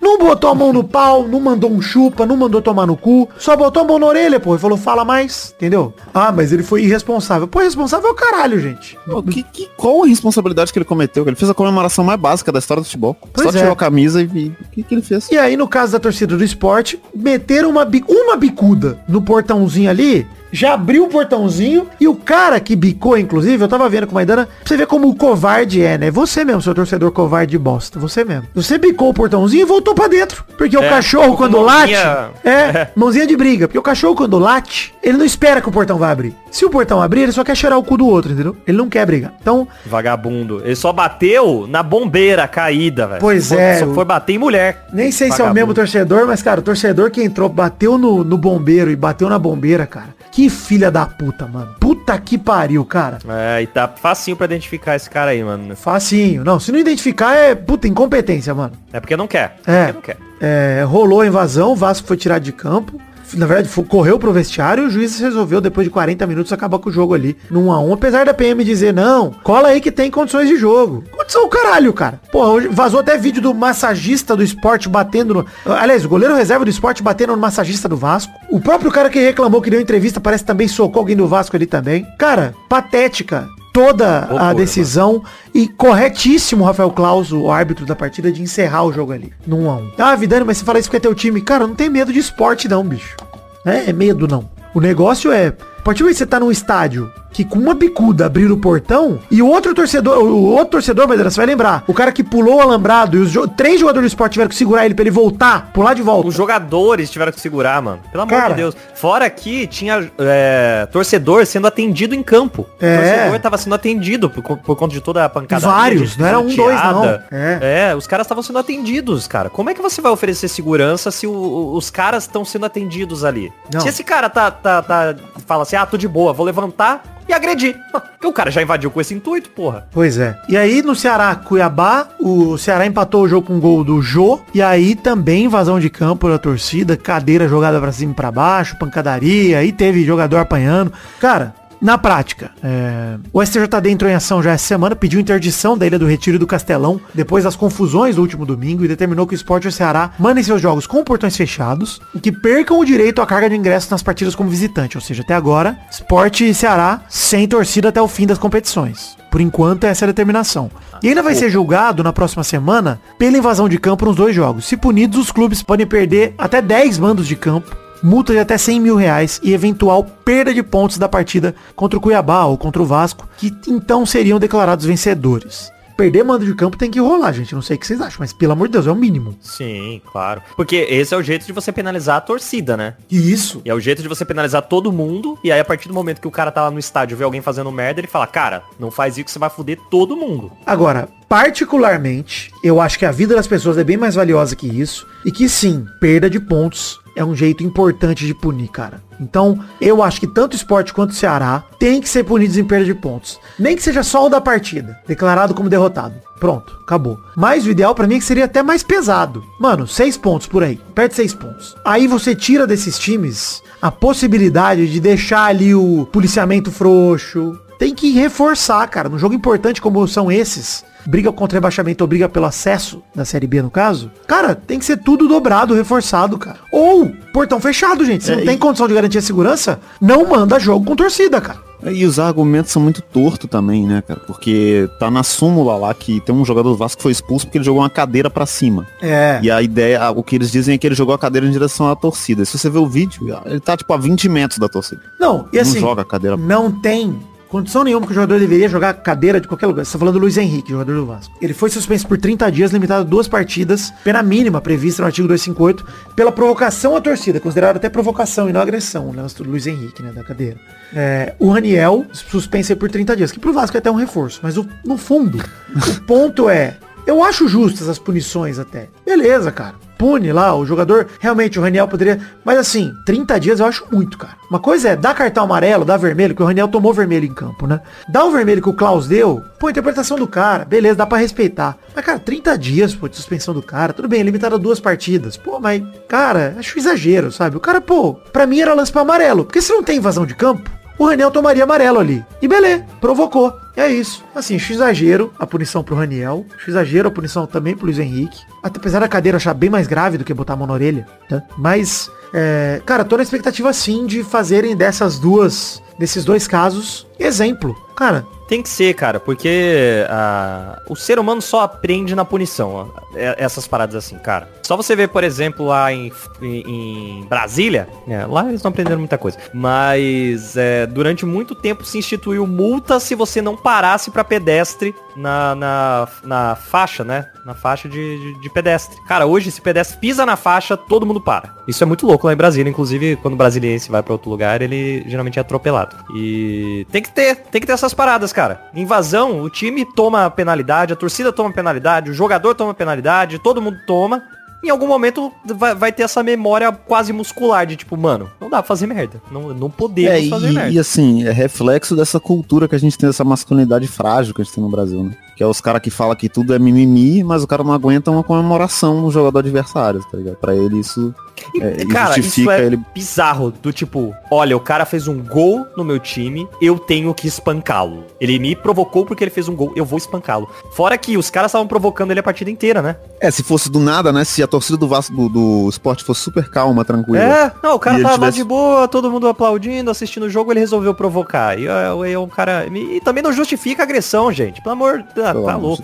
Não 0.01 0.19
botou 0.19 0.51
a 0.51 0.55
mão 0.55 0.73
no 0.73 0.83
pau, 0.85 1.27
não 1.29 1.41
mandou 1.41 1.71
um 1.71 1.81
chupa, 1.81 2.25
não 2.27 2.37
mandou 2.37 2.63
tomar 2.63 2.87
no 2.87 2.97
cu, 2.97 3.29
só 3.39 3.55
botou 3.57 3.83
a 3.83 3.87
mão 3.87 3.99
na 3.99 4.07
orelha, 4.07 4.41
pô, 4.41 4.55
e 4.55 4.59
falou, 4.59 4.77
fala 4.79 5.05
mais, 5.05 5.55
entendeu? 5.57 5.93
Ah, 6.15 6.33
mas 6.33 6.53
ele 6.53 6.63
foi 6.63 6.83
irresponsável. 6.83 7.47
Pô, 7.47 7.61
irresponsável 7.61 8.09
é 8.09 8.13
o 8.13 8.15
caralho, 8.15 8.59
gente. 8.61 8.99
Pô, 9.07 9.23
que, 9.23 9.43
que- 9.43 9.69
qual 9.77 10.03
a 10.05 10.07
responsabilidade 10.07 10.73
que 10.73 10.79
ele 10.79 10.85
cometeu? 10.85 11.27
Ele 11.27 11.37
fez 11.37 11.51
a 11.51 11.55
comemoração 11.55 12.05
mais 12.05 12.19
básica 12.19 12.51
da 12.51 12.59
história 12.59 12.81
do 12.83 12.85
futebol. 12.85 13.17
Pois 13.33 13.45
Só 13.51 13.55
é. 13.55 13.59
tirou 13.59 13.73
a 13.73 13.77
camisa 13.77 14.23
e... 14.23 14.25
e- 14.25 14.49
O 14.49 14.71
que, 14.73 14.83
que 14.83 14.95
ele 14.95 15.03
fez? 15.03 15.31
E 15.31 15.37
aí, 15.39 15.57
no 15.57 15.69
caso 15.69 15.93
da 15.93 15.99
torcida 16.01 16.37
do 16.37 16.45
esporte, 16.45 17.01
meteram 17.15 17.71
uma, 17.71 17.87
uma 18.09 18.37
bicuda 18.37 18.99
no 19.09 19.21
portãozinho 19.23 19.91
ali, 19.91 20.27
já 20.53 20.75
abriu 20.75 21.05
o 21.05 21.09
portãozinho, 21.09 21.87
e 22.01 22.07
o 22.09 22.15
cara 22.15 22.59
que 22.61 22.75
bicou, 22.75 23.17
inclusive, 23.19 23.63
eu 23.63 23.69
tava 23.69 23.89
vendo 23.89 24.07
com 24.07 24.13
o 24.13 24.15
Maidana, 24.15 24.47
pra 24.47 24.55
você 24.65 24.77
ver 24.77 24.87
como 24.87 25.09
o 25.09 25.15
covarde 25.15 25.83
é, 25.83 25.97
né? 25.99 26.11
Você 26.11 26.45
mesmo, 26.45 26.61
seu 26.63 26.75
torcedor 26.75 27.11
covarde 27.13 27.51
de 27.53 27.59
bosta, 27.59 27.99
você 27.99 28.25
mesmo. 28.25 28.47
Você 28.55 28.79
bicou 28.79 29.11
o 29.11 29.15
portãozinho 29.15 29.63
e 29.63 29.65
voltou 29.65 29.95
pra 29.95 30.09
dentro. 30.09 30.45
Porque 30.59 30.77
o 30.77 30.83
É, 30.83 30.89
cachorro, 30.89 31.25
ficou 31.25 31.37
com 31.37 31.43
quando 31.45 31.61
late, 31.61 31.93
mãozinha- 31.93 32.29
é, 32.45 32.89
mãozinha 32.97 33.27
de 33.27 33.37
briga. 33.37 33.69
Porque 33.69 33.79
o 33.79 33.83
cachorro, 33.83 34.15
quando 34.15 34.39
late, 34.39 34.95
ele 35.03 35.17
não 35.19 35.25
espera 35.25 35.61
que 35.61 35.69
o 35.69 35.73
portão 35.73 35.99
vá 35.99 36.11
abrir. 36.11 36.35
Se 36.51 36.65
o 36.65 36.71
portão 36.71 37.01
abrir, 37.01 37.23
ele 37.23 37.33
só 37.33 37.45
quer 37.45 37.55
cheirar 37.57 37.79
o 37.79 37.85
cu 37.85 37.97
do 37.97 38.07
outro, 38.07 38.33
entendeu? 38.33 38.57
Ele 38.67 38.77
não 38.77 38.89
quer 38.89 39.07
brigar. 39.07 39.33
Então, 39.41 39.69
Vagabundo. 39.87 40.61
Ele 40.65 40.75
só 40.75 40.93
bateu 40.93 41.67
na 41.69 41.83
bombeira 41.83 42.49
caída, 42.49 43.07
velho. 43.07 43.21
Pois 43.21 43.47
Só- 43.47 43.59
é, 43.59 43.79
Só 43.79 43.95
foi 43.95 44.05
bater 44.05 44.33
em 44.35 44.39
mulher. 44.39 44.87
Nem 44.93 45.13
sei 45.13 45.29
se 45.29 45.33
é 45.33 45.35
o 45.35 45.39
Vagabundo. 45.39 45.55
mesmo 45.55 45.75
torcedor, 45.75 46.27
mas, 46.27 46.43
cara, 46.43 46.61
o 46.61 46.63
torcedor 46.63 47.11
que 47.11 47.23
entrou, 47.23 47.49
bateu 47.49 47.97
no, 47.97 48.25
no 48.25 48.37
bombeiro 48.37 48.91
e 48.91 48.97
bateu 48.97 49.29
na 49.29 49.39
bombeira, 49.39 49.87
cara. 49.87 50.09
Que 50.33 50.49
filha 50.49 50.91
da 50.91 51.07
puta, 51.07 51.47
mano. 51.47 51.75
Puta 51.81 52.17
que 52.19 52.39
pariu, 52.39 52.85
cara. 52.85 53.19
É, 53.29 53.63
e 53.63 53.67
tá 53.67 53.87
facinho 53.89 54.37
pra 54.37 54.47
identificar 54.47 54.97
esse 54.97 55.09
cara 55.11 55.31
aí, 55.33 55.43
mano. 55.43 55.75
Facinho. 55.77 56.45
Não, 56.45 56.59
se 56.61 56.71
não 56.73 56.79
identificar 56.79 57.35
é, 57.37 57.55
puta, 57.55 57.87
incompetência, 57.89 58.55
mano. 58.55 58.73
É 58.93 59.01
porque 59.01 59.17
não 59.17 59.27
quer. 59.27 59.57
É. 59.67 59.87
Porque 59.87 59.93
não 59.95 60.01
quer. 60.03 60.17
É, 60.43 60.83
rolou 60.87 61.21
a 61.21 61.27
invasão, 61.27 61.73
o 61.73 61.77
Vasco 61.77 62.07
foi 62.09 62.17
tirado 62.17 62.43
de 62.43 62.53
campo. 62.53 62.99
Na 63.35 63.47
verdade, 63.47 63.69
foi- 63.69 63.85
correu 63.85 64.19
pro 64.19 64.33
vestiário 64.33 64.85
e 64.85 64.87
o 64.87 64.91
juiz 64.91 65.19
resolveu, 65.21 65.61
depois 65.61 65.85
de 65.87 65.91
40 65.91 66.27
minutos, 66.27 66.53
acabar 66.53 66.79
com 66.79 66.89
o 66.89 66.93
jogo 66.93 67.15
ali, 67.15 67.37
no 67.51 67.67
1x1. 67.67 67.93
Apesar 67.93 68.25
da 68.27 68.35
PM 68.35 68.63
dizer, 68.65 68.93
não, 68.93 69.31
cola 69.43 69.69
aí 69.69 69.81
que 69.81 69.91
tem 69.93 70.11
condições 70.11 70.49
de 70.49 70.57
jogo. 70.57 71.05
Condição 71.11 71.45
o 71.45 71.49
caralho, 71.49 71.93
cara. 71.93 72.21
Hoje 72.33 72.69
vazou 72.69 73.01
até 73.01 73.17
vídeo 73.17 73.41
do 73.43 73.55
massagista 73.55 74.37
do 74.37 74.43
esporte 74.43 74.89
batendo 74.89 75.35
no... 75.35 75.47
Aliás, 75.75 76.05
o 76.05 76.09
goleiro 76.09 76.35
reserva 76.35 76.65
do 76.65 76.71
esporte 76.71 77.03
batendo 77.03 77.35
no 77.35 77.39
massagista 77.41 77.89
do 77.89 77.97
Vasco. 77.97 78.33
O 78.51 78.61
próprio 78.61 78.91
cara 78.91 79.09
que 79.11 79.21
reclamou 79.21 79.61
que 79.63 79.71
deu 79.71 79.81
entrevista 79.81 80.21
parece 80.21 80.45
também 80.45 80.67
socou 80.69 81.01
alguém 81.01 81.17
do 81.17 81.27
Vasco 81.29 81.55
ali 81.57 81.67
também. 81.67 82.07
Cara, 82.19 82.55
patética 82.69 83.49
toda 83.73 84.25
a 84.25 84.29
Loucura, 84.29 84.55
decisão 84.55 85.23
e 85.55 85.69
corretíssimo 85.69 86.65
Rafael 86.65 86.91
Claus, 86.91 87.33
o 87.33 87.51
árbitro 87.51 87.87
da 87.87 87.97
partida, 87.97 88.31
de 88.31 88.43
encerrar 88.43 88.85
o 88.85 88.93
jogo 88.93 89.13
ali, 89.13 89.33
no 89.47 89.59
1x1. 89.59 89.93
Ah, 89.99 90.17
Vidani, 90.17 90.45
mas 90.45 90.59
você 90.59 90.65
fala 90.65 90.79
isso 90.79 90.89
porque 90.89 90.97
é 90.97 91.01
teu 91.01 91.15
time. 91.15 91.41
Cara, 91.41 91.67
não 91.67 91.75
tem 91.75 91.89
medo 91.89 92.13
de 92.13 92.19
esporte 92.19 92.69
não, 92.69 92.85
bicho. 92.85 93.17
É, 93.65 93.91
é 93.91 93.93
medo 93.93 94.27
não. 94.27 94.49
O 94.75 94.81
negócio 94.81 95.33
é, 95.33 95.53
a 95.81 95.83
partir 95.83 96.01
do 96.01 96.05
momento 96.05 96.15
que 96.15 96.19
você 96.19 96.27
tá 96.27 96.39
num 96.39 96.51
estádio 96.51 97.11
que 97.33 97.45
com 97.45 97.61
uma 97.61 97.75
bicuda 97.75 98.27
abriram 98.27 98.55
o 98.57 98.59
portão 98.59 99.21
e 99.31 99.41
o 99.41 99.47
outro 99.47 99.73
torcedor, 99.73 100.19
o 100.19 100.47
outro 100.51 100.71
torcedor, 100.73 101.07
Madeira, 101.07 101.31
você 101.31 101.37
vai 101.37 101.47
lembrar, 101.47 101.85
o 101.87 101.95
cara 101.95 102.11
que 102.11 102.25
pulou 102.25 102.57
o 102.57 102.61
alambrado 102.61 103.17
e 103.17 103.21
os 103.21 103.31
jo- 103.31 103.47
três 103.47 103.79
jogadores 103.79 104.11
do 104.11 104.13
esporte 104.13 104.33
tiveram 104.33 104.49
que 104.49 104.55
segurar 104.57 104.85
ele 104.85 104.95
pra 104.95 105.03
ele 105.05 105.13
voltar, 105.13 105.71
pular 105.73 105.95
de 105.95 106.03
volta. 106.03 106.27
Os 106.27 106.35
jogadores 106.35 107.09
tiveram 107.09 107.31
que 107.31 107.41
segurar, 107.41 107.81
mano. 107.81 108.01
Pelo 108.11 108.25
amor 108.25 108.37
Cara. 108.37 108.49
de 108.49 108.55
Deus. 108.57 108.77
Fora 108.95 109.31
que 109.31 109.65
tinha 109.69 110.11
é, 110.19 110.89
torcedor 110.91 111.47
sendo 111.47 111.69
atendido 111.69 112.17
em 112.17 112.23
campo. 112.23 112.67
É. 112.81 112.95
O 112.97 112.99
torcedor 113.01 113.41
tava 113.41 113.59
sendo 113.59 113.75
atendido 113.77 114.29
por, 114.29 114.59
por 114.59 114.75
conta 114.77 114.93
de 114.93 115.01
toda 115.01 115.25
a 115.25 115.29
pancada. 115.29 115.69
Vários, 115.69 116.17
não 116.17 116.27
era 116.27 116.41
um, 116.41 116.49
dois, 116.55 116.83
não. 116.83 117.05
É. 117.31 117.91
É, 117.91 117.95
os 117.97 118.09
caras 118.09 118.25
estavam 118.27 118.43
sendo 118.43 118.59
atendidos, 118.59 119.29
cara. 119.29 119.49
Como 119.49 119.71
é 119.71 119.75
que 119.75 119.81
você 119.81 120.01
vai 120.01 120.11
oferecer 120.11 120.49
segurança 120.49 121.13
se 121.13 121.29
o- 121.29 121.73
os 121.77 121.91
caras 121.91 122.25
estão 122.25 122.45
sendo 122.45 122.67
atendidos 122.67 123.25
ali? 123.25 123.53
Não. 123.73 123.81
Se 123.83 123.89
esse 123.89 124.03
cara 124.03 124.29
tá, 124.29 124.51
tá, 124.51 124.83
tá, 124.83 125.15
fala 125.47 125.63
assim, 125.63 125.70
ah, 125.77 125.87
tô 125.87 125.97
de 125.97 126.09
boa, 126.09 126.33
vou 126.33 126.45
levantar 126.45 127.03
e 127.29 127.33
agredir. 127.33 127.77
Porque 127.93 128.27
o 128.27 128.33
cara 128.33 128.51
já 128.51 128.63
invadiu 128.63 128.91
com 128.91 129.01
esse 129.01 129.15
intuito, 129.15 129.51
porra. 129.51 129.87
Pois 129.93 130.19
é. 130.19 130.37
E 130.49 130.57
aí 130.57 130.83
no 130.83 130.95
Ceará, 130.95 131.35
Cuiabá, 131.35 132.09
o 132.19 132.59
Ceará 132.59 132.87
empatou 132.87 133.23
o 133.23 133.29
jogo 133.29 133.47
com 133.47 133.55
um 133.55 133.61
gol 133.61 133.83
do 133.83 134.03
Jô. 134.03 134.41
E 134.53 134.61
aí 134.61 134.95
também 134.95 135.45
invasão 135.45 135.81
de 135.81 135.89
campo 135.89 136.29
da 136.29 136.39
torcida, 136.39 136.97
cadeira 136.97 137.49
jogada 137.49 137.81
pra 137.81 137.93
cima 137.93 138.13
e 138.13 138.15
pra 138.15 138.31
baixo, 138.31 138.77
pancadaria, 138.77 139.59
aí 139.59 139.73
teve 139.73 140.05
jogador 140.05 140.39
apanhando. 140.39 140.93
Cara, 141.19 141.55
na 141.81 141.97
prática, 141.97 142.51
é, 142.63 143.17
o 143.33 143.45
STJD 143.45 143.91
entrou 143.91 144.11
em 144.11 144.15
ação 144.15 144.43
já 144.43 144.53
essa 144.53 144.67
semana, 144.67 144.95
pediu 144.95 145.19
interdição 145.19 145.79
da 145.79 145.87
Ilha 145.87 145.99
do 145.99 146.07
Retiro 146.07 146.37
e 146.37 146.39
do 146.39 146.47
Castelão, 146.47 147.01
depois 147.15 147.45
das 147.45 147.57
confusões 147.57 148.17
do 148.17 148.23
último 148.23 148.45
domingo, 148.45 148.85
e 148.85 148.89
determinou 148.89 149.27
que 149.27 149.35
o 149.35 149.37
Sport 149.37 149.65
e 149.65 149.69
o 149.69 149.73
Ceará 149.73 150.13
mandem 150.19 150.45
seus 150.45 150.61
jogos 150.61 150.87
com 150.87 151.03
portões 151.03 151.37
fechados 151.37 152.01
e 152.15 152.21
que 152.21 152.31
percam 152.31 152.79
o 152.79 152.85
direito 152.85 153.23
à 153.23 153.27
carga 153.27 153.49
de 153.49 153.57
ingressos 153.57 153.89
nas 153.89 154.03
partidas 154.03 154.35
como 154.35 154.51
visitante. 154.51 154.99
Ou 154.99 155.01
seja, 155.01 155.23
até 155.23 155.35
agora, 155.35 155.79
Sport 155.91 156.41
e 156.41 156.53
Ceará 156.53 157.01
sem 157.09 157.49
torcida 157.49 157.89
até 157.89 158.03
o 158.03 158.09
fim 158.09 158.27
das 158.27 158.39
competições. 158.39 159.17
Por 159.31 159.41
enquanto, 159.41 159.85
essa 159.85 160.05
é 160.05 160.07
a 160.07 160.11
determinação. 160.11 160.71
E 161.03 161.09
ainda 161.09 161.23
vai 161.23 161.35
ser 161.35 161.49
julgado 161.49 162.03
na 162.03 162.13
próxima 162.13 162.45
semana 162.45 163.01
pela 163.19 163.39
invasão 163.39 163.69
de 163.69 163.79
campo 163.79 164.05
nos 164.05 164.17
dois 164.17 164.35
jogos. 164.35 164.67
Se 164.67 164.77
punidos, 164.77 165.19
os 165.19 165.33
clubes 165.33 165.63
podem 165.63 165.87
perder 165.87 166.35
até 166.37 166.61
10 166.61 166.99
mandos 166.99 167.27
de 167.27 167.37
campo, 167.37 167.75
multa 168.03 168.33
de 168.33 168.39
até 168.39 168.57
100 168.57 168.81
mil 168.81 168.97
reais 168.97 169.41
e 169.43 169.53
eventual 169.53 170.05
perda 170.05 170.53
de 170.53 170.63
pontos 170.63 170.99
da 170.99 171.09
partida 171.09 171.55
contra 171.75 171.99
o 171.99 172.01
Cuiabá 172.01 172.45
ou 172.45 172.57
contra 172.57 172.83
o 172.83 172.87
Vasco, 172.87 173.29
que 173.37 173.55
então 173.69 174.05
seriam 174.07 174.39
declarados 174.39 174.87
vencedores. 174.87 175.71
perder 176.01 176.25
mando 176.25 176.47
de 176.47 176.55
campo 176.55 176.79
tem 176.79 176.91
que 176.91 176.99
rolar, 176.99 177.31
gente. 177.33 177.55
Não 177.55 177.61
sei 177.61 177.77
o 177.77 177.79
que 177.79 177.87
vocês 177.87 178.01
acham, 178.01 178.17
mas 178.21 178.33
pelo 178.33 178.53
amor 178.53 178.69
de 178.69 178.73
Deus, 178.73 178.87
é 178.87 178.91
o 178.91 178.97
mínimo. 178.97 179.37
Sim, 179.43 180.01
claro. 180.11 180.41
Porque 180.57 180.77
esse 180.89 181.13
é 181.13 181.17
o 181.17 181.23
jeito 181.23 181.45
de 181.45 181.53
você 181.53 181.71
penalizar 181.71 182.17
a 182.17 182.21
torcida, 182.23 182.75
né? 182.75 182.95
Isso. 183.11 183.61
E 183.67 183.71
é 183.71 183.75
o 183.75 183.81
jeito 183.81 184.01
de 184.01 184.09
você 184.09 184.25
penalizar 184.25 184.63
todo 184.63 184.91
mundo. 184.91 185.39
E 185.45 185.53
aí, 185.53 185.61
a 185.61 185.65
partir 185.65 185.89
do 185.89 185.95
momento 185.95 186.19
que 186.19 186.27
o 186.27 186.31
cara 186.31 186.51
tá 186.51 186.63
lá 186.63 186.71
no 186.71 186.79
estádio 186.79 187.19
vê 187.19 187.25
alguém 187.25 187.43
fazendo 187.43 187.71
merda, 187.71 188.01
ele 188.01 188.07
fala, 188.07 188.27
cara, 188.27 188.63
não 188.79 188.91
faz 188.91 189.19
isso 189.19 189.27
que 189.27 189.31
você 189.31 189.39
vai 189.39 189.51
foder 189.51 189.79
todo 189.91 190.17
mundo. 190.17 190.51
Agora, 190.65 191.07
particularmente, 191.29 192.51
eu 192.65 192.81
acho 192.81 192.99
que 192.99 193.05
a 193.05 193.13
vida 193.13 193.35
das 193.35 193.47
pessoas 193.47 193.77
é 193.77 193.85
bem 193.85 193.99
mais 193.99 194.15
valiosa 194.15 194.57
que 194.57 194.67
isso. 194.67 195.07
E 195.23 195.31
que 195.31 195.51
sim, 195.51 195.85
perda 196.01 196.31
de 196.31 196.41
pontos 196.41 196.99
é 197.21 197.25
um 197.25 197.37
jeito 197.37 197.63
importante 197.63 198.27
de 198.27 198.35
punir, 198.35 198.69
cara. 198.69 199.03
Então, 199.21 199.63
eu 199.79 200.03
acho 200.03 200.19
que 200.19 200.27
tanto 200.27 200.55
o 200.55 200.57
esporte 200.57 200.95
quanto 200.95 201.11
o 201.11 201.15
Ceará 201.15 201.65
tem 201.79 202.01
que 202.01 202.09
ser 202.09 202.25
punidos 202.25 202.57
em 202.57 202.65
perda 202.65 202.87
de 202.87 202.95
pontos. 202.95 203.39
Nem 203.59 203.77
que 203.77 203.83
seja 203.83 204.03
só 204.03 204.27
o 204.27 204.31
da 204.31 204.41
partida, 204.41 204.99
declarado 205.07 205.55
como 205.55 205.69
derrotado. 205.69 206.15
Pronto, 206.39 206.75
acabou. 206.83 207.21
Mas 207.37 207.67
o 207.67 207.71
ideal 207.71 207.95
pra 207.95 208.07
mim 208.07 208.15
é 208.15 208.19
que 208.19 208.25
seria 208.25 208.47
até 208.47 208.63
mais 208.63 208.83
pesado. 208.83 209.45
Mano, 209.61 209.87
seis 209.87 210.17
pontos 210.17 210.47
por 210.47 210.63
aí. 210.63 210.81
Perde 210.95 211.15
seis 211.15 211.35
pontos. 211.35 211.77
Aí 211.85 212.07
você 212.07 212.35
tira 212.35 212.67
desses 212.67 212.99
times 212.99 213.63
a 213.83 213.91
possibilidade 213.91 214.91
de 214.91 214.99
deixar 214.99 215.45
ali 215.45 215.75
o 215.75 216.09
policiamento 216.11 216.73
frouxo. 216.73 217.59
Tem 217.79 217.95
que 217.95 218.13
reforçar, 218.13 218.89
cara. 218.89 219.11
Num 219.11 219.19
jogo 219.19 219.35
importante 219.35 219.83
como 219.83 220.09
são 220.09 220.33
esses, 220.33 220.83
briga 221.07 221.33
contra 221.33 221.57
rebaixamento 221.57 222.03
ou 222.05 222.09
briga 222.09 222.29
pelo 222.29 222.47
acesso 222.47 223.03
da 223.15 223.25
Série 223.25 223.47
B, 223.47 223.63
no 223.63 223.71
caso, 223.71 224.11
cara, 224.27 224.55
tem 224.55 224.79
que 224.79 224.85
ser 224.85 224.99
tudo 224.99 225.27
dobrado, 225.29 225.75
reforçado, 225.75 226.39
cara. 226.39 226.59
Ou 226.73 227.11
portão 227.33 227.61
fechado, 227.61 228.05
gente. 228.05 228.25
Se 228.25 228.33
É, 228.33 228.37
não 228.37 228.45
tem 228.45 228.55
e- 228.55 228.59
condição 228.59 228.87
de 228.89 228.95
garantir 228.95 229.19
a 229.19 229.23
segurança, 229.23 229.81
não 230.01 230.27
manda 230.29 230.59
jogo 230.59 230.85
com 230.85 230.97
torcida, 230.97 231.41
cara. 231.41 231.59
E 231.83 232.05
os 232.05 232.19
argumentos 232.19 232.71
são 232.71 232.83
muito 232.83 233.01
tortos 233.01 233.49
também, 233.49 233.87
né, 233.87 234.03
cara? 234.07 234.21
Porque 234.27 234.87
tá 234.99 235.11
na 235.11 235.23
súmula 235.23 235.77
lá 235.77 235.95
que 235.95 236.21
tem 236.21 236.35
um 236.35 236.45
jogador 236.45 236.69
do 236.69 236.77
Vasco 236.77 236.99
que 236.99 237.03
foi 237.03 237.13
expulso 237.13 237.47
porque 237.47 237.57
ele 237.57 237.65
jogou 237.65 237.81
uma 237.81 237.89
cadeira 237.89 238.29
pra 238.29 238.45
cima. 238.45 238.87
É. 239.01 239.41
E 239.43 239.51
a 239.51 239.63
ideia, 239.63 240.11
o 240.11 240.23
que 240.23 240.37
eles 240.37 240.51
dizem 240.53 240.75
é 240.75 240.79
que 240.79 240.87
ele 240.87 240.95
jogou 240.95 241.15
a 241.15 241.19
cadeira 241.19 241.47
em 241.47 241.51
direção 241.51 241.89
à 241.91 241.97
torcida. 241.97 242.45
Se 242.45 242.59
você 242.59 242.69
ver 242.69 242.81
o 242.81 242.87
vídeo, 242.87 243.35
ele 243.47 243.61
tá 243.61 243.79
tipo 243.79 243.91
a 243.95 243.97
20 243.97 244.29
metros 244.29 244.59
da 244.59 244.69
torcida. 244.69 245.01
Não, 245.19 245.49
e 245.51 245.57
não 245.57 245.63
assim, 245.63 245.81
joga 245.81 246.03
a 246.03 246.05
cadeira. 246.05 246.37
não 246.37 246.71
tem 246.71 247.19
condição 247.51 247.83
nenhuma 247.85 248.07
que 248.07 248.13
o 248.13 248.15
jogador 248.15 248.39
deveria 248.39 248.69
jogar 248.69 248.95
cadeira 248.95 249.41
de 249.41 249.49
qualquer 249.49 249.67
lugar. 249.67 249.85
Você 249.85 249.93
tá 249.93 249.99
falando 249.99 250.15
do 250.15 250.21
Luiz 250.21 250.37
Henrique, 250.39 250.71
jogador 250.71 250.95
do 250.95 251.05
Vasco. 251.07 251.35
Ele 251.43 251.53
foi 251.53 251.69
suspenso 251.69 252.07
por 252.07 252.17
30 252.17 252.51
dias, 252.51 252.71
limitado 252.71 253.01
a 253.03 253.05
duas 253.05 253.27
partidas, 253.29 253.93
pena 254.05 254.23
mínima 254.23 254.61
prevista 254.61 255.03
no 255.03 255.07
artigo 255.07 255.27
258, 255.29 255.85
pela 256.15 256.31
provocação 256.33 256.97
à 256.97 257.01
torcida, 257.01 257.41
considerado 257.41 257.77
até 257.77 257.89
provocação 257.89 258.49
e 258.49 258.53
não 258.53 258.61
agressão, 258.61 259.09
o 259.11 259.13
negócio 259.13 259.43
do 259.45 259.51
Luiz 259.51 259.67
Henrique, 259.67 260.03
né, 260.03 260.13
da 260.13 260.23
cadeira. 260.23 260.57
É, 260.95 261.35
o 261.39 261.51
Raniel, 261.51 262.07
suspenso 262.13 262.75
por 262.77 262.91
30 262.91 263.17
dias, 263.17 263.33
que 263.33 263.39
pro 263.41 263.53
Vasco 263.53 263.77
é 263.77 263.79
até 263.79 263.91
um 263.91 263.95
reforço, 263.97 264.41
mas 264.43 264.57
o- 264.57 264.67
no 264.85 264.97
fundo, 264.97 265.39
o 265.75 266.01
ponto 266.07 266.49
é, 266.49 266.77
eu 267.07 267.23
acho 267.25 267.49
justas 267.49 267.89
as 267.89 267.99
punições 267.99 268.59
até. 268.59 268.89
Beleza, 269.05 269.51
cara. 269.51 269.75
Pune 270.01 270.33
lá, 270.33 270.57
o 270.57 270.65
jogador, 270.65 271.09
realmente 271.21 271.59
o 271.59 271.63
Raniel 271.63 271.87
poderia, 271.87 272.19
mas 272.43 272.57
assim, 272.57 272.95
30 273.05 273.39
dias 273.39 273.61
eu 273.61 273.67
acho 273.67 273.85
muito, 273.93 274.17
cara. 274.17 274.33
Uma 274.49 274.59
coisa 274.59 274.89
é 274.89 274.97
dar 274.97 275.15
cartão 275.15 275.45
amarelo, 275.45 275.85
dar 275.85 275.99
vermelho, 275.99 276.35
que 276.35 276.43
o 276.43 276.47
Raniel 276.47 276.69
tomou 276.69 276.95
vermelho 276.95 277.27
em 277.27 277.35
campo, 277.35 277.67
né? 277.67 277.83
Dá 278.09 278.25
o 278.25 278.31
vermelho 278.31 278.63
que 278.63 278.69
o 278.71 278.73
Klaus 278.73 279.07
deu, 279.07 279.45
pô, 279.59 279.69
interpretação 279.69 280.17
do 280.17 280.27
cara, 280.27 280.65
beleza, 280.65 280.97
dá 280.97 281.05
pra 281.05 281.19
respeitar. 281.19 281.77
Mas, 281.95 282.03
cara, 282.03 282.19
30 282.19 282.57
dias, 282.57 282.95
pô, 282.95 283.11
de 283.11 283.17
suspensão 283.17 283.53
do 283.53 283.61
cara, 283.61 283.93
tudo 283.93 284.09
bem, 284.09 284.23
limitado 284.23 284.55
a 284.55 284.59
duas 284.59 284.81
partidas. 284.81 285.37
Pô, 285.37 285.61
mas, 285.61 285.83
cara, 286.09 286.57
acho 286.59 286.79
exagero, 286.79 287.31
sabe? 287.31 287.59
O 287.59 287.61
cara, 287.61 287.83
pô, 287.83 288.15
pra 288.15 288.47
mim 288.47 288.59
era 288.59 288.73
lance 288.73 288.91
pra 288.91 289.03
amarelo, 289.03 289.45
porque 289.45 289.61
se 289.61 289.71
não 289.71 289.83
tem 289.83 289.99
invasão 289.99 290.25
de 290.25 290.35
campo, 290.35 290.71
o 291.01 291.07
Raniel 291.07 291.31
tomaria 291.31 291.65
amarelo 291.65 291.99
ali. 291.99 292.25
E 292.43 292.47
beleza, 292.47 292.85
provocou. 293.01 293.57
É 293.77 293.89
isso. 293.89 294.23
Assim, 294.35 294.57
exagero 294.57 295.33
a 295.39 295.47
punição 295.47 295.83
pro 295.83 295.97
Raniel. 295.97 296.45
Exagero 296.69 297.09
a 297.09 297.11
punição 297.11 297.47
também 297.47 297.75
pro 297.75 297.87
Luiz 297.87 297.99
Henrique. 297.99 298.41
Até 298.63 298.79
apesar 298.79 299.01
da 299.01 299.09
cadeira 299.09 299.37
achar 299.37 299.55
bem 299.55 299.71
mais 299.71 299.87
grave 299.87 300.19
do 300.19 300.25
que 300.25 300.35
botar 300.35 300.53
a 300.53 300.57
mão 300.57 300.67
na 300.67 300.75
orelha, 300.75 301.07
tá? 301.29 301.43
Mas, 301.57 302.11
é, 302.35 302.83
cara, 302.85 303.05
tô 303.05 303.17
na 303.17 303.23
expectativa 303.23 303.73
sim 303.73 304.05
de 304.07 304.23
fazerem 304.23 304.77
dessas 304.77 305.19
duas, 305.19 305.83
desses 305.99 306.25
dois 306.25 306.47
casos, 306.47 307.07
exemplo. 307.19 307.75
Cara, 307.97 308.27
Tem 308.49 308.61
que 308.63 308.69
ser, 308.69 308.95
cara, 308.95 309.21
porque 309.21 310.05
ah, 310.11 310.83
o 310.89 310.97
ser 310.97 311.21
humano 311.21 311.41
só 311.41 311.61
aprende 311.61 312.17
na 312.17 312.25
punição, 312.25 312.75
ó, 312.75 312.87
é- 313.15 313.37
essas 313.39 313.65
paradas 313.69 313.95
assim, 313.95 314.19
cara. 314.19 314.49
Só 314.71 314.77
você 314.77 314.95
ver, 314.95 315.09
por 315.09 315.25
exemplo, 315.25 315.67
lá 315.67 315.93
em, 315.93 316.13
em- 316.41 317.21
em 317.23 317.27
Brasília, 317.29 317.89
né, 318.07 318.25
lá 318.25 318.43
eles 318.45 318.55
estão 318.61 318.69
aprendendo 318.71 319.01
muita 319.01 319.19
coisa, 319.19 319.37
mas 319.53 320.57
é, 320.57 320.87
durante 320.87 321.27
muito 321.27 321.57
tempo 321.57 321.85
se 321.85 321.99
instituiu 321.99 322.47
multa 322.47 323.01
se 323.01 323.17
você 323.17 323.43
não 323.43 323.57
parasse 323.57 324.13
pra 324.13 324.23
pedestre 324.23 324.95
na, 325.17 325.57
na, 325.57 326.09
na 326.23 326.55
faixa, 326.55 327.03
né? 327.03 327.27
Na 327.45 327.53
faixa 327.53 327.89
de, 327.89 327.99
de, 328.21 328.41
de 328.43 328.49
pedestre. 328.51 328.97
Cara, 329.09 329.27
hoje 329.27 329.51
se 329.51 329.61
pedestre 329.61 329.99
pisa 329.99 330.25
na 330.25 330.37
faixa, 330.37 330.77
todo 330.77 331.05
mundo 331.05 331.21
para. 331.21 331.53
Isso 331.67 331.83
é 331.83 331.87
muito 331.87 332.07
louco 332.07 332.29
lá 332.29 332.33
em 332.33 332.37
Brasília, 332.37 332.71
inclusive 332.71 333.17
quando 333.17 333.35
o 333.35 333.37
brasiliense 333.37 333.91
vai 333.91 334.05
pra 334.05 334.13
outro 334.13 334.31
lugar, 334.31 334.63
ele 334.63 335.03
geralmente 335.09 335.37
é 335.39 335.43
atropelado. 335.43 335.97
E 336.15 336.87
tem 336.93 337.03
que 337.03 337.11
ter, 337.11 337.35
tem 337.35 337.61
que 337.61 337.67
ter 337.67 337.73
essas 337.73 337.93
paradas, 337.93 338.33
cara. 338.33 338.63
Invasão, 338.73 339.41
o 339.43 339.51
time 339.51 339.85
toma 339.85 340.31
penalidade, 340.31 340.93
a 340.93 340.97
torcida 340.97 341.33
toma 341.33 341.51
penalidade, 341.53 342.09
o 342.09 342.15
jogador 342.15 342.55
toma 342.55 342.73
penalidade, 342.73 343.41
todo 343.41 343.61
mundo 343.61 343.79
toma. 343.85 344.23
Em 344.63 344.69
algum 344.71 344.87
momento 344.87 345.33
vai, 345.45 345.75
vai 345.75 345.93
ter 345.93 346.03
essa 346.03 346.23
memória 346.23 346.71
quase 346.71 347.13
muscular 347.13 347.67
de 347.67 347.77
tipo, 347.77 347.97
mano, 347.97 348.31
não 348.41 348.51
dá 348.51 348.59
pra 348.59 348.67
fazer 348.69 348.87
merda. 348.87 349.21
Não, 349.31 349.55
não 349.55 349.71
podemos 349.71 350.11
É, 350.27 350.29
fazer 350.29 350.51
e, 350.51 350.55
merda. 350.55 350.71
e 350.71 350.79
assim, 350.79 351.25
é 351.27 351.33
reflexo 351.33 351.97
dessa 351.97 352.21
cultura 352.21 352.69
que 352.69 352.75
a 352.75 352.79
gente 352.79 352.97
tem, 352.99 353.09
dessa 353.09 353.25
masculinidade 353.25 353.87
frágil 353.87 354.35
que 354.35 354.43
a 354.43 354.45
gente 354.45 354.55
tem 354.55 354.63
no 354.63 354.71
Brasil, 354.71 355.03
né? 355.05 355.17
Que 355.41 355.45
é 355.45 355.47
os 355.47 355.59
caras 355.59 355.81
que 355.81 355.89
falam 355.89 356.15
que 356.15 356.29
tudo 356.29 356.55
é 356.55 356.59
mimimi, 356.59 357.25
mas 357.25 357.43
o 357.43 357.47
cara 357.47 357.65
não 357.65 357.73
aguenta 357.73 358.11
uma 358.11 358.23
comemoração 358.23 359.01
no 359.01 359.11
jogador 359.11 359.39
adversário, 359.39 360.05
tá 360.13 360.19
ligado? 360.19 360.37
Pra 360.37 360.55
ele 360.55 360.81
isso 360.81 361.15
é, 361.59 361.87
Cara, 361.87 362.11
isso 362.11 362.23
justifica 362.25 362.53
é 362.59 362.67
ele. 362.67 362.79
bizarro, 362.95 363.51
do 363.51 363.73
tipo, 363.73 364.15
olha, 364.31 364.55
o 364.55 364.61
cara 364.61 364.85
fez 364.85 365.09
um 365.09 365.19
gol 365.23 365.67
no 365.75 365.83
meu 365.83 365.99
time, 365.99 366.47
eu 366.61 366.79
tenho 366.79 367.15
que 367.15 367.27
espancá-lo. 367.27 368.05
Ele 368.21 368.39
me 368.39 368.55
provocou 368.55 369.07
porque 369.07 369.25
ele 369.25 369.31
fez 369.31 369.49
um 369.49 369.55
gol, 369.57 369.73
eu 369.75 369.83
vou 369.87 369.97
espancá-lo. 369.97 370.47
Fora 370.73 370.99
que 370.99 371.17
os 371.17 371.31
caras 371.31 371.49
estavam 371.51 371.67
provocando 371.67 372.11
ele 372.11 372.21
a 372.21 372.23
partida 372.23 372.51
inteira, 372.51 372.83
né? 372.83 372.97
É, 373.19 373.31
se 373.31 373.43
fosse 373.43 373.71
do 373.71 373.79
nada, 373.81 374.13
né? 374.13 374.23
Se 374.25 374.43
a 374.43 374.47
torcida 374.47 374.77
do 374.77 374.87
Vasco 374.87 375.15
do, 375.17 375.29
do 375.31 375.69
esporte 375.71 376.05
fosse 376.05 376.21
super 376.21 376.51
calma, 376.51 376.85
tranquila. 376.85 377.19
É, 377.19 377.53
não, 377.63 377.77
o 377.77 377.79
cara 377.79 377.97
tava 377.97 378.09
lá 378.11 378.15
tivesse- 378.19 378.37
de 378.37 378.45
boa, 378.45 378.87
todo 378.87 379.11
mundo 379.11 379.27
aplaudindo, 379.27 379.91
assistindo 379.91 380.25
o 380.25 380.31
jogo, 380.31 380.53
ele 380.53 380.61
resolveu 380.61 380.95
provocar. 380.95 381.59
E 381.59 381.67
é, 381.67 382.19
um 382.19 382.29
cara. 382.29 382.67
E 382.67 383.01
também 383.01 383.23
não 383.23 383.33
justifica 383.33 383.83
a 383.83 383.85
agressão, 383.85 384.31
gente. 384.31 384.61
Pelo 384.61 384.75
amor, 384.75 385.03
ah, 385.31 385.35
Pelo 385.35 385.47
tá 385.47 385.57
louco. 385.57 385.83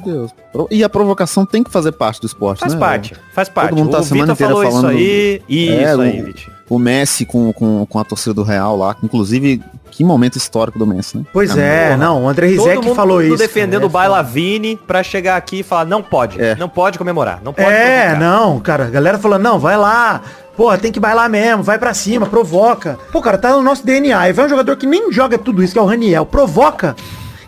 de 0.69 0.75
E 0.77 0.83
a 0.85 0.89
provocação 0.89 1.45
tem 1.47 1.63
que 1.63 1.71
fazer 1.71 1.93
parte 1.93 2.21
do 2.21 2.27
esporte, 2.27 2.61
Faz 2.61 2.75
né? 2.75 2.81
parte, 2.81 3.15
faz 3.35 3.49
parte. 3.49 3.75
mundo 3.75 3.91
tá 3.91 3.99
a 3.99 4.01
o 4.01 4.05
semana 4.05 4.33
inteira 4.33 4.53
falou 4.55 4.71
falando- 4.71 4.93
isso 4.93 5.03
aí. 5.03 5.43
Isso 5.49 5.73
É, 5.73 5.91
aí, 6.09 6.23
o-. 6.23 6.57
O 6.69 6.79
Messi 6.81 7.25
com, 7.25 7.53
com, 7.53 7.87
com 7.87 7.99
a 7.99 8.05
torcida 8.05 8.35
do 8.35 8.43
Real 8.43 8.77
lá. 8.77 8.97
Inclusive, 9.01 9.63
que 9.91 10.03
momento 10.03 10.37
histórico 10.37 10.77
do 10.79 10.87
Messi, 10.87 11.17
né? 11.19 11.25
pois 11.33 11.57
é, 11.57 11.85
porra. 11.91 11.97
não, 11.97 12.25
o 12.25 12.29
André 12.29 12.49
Todo 12.49 12.65
Rizek 12.65 12.85
mundo 12.85 12.95
falou 12.97 13.23
isso. 13.23 13.37
defendendo 13.37 13.83
cara, 13.83 13.87
o 13.87 13.89
Bailavini 13.89 14.77
pra 14.77 15.01
chegar 15.03 15.37
aqui 15.37 15.61
e 15.61 15.63
falar, 15.63 15.85
não 15.85 16.03
pode, 16.03 16.43
É. 16.43 16.57
não 16.57 16.69
pode 16.69 16.99
comemorar, 16.99 17.41
não 17.45 17.53
pode 17.53 17.69
É, 17.71 18.17
não, 18.19 18.59
cara, 18.59 18.87
a 18.87 18.91
galera 18.91 19.17
falando, 19.17 19.43
não, 19.43 19.61
vai 19.61 19.77
lá, 19.77 20.21
porra, 20.57 20.77
tem 20.77 20.91
que 20.91 20.99
bailar 20.99 21.31
mesmo, 21.31 21.63
vai 21.63 21.79
pra 21.79 21.95
cima, 21.95 22.27
provoca. 22.27 22.99
Pô, 23.13 23.23
cara, 23.23 23.39
tá 23.39 23.51
no 23.53 23.63
nosso 23.63 23.87
DNA. 23.87 24.19
Aí 24.19 24.33
vai 24.33 24.47
um 24.47 24.49
jogador 24.49 24.77
que 24.77 24.87
nem 24.87 25.13
joga 25.13 25.39
tudo 25.39 25.63
isso, 25.63 25.73
que 25.73 25.79
é 25.79 25.83
o 25.83 25.87
Raniel, 25.87 26.27
provoca. 26.27 26.97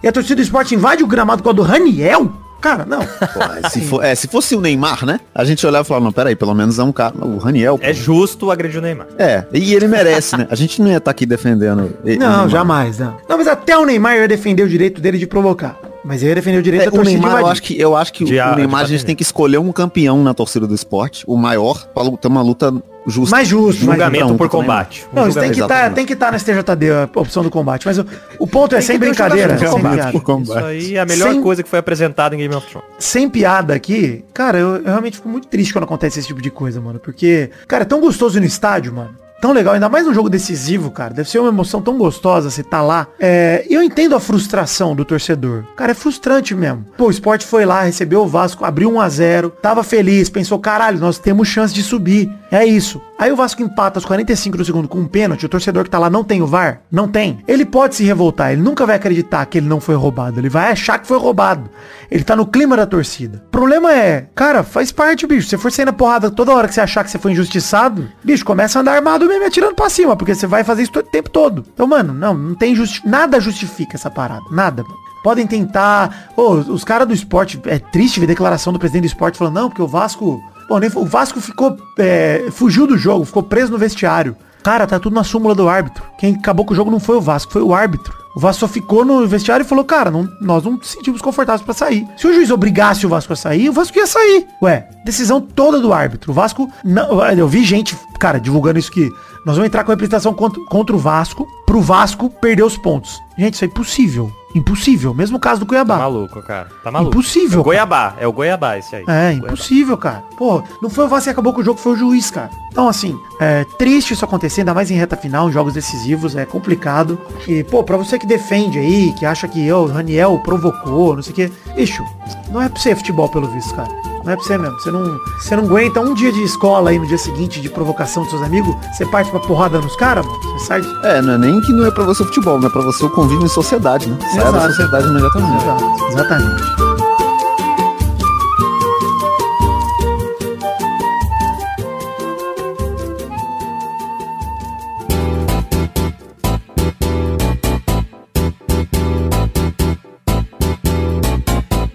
E 0.02 0.08
a 0.08 0.12
torcida 0.12 0.36
do 0.36 0.42
esporte 0.42 0.74
invade 0.74 1.02
o 1.02 1.06
gramado 1.06 1.42
com 1.42 1.50
a 1.50 1.52
do 1.52 1.62
Raniel? 1.62 2.30
Cara, 2.60 2.84
não. 2.84 2.98
Pô, 2.98 3.68
se, 3.70 3.80
for- 3.82 4.04
é, 4.04 4.14
se 4.16 4.26
fosse 4.26 4.56
o 4.56 4.60
Neymar, 4.60 5.06
né? 5.06 5.20
A 5.32 5.44
gente 5.44 5.64
olhava 5.64 5.84
e 5.84 5.86
falava, 5.86 6.04
não, 6.06 6.12
peraí, 6.12 6.34
pelo 6.34 6.52
menos 6.54 6.76
é 6.78 6.82
um 6.82 6.90
cara. 6.90 7.14
O 7.24 7.38
Raniel. 7.38 7.78
pô. 7.78 7.84
É 7.84 7.92
justo 7.94 8.50
agredir 8.50 8.80
o 8.80 8.82
Neymar. 8.82 9.06
É, 9.16 9.44
e 9.52 9.74
ele 9.74 9.86
merece, 9.86 10.36
né? 10.36 10.48
A 10.50 10.56
gente 10.56 10.82
não 10.82 10.88
ia 10.90 10.96
estar 10.96 11.12
aqui 11.12 11.24
defendendo. 11.24 11.92
ele- 12.04 12.18
Não, 12.18 12.48
jamais, 12.48 12.98
não. 12.98 13.14
Não, 13.28 13.38
mas 13.38 13.46
até 13.46 13.78
o 13.78 13.84
Neymar 13.84 14.16
ia 14.16 14.26
defender 14.26 14.64
o 14.64 14.68
direito 14.68 15.00
dele 15.00 15.18
de 15.18 15.26
provocar. 15.26 15.76
Mas 16.04 16.22
eu 16.22 16.28
ia 16.28 16.34
defender 16.36 16.58
o 16.58 16.62
direito 16.62 16.88
É, 16.88 16.90
da 16.90 16.98
o 17.00 17.02
Neymar, 17.02 17.40
eu 17.40 17.46
acho 17.48 17.62
que, 17.62 17.78
eu 17.80 17.96
acho 17.96 18.12
que 18.12 18.24
De 18.24 18.38
o 18.38 18.54
Neymar 18.56 18.82
a 18.82 18.86
gente 18.86 19.04
tem 19.04 19.16
que 19.16 19.22
escolher 19.22 19.58
um 19.58 19.72
campeão 19.72 20.22
na 20.22 20.32
torcida 20.32 20.66
do 20.66 20.74
esporte, 20.74 21.24
o 21.26 21.36
maior, 21.36 21.86
pra 21.88 22.04
ter 22.16 22.28
uma 22.28 22.40
luta 22.40 22.72
justa. 23.06 23.34
Mais 23.34 23.48
justo, 23.48 23.84
mais 23.84 23.98
Julgamento 23.98 24.24
Então, 24.26 24.36
por 24.36 24.48
combate. 24.48 25.04
Um 25.12 25.16
Não, 25.16 25.28
isso 25.28 25.40
tem 25.40 25.50
que 25.50 25.60
estar 25.60 25.92
tem 25.92 26.06
que 26.06 26.14
tá 26.14 26.30
na 26.30 26.38
STJD 26.38 26.90
a 26.92 27.20
opção 27.20 27.42
do 27.42 27.50
combate. 27.50 27.84
Mas 27.86 27.98
o, 27.98 28.06
o 28.38 28.46
ponto 28.46 28.74
é 28.74 28.78
Tem 28.78 28.86
sem 28.86 28.96
um 28.96 29.00
brincadeira. 29.00 29.56
julgamento 29.58 29.64
por 29.64 29.66
Sem 29.68 29.76
combate. 29.82 29.94
piada. 29.96 30.12
Por 30.12 30.22
combate. 30.22 30.58
Isso 30.58 30.66
aí 30.88 30.96
é 30.96 31.00
a 31.00 31.06
melhor 31.06 31.32
Sem- 31.32 31.42
coisa 31.42 31.62
que 31.62 31.68
foi 31.68 31.78
apresentada 31.78 32.34
em 32.34 32.38
Game 32.38 32.54
of 32.54 32.66
Thrones. 32.68 32.88
sem 32.98 33.28
piada 33.28 33.74
aqui, 33.74 34.24
cara, 34.32 34.58
eu, 34.58 34.76
eu 34.76 34.84
realmente 34.84 35.16
fico 35.16 35.28
muito 35.28 35.48
triste 35.48 35.72
quando 35.72 35.84
acontece 35.84 36.18
esse 36.20 36.28
tipo 36.28 36.40
de 36.40 36.50
coisa, 36.50 36.80
mano. 36.80 36.98
Porque, 37.00 37.50
cara, 37.66 37.82
é 37.82 37.86
tão 37.86 38.00
gostoso 38.00 38.38
ir 38.38 38.40
no 38.40 38.46
estádio, 38.46 38.92
mano. 38.94 39.10
Tão 39.40 39.52
legal, 39.52 39.74
ainda 39.74 39.88
mais 39.88 40.06
um 40.06 40.14
jogo 40.14 40.28
decisivo, 40.28 40.90
cara. 40.90 41.14
Deve 41.14 41.28
ser 41.28 41.38
uma 41.38 41.48
emoção 41.48 41.80
tão 41.80 41.96
gostosa 41.96 42.50
você 42.50 42.62
tá 42.62 42.82
lá. 42.82 43.06
É, 43.18 43.64
eu 43.68 43.82
entendo 43.82 44.14
a 44.14 44.20
frustração 44.20 44.94
do 44.94 45.04
torcedor. 45.04 45.64
Cara, 45.76 45.92
é 45.92 45.94
frustrante 45.94 46.54
mesmo. 46.54 46.84
Pô, 46.96 47.06
o 47.06 47.10
esporte 47.10 47.46
foi 47.46 47.64
lá, 47.64 47.82
recebeu 47.82 48.22
o 48.22 48.26
Vasco, 48.26 48.64
abriu 48.64 48.90
1 48.92 49.00
a 49.00 49.08
0 49.08 49.50
tava 49.62 49.82
feliz, 49.82 50.28
pensou, 50.28 50.58
caralho, 50.58 50.98
nós 50.98 51.18
temos 51.18 51.48
chance 51.48 51.72
de 51.74 51.82
subir. 51.82 52.32
É 52.50 52.64
isso. 52.64 53.00
Aí 53.18 53.32
o 53.32 53.36
Vasco 53.36 53.62
empata 53.62 53.98
aos 53.98 54.04
45 54.04 54.56
do 54.56 54.64
segundo 54.64 54.88
com 54.88 54.98
um 54.98 55.06
pênalti, 55.06 55.44
o 55.44 55.48
torcedor 55.48 55.84
que 55.84 55.90
tá 55.90 55.98
lá 55.98 56.08
não 56.08 56.24
tem 56.24 56.40
o 56.40 56.46
VAR? 56.46 56.82
Não 56.90 57.08
tem. 57.08 57.40
Ele 57.48 57.64
pode 57.64 57.96
se 57.96 58.04
revoltar, 58.04 58.52
ele 58.52 58.62
nunca 58.62 58.86
vai 58.86 58.96
acreditar 58.96 59.44
que 59.46 59.58
ele 59.58 59.66
não 59.66 59.80
foi 59.80 59.96
roubado, 59.96 60.38
ele 60.38 60.48
vai 60.48 60.70
achar 60.70 60.98
que 60.98 61.06
foi 61.06 61.18
roubado. 61.18 61.68
Ele 62.10 62.24
tá 62.24 62.34
no 62.34 62.46
clima 62.46 62.76
da 62.76 62.86
torcida. 62.86 63.42
O 63.48 63.50
problema 63.50 63.92
é, 63.92 64.26
cara, 64.34 64.62
faz 64.62 64.90
parte, 64.92 65.26
bicho. 65.26 65.48
Se 65.48 65.58
for 65.58 65.70
sair 65.70 65.84
na 65.84 65.92
porrada 65.92 66.30
toda 66.30 66.54
hora 66.54 66.68
que 66.68 66.74
você 66.74 66.80
achar 66.80 67.04
que 67.04 67.10
você 67.10 67.18
foi 67.18 67.32
injustiçado, 67.32 68.08
bicho, 68.24 68.44
começa 68.44 68.78
a 68.78 68.82
andar 68.82 68.94
armado 68.94 69.27
mesmo 69.28 69.46
atirando 69.46 69.74
pra 69.74 69.88
cima, 69.88 70.16
porque 70.16 70.34
você 70.34 70.46
vai 70.46 70.64
fazer 70.64 70.82
isso 70.82 70.98
o 70.98 71.02
tempo 71.02 71.30
todo. 71.30 71.64
Então, 71.72 71.86
mano, 71.86 72.12
não, 72.12 72.34
não 72.34 72.54
tem 72.54 72.74
justi 72.74 73.06
nada 73.06 73.40
justifica 73.40 73.96
essa 73.96 74.10
parada. 74.10 74.44
Nada, 74.50 74.82
mano. 74.82 74.96
Podem 75.22 75.46
tentar. 75.46 76.30
Ô, 76.36 76.52
os 76.52 76.84
caras 76.84 77.06
do 77.06 77.14
esporte. 77.14 77.60
É 77.66 77.78
triste 77.78 78.20
ver 78.20 78.26
declaração 78.26 78.72
do 78.72 78.78
presidente 78.78 79.02
do 79.02 79.06
esporte 79.06 79.38
falando, 79.38 79.54
não, 79.54 79.68
porque 79.68 79.82
o 79.82 79.88
Vasco. 79.88 80.42
Nem, 80.80 80.90
o 80.94 81.04
Vasco 81.04 81.40
ficou. 81.40 81.76
É, 81.98 82.48
fugiu 82.50 82.86
do 82.86 82.96
jogo, 82.96 83.24
ficou 83.24 83.42
preso 83.42 83.72
no 83.72 83.78
vestiário. 83.78 84.36
Cara, 84.62 84.86
tá 84.86 84.98
tudo 84.98 85.14
na 85.14 85.24
súmula 85.24 85.54
do 85.54 85.68
árbitro. 85.68 86.02
Quem 86.18 86.34
acabou 86.34 86.64
com 86.64 86.72
o 86.72 86.76
jogo 86.76 86.90
não 86.90 87.00
foi 87.00 87.16
o 87.16 87.20
Vasco, 87.20 87.52
foi 87.52 87.62
o 87.62 87.74
árbitro. 87.74 88.12
O 88.38 88.40
Vasco 88.40 88.60
só 88.60 88.68
ficou 88.68 89.04
no 89.04 89.26
vestiário 89.26 89.64
e 89.64 89.68
falou, 89.68 89.84
cara, 89.84 90.12
não, 90.12 90.28
nós 90.40 90.62
não 90.62 90.74
nos 90.74 90.92
sentimos 90.92 91.20
confortáveis 91.20 91.60
pra 91.60 91.74
sair. 91.74 92.06
Se 92.16 92.24
o 92.24 92.32
juiz 92.32 92.52
obrigasse 92.52 93.04
o 93.04 93.08
Vasco 93.08 93.32
a 93.32 93.36
sair, 93.36 93.68
o 93.68 93.72
Vasco 93.72 93.98
ia 93.98 94.06
sair. 94.06 94.46
Ué, 94.62 94.88
decisão 95.04 95.40
toda 95.40 95.80
do 95.80 95.92
árbitro. 95.92 96.30
O 96.30 96.34
Vasco, 96.34 96.70
não, 96.84 97.20
eu 97.32 97.48
vi 97.48 97.64
gente, 97.64 97.98
cara, 98.16 98.38
divulgando 98.38 98.78
isso 98.78 98.92
que 98.92 99.10
nós 99.44 99.56
vamos 99.56 99.66
entrar 99.66 99.84
com 99.84 99.90
a 99.90 99.94
representação 99.94 100.34
contra, 100.34 100.62
contra 100.64 100.94
o 100.94 100.98
Vasco, 100.98 101.46
pro 101.66 101.80
Vasco 101.80 102.30
perder 102.30 102.62
os 102.62 102.76
pontos. 102.76 103.20
Gente, 103.36 103.54
isso 103.54 103.64
é 103.64 103.68
impossível. 103.68 104.32
Impossível. 104.54 105.12
Mesmo 105.12 105.38
caso 105.38 105.60
do 105.60 105.66
Cuiabá. 105.66 105.94
Tá 105.94 106.00
maluco, 106.00 106.42
cara. 106.42 106.68
Tá 106.82 106.90
maluco. 106.90 107.12
Impossível. 107.12 107.58
É 107.58 107.60
o 107.60 107.64
Goiabá. 107.64 108.14
É 108.18 108.26
o 108.26 108.32
Goiabá 108.32 108.78
esse 108.78 108.96
aí. 108.96 109.02
É, 109.06 109.30
Goiabá. 109.30 109.46
impossível, 109.48 109.96
cara. 109.96 110.24
Pô, 110.36 110.62
não 110.82 110.88
foi 110.88 111.04
o 111.04 111.08
Vasco 111.08 111.24
que 111.24 111.30
acabou 111.30 111.52
com 111.52 111.60
o 111.60 111.64
jogo, 111.64 111.78
foi 111.78 111.92
o 111.92 111.96
juiz, 111.96 112.30
cara. 112.30 112.50
Então, 112.72 112.88
assim, 112.88 113.18
é 113.40 113.64
triste 113.78 114.14
isso 114.14 114.24
acontecer, 114.24 114.62
ainda 114.62 114.72
mais 114.74 114.90
em 114.90 114.94
reta 114.94 115.16
final, 115.16 115.48
em 115.48 115.52
jogos 115.52 115.74
decisivos, 115.74 116.34
é 116.34 116.44
complicado. 116.46 117.18
E, 117.46 117.62
pô, 117.64 117.84
pra 117.84 117.96
você 117.96 118.18
que 118.18 118.26
defende 118.26 118.78
aí, 118.78 119.12
que 119.12 119.26
acha 119.26 119.46
que 119.46 119.70
o 119.70 119.86
Raniel 119.86 120.40
provocou, 120.42 121.14
não 121.14 121.22
sei 121.22 121.32
o 121.32 121.34
quê, 121.34 121.52
bicho, 121.76 122.02
não 122.50 122.62
é 122.62 122.68
pra 122.68 122.80
ser 122.80 122.96
futebol 122.96 123.28
pelo 123.28 123.48
visto, 123.48 123.74
cara. 123.74 123.90
Não 124.28 124.34
é 124.34 124.36
pra 124.36 124.44
você 124.44 124.58
mesmo. 124.58 124.78
Você 124.78 124.90
não, 124.90 125.20
você 125.38 125.56
não 125.56 125.64
aguenta 125.64 126.00
um 126.00 126.12
dia 126.12 126.30
de 126.30 126.42
escola 126.42 126.90
aí 126.90 126.98
no 126.98 127.06
dia 127.06 127.16
seguinte 127.16 127.62
de 127.62 127.70
provocação 127.70 128.22
dos 128.24 128.30
seus 128.30 128.42
amigos, 128.42 128.76
você 128.92 129.06
parte 129.06 129.30
pra 129.30 129.40
porrada 129.40 129.80
nos 129.80 129.96
caras, 129.96 130.26
mano. 130.26 130.38
Você 130.42 130.66
sai 130.66 130.82
de... 130.82 131.06
É, 131.06 131.22
não 131.22 131.32
é 131.32 131.38
nem 131.38 131.58
que 131.62 131.72
não 131.72 131.86
é 131.86 131.90
pra 131.90 132.04
você 132.04 132.22
futebol, 132.24 132.60
não 132.60 132.68
é 132.68 132.70
pra 132.70 132.82
você 132.82 133.06
o 133.06 133.08
convívio 133.08 133.46
em 133.46 133.48
sociedade, 133.48 134.10
né? 134.10 134.18
Sai 134.34 134.44
da 134.44 134.48
Exato. 134.50 134.66
sociedade 134.66 135.08
imediatamente. 135.08 135.62
Exato, 135.62 135.84
exatamente. 136.10 136.62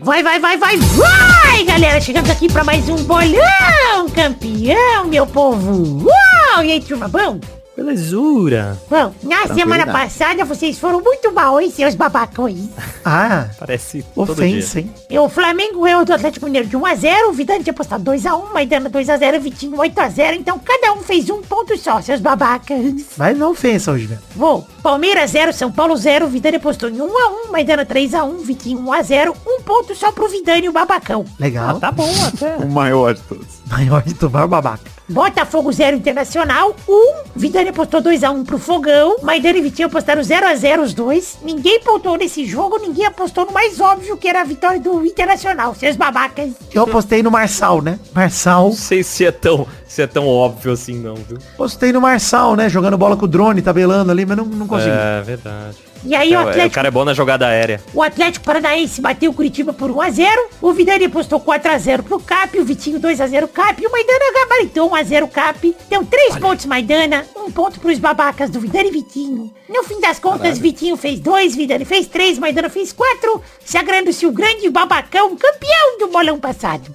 Vai, 0.02 0.24
vai, 0.24 0.39
vai, 0.39 0.58
vai, 0.58 0.78
vai, 0.78 1.33
galera! 1.73 1.99
Chegamos 1.99 2.29
aqui 2.29 2.47
pra 2.47 2.63
mais 2.63 2.88
um 2.88 2.97
bolão 2.97 4.07
campeão, 4.13 5.05
meu 5.07 5.25
povo! 5.25 6.05
Uau! 6.05 6.63
E 6.63 6.71
aí, 6.71 6.79
turma, 6.79 7.07
bom? 7.07 7.39
Belezura. 7.75 8.77
Bom, 8.89 9.13
na 9.23 9.47
semana 9.53 9.86
passada 9.88 10.45
vocês 10.45 10.77
foram 10.77 11.01
muito 11.01 11.31
mal, 11.33 11.59
hein, 11.59 11.71
seus 11.71 11.95
babacões? 11.95 12.69
Ah, 13.03 13.47
Parece 13.59 14.05
ofensa, 14.15 14.79
hein? 14.79 14.93
E 15.09 15.17
o 15.17 15.27
Flamengo 15.27 15.81
ganhou 15.81 16.05
do 16.05 16.13
Atlético 16.13 16.45
Mineiro 16.45 16.67
de 16.67 16.77
1x0, 16.77 17.29
o 17.29 17.33
Vidani 17.33 17.63
tinha 17.63 17.73
postado 17.73 18.03
2x1, 18.12 18.53
Maidana 18.53 18.89
2x0, 18.89 19.39
Vitinho 19.39 19.77
8x0, 19.77 20.36
então 20.36 20.59
cada 20.59 20.93
um 20.93 21.01
fez 21.01 21.29
um 21.29 21.41
ponto 21.41 21.75
só, 21.77 21.99
seus 22.01 22.19
babacas. 22.21 22.77
Vai 23.17 23.33
na 23.33 23.47
ofensa 23.49 23.91
hoje, 23.91 24.05
velho. 24.05 24.21
Vou. 24.36 24.65
Palmeiras 24.83 25.31
0, 25.31 25.51
São 25.51 25.71
Paulo 25.71 25.95
0, 25.97 26.27
Vidani 26.27 26.59
postou 26.59 26.89
em 26.89 26.97
1x1, 26.97 27.51
Maidana 27.51 27.86
3x1, 27.86 28.38
Vitinho 28.43 28.79
1x0, 28.83 29.36
um 29.47 29.62
ponto 29.63 29.95
só 29.95 30.12
pro 30.12 30.29
Vidani, 30.29 30.69
o 30.69 30.71
babacão. 30.71 31.25
Legal. 31.39 31.77
Ah, 31.77 31.79
tá 31.79 31.91
bom 31.91 32.09
até. 32.27 32.55
O 32.57 32.69
maior 32.69 33.15
de 33.15 33.21
todos. 33.21 33.47
Maior 33.69 34.03
de 34.03 34.13
tomar 34.13 34.47
babaca. 34.47 34.92
Botafogo 35.13 35.71
0 35.71 35.97
Internacional 35.97 36.76
1. 36.89 36.91
Um. 36.91 37.13
Vidani 37.36 37.69
apostou 37.69 38.02
2x1 38.02 38.45
pro 38.45 38.58
Fogão. 38.58 39.17
Maidana 39.21 39.60
e 39.60 39.62
Vitinho 39.62 39.88
apostaram 39.88 40.23
0x0 40.23 40.82
os 40.82 40.93
dois. 40.95 41.38
Ninguém 41.43 41.80
pontuou 41.82 42.17
nesse 42.17 42.45
jogo, 42.45 42.80
ninguém 42.80 43.06
apostou 43.06 43.45
no 43.45 43.52
mais 43.52 43.80
óbvio 43.80 44.17
que 44.17 44.28
era 44.28 44.41
a 44.41 44.43
vitória 44.43 44.80
do 44.80 45.06
Internacional. 45.06 45.76
Seus 45.76 45.95
babacas. 45.95 46.52
Eu 46.73 46.84
apostei 46.84 47.21
no 47.21 47.30
Marçal, 47.30 47.80
né? 47.80 47.99
Marçal. 48.12 48.69
Não 48.69 48.76
sei 48.76 49.04
se 49.04 49.23
é 49.23 49.32
tão, 49.32 49.67
se 49.88 50.02
é 50.02 50.08
tão 50.08 50.28
óbvio 50.28 50.71
assim 50.71 50.97
não, 50.97 51.13
viu? 51.13 51.38
Postei 51.56 51.91
no 51.91 52.02
Marçal, 52.02 52.56
né? 52.56 52.67
Jogando 52.67 52.97
bola 52.97 53.15
com 53.15 53.26
o 53.26 53.28
drone, 53.28 53.62
tabelando 53.62 54.12
ali, 54.12 54.26
mas 54.26 54.36
não, 54.36 54.45
não 54.45 54.67
consegui. 54.67 54.89
É 54.89 55.21
verdade. 55.21 55.92
E 56.05 56.15
aí 56.15 56.33
É, 56.33 56.39
o 56.39 56.43
o 56.43 56.49
Atlético, 56.49 56.75
cara 56.75 56.87
é 56.87 56.91
bom 56.91 57.05
na 57.05 57.13
jogada 57.13 57.47
aérea. 57.47 57.81
o 57.93 58.01
Atlético 58.01 58.45
Paranaense 58.45 58.99
bateu 59.01 59.31
o 59.31 59.33
Curitiba 59.33 59.73
por 59.73 59.89
1x0. 59.91 60.27
O 60.61 60.73
Vidani 60.73 61.05
apostou 61.05 61.39
4x0 61.39 62.03
pro 62.03 62.19
Cap. 62.19 62.59
O 62.59 62.65
Vitinho 62.65 62.99
2x0 62.99 63.47
Cap. 63.47 63.81
E 63.81 63.87
o 63.87 63.91
Maidana 63.91 64.25
gabaritou 64.33 64.89
1x0 64.91 65.29
Cap. 65.29 65.75
Deu 65.89 66.05
3 66.05 66.37
pontos 66.37 66.65
Maidana. 66.65 67.25
Um 67.35 67.51
ponto 67.51 67.79
pros 67.79 67.99
babacas 67.99 68.49
do 68.49 68.59
Vidani 68.59 68.89
e 68.89 68.91
Vitinho. 68.91 69.53
No 69.69 69.83
fim 69.83 69.99
das 69.99 70.19
contas, 70.19 70.59
Vitinho 70.59 70.95
fez 70.97 71.19
2, 71.19 71.55
Vidani 71.55 71.85
fez 71.85 72.05
3, 72.07 72.37
Maidana 72.37 72.69
fez 72.69 72.91
4. 72.93 73.41
Sagrando-se 73.65 74.25
o 74.25 74.31
grande 74.31 74.69
babacão 74.69 75.35
campeão 75.35 75.97
do 75.99 76.07
bolão 76.09 76.39
passado. 76.39 76.93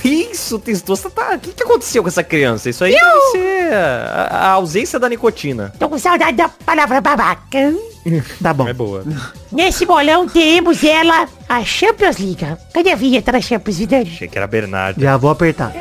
Que 0.00 0.08
isso, 0.08 0.58
Testosta? 0.58 1.10
Tá... 1.10 1.34
O 1.34 1.38
que, 1.38 1.52
que 1.52 1.62
aconteceu 1.62 2.02
com 2.02 2.08
essa 2.08 2.22
criança? 2.24 2.70
Isso 2.70 2.84
aí 2.84 2.92
deve 2.92 3.20
ser 3.32 3.72
a, 3.72 4.28
a 4.30 4.50
ausência 4.52 4.98
da 4.98 5.08
nicotina. 5.08 5.72
Tô 5.78 5.88
com 5.88 5.98
saudade 5.98 6.36
da 6.36 6.48
palavra 6.48 7.00
babaca. 7.00 7.74
Tá 8.42 8.54
bom. 8.54 8.66
É 8.66 8.72
boa. 8.72 9.04
Nesse 9.52 9.84
bolão 9.84 10.26
teremos 10.26 10.82
ela, 10.82 11.28
a 11.46 11.62
Champions 11.62 12.16
League. 12.16 12.38
Cadê 12.72 12.90
a 12.90 12.96
vinheta 12.96 13.32
da 13.32 13.40
Champions, 13.40 13.76
Vidani? 13.76 14.10
Achei 14.10 14.28
que 14.28 14.38
era 14.38 14.46
Bernardo. 14.46 14.98
Já 14.98 15.18
vou 15.18 15.30
apertar. 15.30 15.74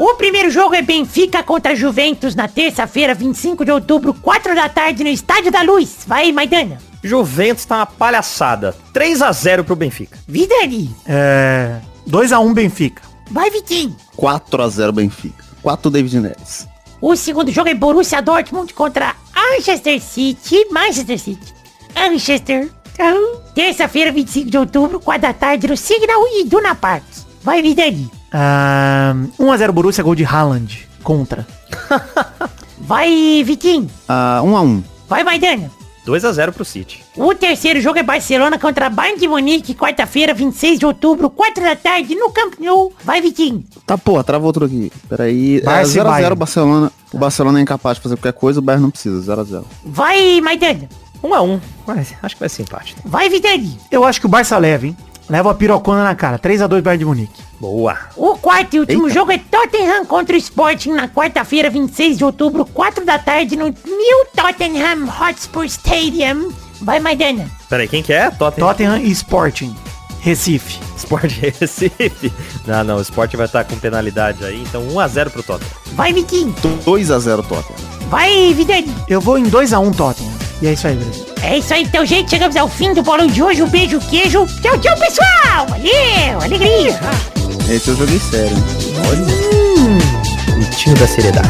O 0.00 0.14
primeiro 0.14 0.50
jogo 0.50 0.74
é 0.74 0.80
Benfica 0.80 1.42
contra 1.42 1.76
Juventus 1.76 2.34
na 2.34 2.48
terça-feira, 2.48 3.14
25 3.14 3.66
de 3.66 3.70
outubro, 3.70 4.14
4 4.14 4.54
da 4.54 4.66
tarde, 4.66 5.04
no 5.04 5.10
Estádio 5.10 5.52
da 5.52 5.60
Luz. 5.60 5.98
Vai, 6.06 6.32
Maidana. 6.32 6.78
Juventus 7.04 7.66
tá 7.66 7.76
uma 7.76 7.86
palhaçada. 7.86 8.74
3 8.94 9.20
a 9.20 9.30
0 9.30 9.62
pro 9.62 9.76
Benfica. 9.76 10.18
Vidani. 10.26 10.90
É... 11.06 11.80
2x1 12.08 12.54
Benfica. 12.54 13.02
Vai, 13.30 13.50
Vitinho. 13.50 13.94
4x0 14.16 14.90
Benfica. 14.90 15.44
4 15.60 15.90
David 15.90 16.18
Neres. 16.18 16.66
O 16.98 17.14
segundo 17.14 17.50
jogo 17.50 17.68
é 17.68 17.74
Borussia 17.74 18.22
Dortmund 18.22 18.72
contra 18.72 19.14
Manchester 19.36 20.00
City. 20.00 20.66
Manchester 20.70 21.18
City. 21.18 21.54
Manchester. 21.94 22.70
Terça-feira, 23.54 24.10
25 24.10 24.50
de 24.50 24.56
outubro, 24.56 24.98
4 24.98 25.20
da 25.20 25.34
tarde, 25.34 25.68
no 25.68 25.76
Signal 25.76 26.22
Iduna 26.40 26.74
Park. 26.74 27.04
Vai, 27.42 27.60
Vidani. 27.60 28.10
Ah, 28.32 29.14
1x0 29.38 29.72
Borussia, 29.72 30.02
gol 30.04 30.14
de 30.14 30.24
Haaland. 30.24 30.88
Contra. 31.02 31.46
Vai, 32.78 33.42
Vitinho. 33.44 33.88
Ah, 34.08 34.40
1x1. 34.44 34.82
Vai, 35.08 35.24
Maidana. 35.24 35.70
2 36.04 36.24
a 36.24 36.32
0 36.32 36.52
pro 36.52 36.64
City. 36.64 37.04
O 37.14 37.34
terceiro 37.34 37.80
jogo 37.80 37.98
é 37.98 38.02
Barcelona 38.02 38.58
contra 38.58 38.88
Bayern 38.88 39.20
de 39.20 39.28
Munique, 39.28 39.74
quarta-feira, 39.74 40.32
26 40.32 40.78
de 40.78 40.86
outubro, 40.86 41.28
4 41.28 41.62
da 41.62 41.76
tarde, 41.76 42.14
no 42.14 42.30
Camp 42.30 42.54
Nou. 42.58 42.92
Vai, 43.04 43.20
Vitinho. 43.20 43.62
Tá, 43.86 43.98
porra, 43.98 44.24
travou 44.24 44.46
outro 44.46 44.64
aqui. 44.64 44.90
Peraí. 45.08 45.58
É 45.58 45.60
Barça 45.60 45.92
e 45.98 46.00
0x0 46.00 46.04
Bayern. 46.04 46.36
Barcelona. 46.36 46.92
O 47.12 47.18
Barcelona 47.18 47.58
é 47.58 47.62
incapaz 47.62 47.96
de 47.98 48.02
fazer 48.02 48.16
qualquer 48.16 48.32
coisa, 48.32 48.58
o 48.60 48.62
Bayern 48.62 48.82
não 48.82 48.90
precisa. 48.90 49.36
0x0. 49.36 49.64
Vai, 49.84 50.40
Maidana. 50.40 50.88
1 51.22 51.34
a 51.34 51.42
1 51.42 51.60
Mas 51.86 52.14
acho 52.22 52.34
que 52.34 52.40
vai 52.40 52.48
ser 52.48 52.62
empate. 52.62 52.94
né? 52.96 53.02
Vai, 53.04 53.28
Vidani. 53.28 53.78
Eu 53.90 54.02
acho 54.04 54.18
que 54.20 54.26
o 54.26 54.28
Barça 54.28 54.56
leva, 54.56 54.86
hein? 54.86 54.96
Leva 55.30 55.52
a 55.52 55.54
pirocona 55.54 56.02
na 56.02 56.14
cara. 56.14 56.38
3x2 56.38 56.82
Bayern 56.82 56.98
de 56.98 57.04
Munique. 57.04 57.42
Boa. 57.60 57.96
O 58.16 58.36
quarto 58.36 58.74
e 58.74 58.80
último 58.80 59.04
Eita. 59.06 59.14
jogo 59.14 59.30
é 59.30 59.38
Tottenham 59.38 60.04
contra 60.04 60.34
o 60.34 60.38
Sporting 60.38 60.90
na 60.92 61.08
quarta-feira, 61.08 61.70
26 61.70 62.18
de 62.18 62.24
outubro, 62.24 62.64
4 62.64 63.04
da 63.04 63.18
tarde, 63.18 63.54
no 63.56 63.66
New 63.66 64.26
Tottenham 64.34 65.08
Hotspur 65.08 65.64
Stadium. 65.66 66.52
Vai, 66.82 66.98
Maidana. 66.98 67.48
Peraí, 67.68 67.86
quem 67.86 68.02
que 68.02 68.12
é? 68.12 68.28
Tottenham. 68.30 68.66
Tottenham 68.68 68.96
e 68.98 69.10
Sporting. 69.12 69.74
Recife. 70.20 70.78
Sport 70.96 71.32
Recife. 71.32 72.32
Não, 72.66 72.84
não, 72.84 72.96
o 72.96 73.00
Sport 73.00 73.34
vai 73.36 73.46
estar 73.46 73.64
com 73.64 73.76
penalidade 73.78 74.44
aí, 74.44 74.60
então 74.62 74.82
1 74.82 75.00
a 75.00 75.08
0 75.08 75.30
pro 75.30 75.42
Tottenham. 75.42 75.70
Vai, 75.94 76.12
Vitinho. 76.12 76.52
2x0 76.84 77.36
Tottenham. 77.46 77.78
Vai, 78.08 78.52
Vidani. 78.52 78.92
Eu 79.08 79.20
vou 79.20 79.38
em 79.38 79.44
2x1 79.44 79.94
Tottenham. 79.96 80.32
E 80.62 80.66
é 80.66 80.72
isso 80.74 80.86
aí, 80.86 80.96
Brasil. 80.96 81.26
É 81.42 81.58
isso 81.58 81.72
aí, 81.72 81.82
então, 81.84 82.04
gente. 82.04 82.30
Chegamos 82.30 82.54
ao 82.56 82.68
fim 82.68 82.92
do 82.92 83.02
bolão 83.02 83.26
de 83.26 83.42
hoje. 83.42 83.62
Um 83.62 83.68
beijo, 83.68 83.98
queijo. 84.10 84.46
Tchau, 84.60 84.78
tchau, 84.78 84.96
pessoal. 84.98 85.66
Valeu, 85.68 86.40
alegria. 86.42 87.00
Esse 87.70 87.88
eu 87.88 87.96
joguei 87.96 88.18
sério. 88.18 88.56
hein? 88.56 89.98
Vitinho 90.58 90.96
da 90.96 91.06
seriedade. 91.06 91.48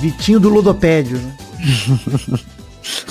Vitinho 0.00 0.40
do 0.40 0.48
Ludopédio, 0.48 1.18
né? 1.18 1.36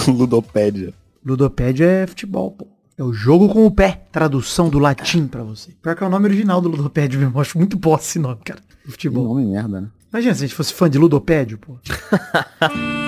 Ludopédia. 0.08 0.94
Ludopédio 1.26 1.86
é 1.86 2.06
futebol, 2.08 2.52
pô. 2.52 2.68
É 2.98 3.04
o 3.04 3.14
jogo 3.14 3.48
com 3.50 3.66
o 3.66 3.72
pé. 3.72 4.02
Tradução 4.12 4.70
do 4.70 4.78
latim 4.78 5.26
pra 5.28 5.44
você. 5.44 5.72
Pior 5.82 5.96
que 5.96 6.04
é 6.04 6.08
o 6.08 6.10
nome 6.10 6.26
original 6.26 6.60
do 6.60 6.70
Ludopédio 6.70 7.20
mesmo. 7.20 7.38
Eu 7.38 7.42
acho 7.42 7.58
muito 7.58 7.78
bosta 7.78 8.06
esse 8.08 8.20
nome, 8.20 8.40
cara. 8.44 8.60
Do 8.84 8.86
Que 8.86 8.92
futebol. 8.92 9.24
nome 9.24 9.46
merda, 9.46 9.82
né? 9.82 9.88
Imagina 10.12 10.34
se 10.34 10.44
a 10.44 10.48
gente 10.48 10.56
fosse 10.56 10.74
fã 10.74 10.90
de 10.90 10.98
Ludopédio, 10.98 11.58
pô. 11.58 11.78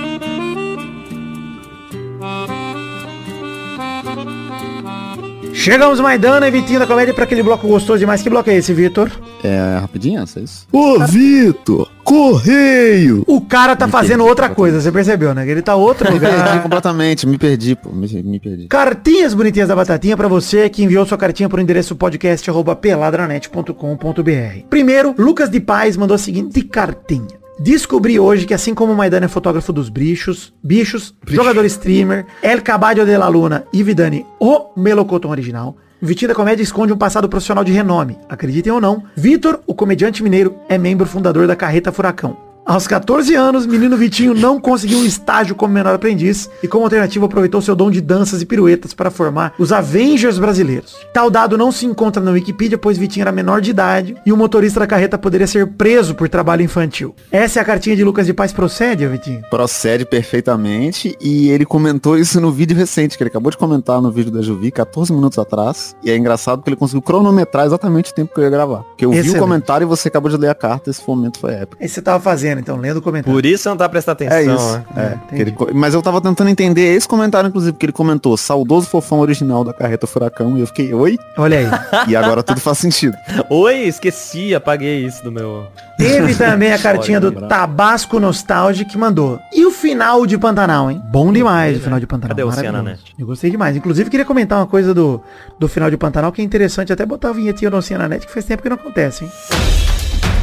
Chegamos, 5.54 6.00
Maidana 6.00 6.48
e 6.48 6.52
Vitinho 6.52 6.80
da 6.80 6.88
Comédia, 6.88 7.14
pra 7.14 7.24
aquele 7.24 7.44
bloco 7.44 7.68
gostoso 7.68 8.00
demais. 8.00 8.22
Que 8.22 8.30
bloco 8.30 8.50
é 8.50 8.56
esse, 8.56 8.74
Vitor? 8.74 9.10
É 9.44 9.78
rapidinho 9.80 10.22
essa, 10.22 10.40
é 10.40 10.44
isso? 10.44 10.68
Ô, 10.72 11.00
Vitor! 11.06 11.90
Correio! 12.04 13.24
O 13.28 13.42
cara 13.42 13.76
tá 13.76 13.88
fazendo 13.88 14.26
outra 14.26 14.50
coisa, 14.50 14.82
você 14.82 14.92
percebeu, 14.92 15.34
né? 15.34 15.48
Ele 15.50 15.62
tá 15.62 15.76
outro 15.76 16.06
Me 16.14 16.20
perdi 16.20 16.36
lugar. 16.38 16.62
completamente, 16.64 17.26
me 17.28 17.38
perdi, 17.38 17.76
pô. 17.76 17.90
Me, 17.90 18.08
me 18.24 18.40
perdi. 18.40 18.68
Cartinhas 18.68 19.34
bonitinhas 19.34 19.70
da 19.70 19.76
Batatinha 19.76 20.18
pra 20.18 20.28
você 20.28 20.70
que 20.70 20.84
enviou 20.84 21.06
sua 21.06 21.18
cartinha 21.18 21.50
pro 21.50 21.62
endereço 21.62 21.96
podcast 21.96 22.50
arroba 22.50 22.76
peladranet.com.br. 22.76 24.66
Primeiro, 24.70 25.16
Lucas 25.18 25.50
de 25.50 25.60
Paz 25.60 25.98
mandou 25.98 26.16
a 26.16 26.18
seguinte 26.18 26.62
cartinha. 26.62 27.42
Descobri 27.60 28.20
hoje 28.20 28.46
que 28.46 28.54
assim 28.54 28.74
como 28.74 28.94
o 28.94 28.96
Maidana 28.96 29.26
é 29.26 29.30
fotógrafo 29.30 29.72
dos 29.72 29.88
bichos, 29.88 30.54
bichos, 30.64 31.14
jogador 31.28 31.64
streamer, 31.66 32.26
El 32.42 32.62
Caballo 32.64 33.06
de 33.06 33.16
la 33.16 33.28
Luna 33.28 33.66
e 33.72 33.84
Vidani, 33.84 34.26
o 34.40 34.72
Melocoton 34.76 35.30
original, 35.30 35.78
Vitinho 36.06 36.28
da 36.28 36.36
Comédia 36.36 36.62
esconde 36.62 36.92
um 36.92 36.98
passado 36.98 37.30
profissional 37.30 37.64
de 37.64 37.72
renome. 37.72 38.20
Acreditem 38.28 38.74
ou 38.74 38.82
não, 38.82 39.06
Vitor, 39.16 39.62
o 39.66 39.74
comediante 39.74 40.22
mineiro, 40.22 40.54
é 40.68 40.78
membro 40.78 41.08
fundador 41.08 41.48
da 41.48 41.56
Carreta 41.56 41.94
Furacão. 41.94 42.53
Aos 42.66 42.88
14 42.88 43.36
anos, 43.36 43.66
menino 43.66 43.98
Vitinho 43.98 44.34
não 44.34 44.58
conseguiu 44.58 45.00
um 45.00 45.04
estágio 45.04 45.54
como 45.54 45.74
menor 45.74 45.96
aprendiz 45.96 46.50
e 46.64 46.68
como 46.68 46.86
alternativa 46.86 47.26
aproveitou 47.26 47.62
seu 47.62 47.76
dom 47.76 47.92
de 47.92 48.00
danças 48.00 48.42
e 48.42 48.46
piruetas 48.46 48.94
para 48.94 49.12
formar 49.12 49.54
os 49.60 49.74
Avengers 49.74 50.40
brasileiros. 50.40 50.96
Tal 51.14 51.30
dado 51.30 51.58
não 51.58 51.74
se 51.74 51.86
encontra 51.86 52.24
na 52.24 52.32
Wikipedia, 52.32 52.78
pois 52.78 52.98
Vitinho 52.98 53.24
era 53.24 53.34
menor 53.34 53.60
de 53.60 53.72
idade 53.72 54.16
e 54.26 54.32
o 54.32 54.38
motorista 54.38 54.80
da 54.80 54.88
carreta 54.88 55.18
poderia 55.18 55.46
ser 55.46 55.68
preso 55.74 56.16
por 56.16 56.30
trabalho 56.30 56.62
infantil. 56.62 57.14
Essa 57.30 57.60
é 57.60 57.62
a 57.62 57.66
cartinha 57.66 57.98
de 57.98 58.04
Lucas 58.04 58.28
de 58.28 58.34
Paz 58.34 58.54
procede, 58.54 59.06
Vitinho? 59.08 59.44
Procede 59.50 60.06
perfeitamente 60.06 61.18
e 61.20 61.50
ele 61.50 61.66
comentou 61.66 62.18
isso 62.18 62.40
no 62.40 62.50
vídeo 62.50 62.78
recente, 62.78 63.18
que 63.18 63.24
ele 63.24 63.30
acabou 63.30 63.52
de 63.52 63.58
comentar 63.58 64.02
no 64.02 64.10
vídeo 64.10 64.32
da 64.32 64.42
Juvi, 64.42 64.72
14 64.72 65.12
minutos 65.12 65.38
atrás. 65.38 65.98
E 66.02 66.10
é 66.10 66.16
engraçado 66.16 66.60
porque 66.60 66.70
ele 66.70 66.78
conseguiu 66.78 67.02
cronometrar 67.02 67.66
exatamente 67.66 68.12
o 68.12 68.16
tempo 68.16 68.34
que 68.34 68.40
eu 68.40 68.46
ia 68.46 68.50
gravar. 68.50 68.84
Porque 68.84 69.04
eu 69.04 69.12
vi 69.12 69.18
Excelente. 69.18 69.38
o 69.38 69.42
comentário 69.42 69.84
e 69.84 69.88
você 69.88 70.08
acabou 70.08 70.32
de 70.32 70.38
ler 70.38 70.48
a 70.48 70.56
carta, 70.56 70.90
esse 70.90 71.02
momento 71.06 71.40
foi 71.40 71.56
épico. 71.56 71.84
Esse 71.84 71.96
você 71.96 72.02
tava 72.02 72.24
fazendo, 72.24 72.53
então, 72.60 72.78
lendo 72.78 72.98
o 72.98 73.02
comentário. 73.02 73.34
Por 73.36 73.46
isso 73.46 73.68
não 73.70 73.78
tá 73.78 73.88
prestando 73.90 74.14
atenção, 74.24 74.38
É 74.38 74.44
isso. 74.44 74.74
né? 74.74 74.84
É, 74.96 75.02
É, 75.02 75.36
que 75.36 75.42
ele 75.42 75.56
mas 75.74 75.94
eu 75.94 76.02
tava 76.02 76.20
tentando 76.22 76.50
entender 76.50 76.96
esse 76.96 77.08
comentário, 77.08 77.48
inclusive, 77.48 77.74
porque 77.74 77.86
ele 77.86 77.94
comentou 77.94 78.36
saudoso 78.38 78.88
fofão 78.88 79.20
original 79.20 79.64
da 79.64 79.74
carreta 79.74 80.06
Furacão. 80.08 80.58
E 80.58 80.62
eu 80.62 80.68
fiquei, 80.68 80.94
oi? 80.94 81.18
Olha 81.38 81.60
aí. 81.60 81.68
E 82.08 82.16
agora 82.16 82.44
tudo 82.44 82.60
faz 82.60 82.78
sentido. 82.80 83.16
Oi, 83.50 83.84
esqueci, 83.84 84.54
apaguei 84.54 85.06
isso 85.06 85.24
do 85.24 85.32
meu... 85.32 85.66
Teve 85.98 86.36
também 86.36 86.74
a 86.74 86.78
cartinha 86.80 87.20
do. 87.20 87.32
Tabasco 87.32 88.20
Nostalgia 88.20 88.84
que 88.86 88.98
mandou. 88.98 89.40
E 89.54 89.66
o 89.66 89.72
final 89.72 90.26
de 90.26 90.38
Pantanal, 90.38 90.92
hein? 90.92 91.02
Bom 91.12 91.32
demais 91.32 91.78
o 91.78 91.82
final 91.82 92.00
de 92.00 92.08
Pantanal. 92.08 92.30
Cadê 92.36 92.44
o 92.44 92.48
maravilhoso. 92.48 92.78
Oceananet? 92.78 93.16
Eu 93.18 93.26
gostei 93.26 93.50
demais. 93.52 93.76
Inclusive, 93.76 94.10
queria 94.10 94.26
comentar 94.26 94.60
uma 94.60 94.68
coisa 94.68 94.94
do, 94.94 95.22
do 95.60 95.68
final 95.68 95.90
de 95.90 95.98
Pantanal 95.98 96.32
que 96.32 96.42
é 96.42 96.46
interessante 96.46 96.92
até 96.92 97.06
botar 97.06 97.30
a 97.30 97.34
vinhetinha 97.34 97.70
do 97.72 97.78
Oceananet, 97.78 98.26
que 98.26 98.34
faz 98.34 98.46
tempo 98.46 98.62
que 98.64 98.70
não 98.70 98.76
acontece, 98.76 99.24
hein? 99.24 99.32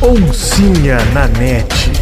Oncinha 0.02 0.96
na 1.12 1.28
net. 1.28 1.92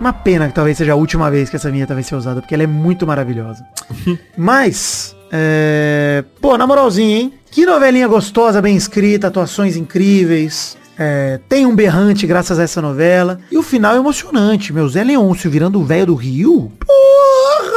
Uma 0.00 0.12
pena 0.12 0.48
que 0.48 0.54
talvez 0.54 0.78
seja 0.78 0.92
a 0.92 0.96
última 0.96 1.30
vez 1.30 1.50
que 1.50 1.56
essa 1.56 1.70
vinheta 1.70 1.92
vai 1.92 2.02
ser 2.02 2.14
usada, 2.14 2.40
porque 2.40 2.54
ela 2.54 2.62
é 2.62 2.66
muito 2.66 3.06
maravilhosa. 3.06 3.66
Mas, 4.38 5.14
é... 5.30 6.24
Pô, 6.40 6.56
na 6.56 6.66
moralzinha, 6.66 7.18
hein? 7.18 7.34
Que 7.50 7.66
novelinha 7.66 8.08
gostosa, 8.08 8.62
bem 8.62 8.74
escrita, 8.74 9.26
atuações 9.26 9.76
incríveis. 9.76 10.78
É, 10.98 11.38
tem 11.46 11.66
um 11.66 11.76
berrante 11.76 12.26
graças 12.26 12.58
a 12.58 12.62
essa 12.62 12.80
novela. 12.80 13.38
E 13.52 13.58
o 13.58 13.62
final 13.62 13.96
é 13.96 13.98
emocionante. 13.98 14.72
Meu 14.72 14.88
Zé 14.88 15.04
Leôncio 15.04 15.50
virando 15.50 15.78
o 15.78 15.84
velho 15.84 16.06
do 16.06 16.14
Rio. 16.14 16.72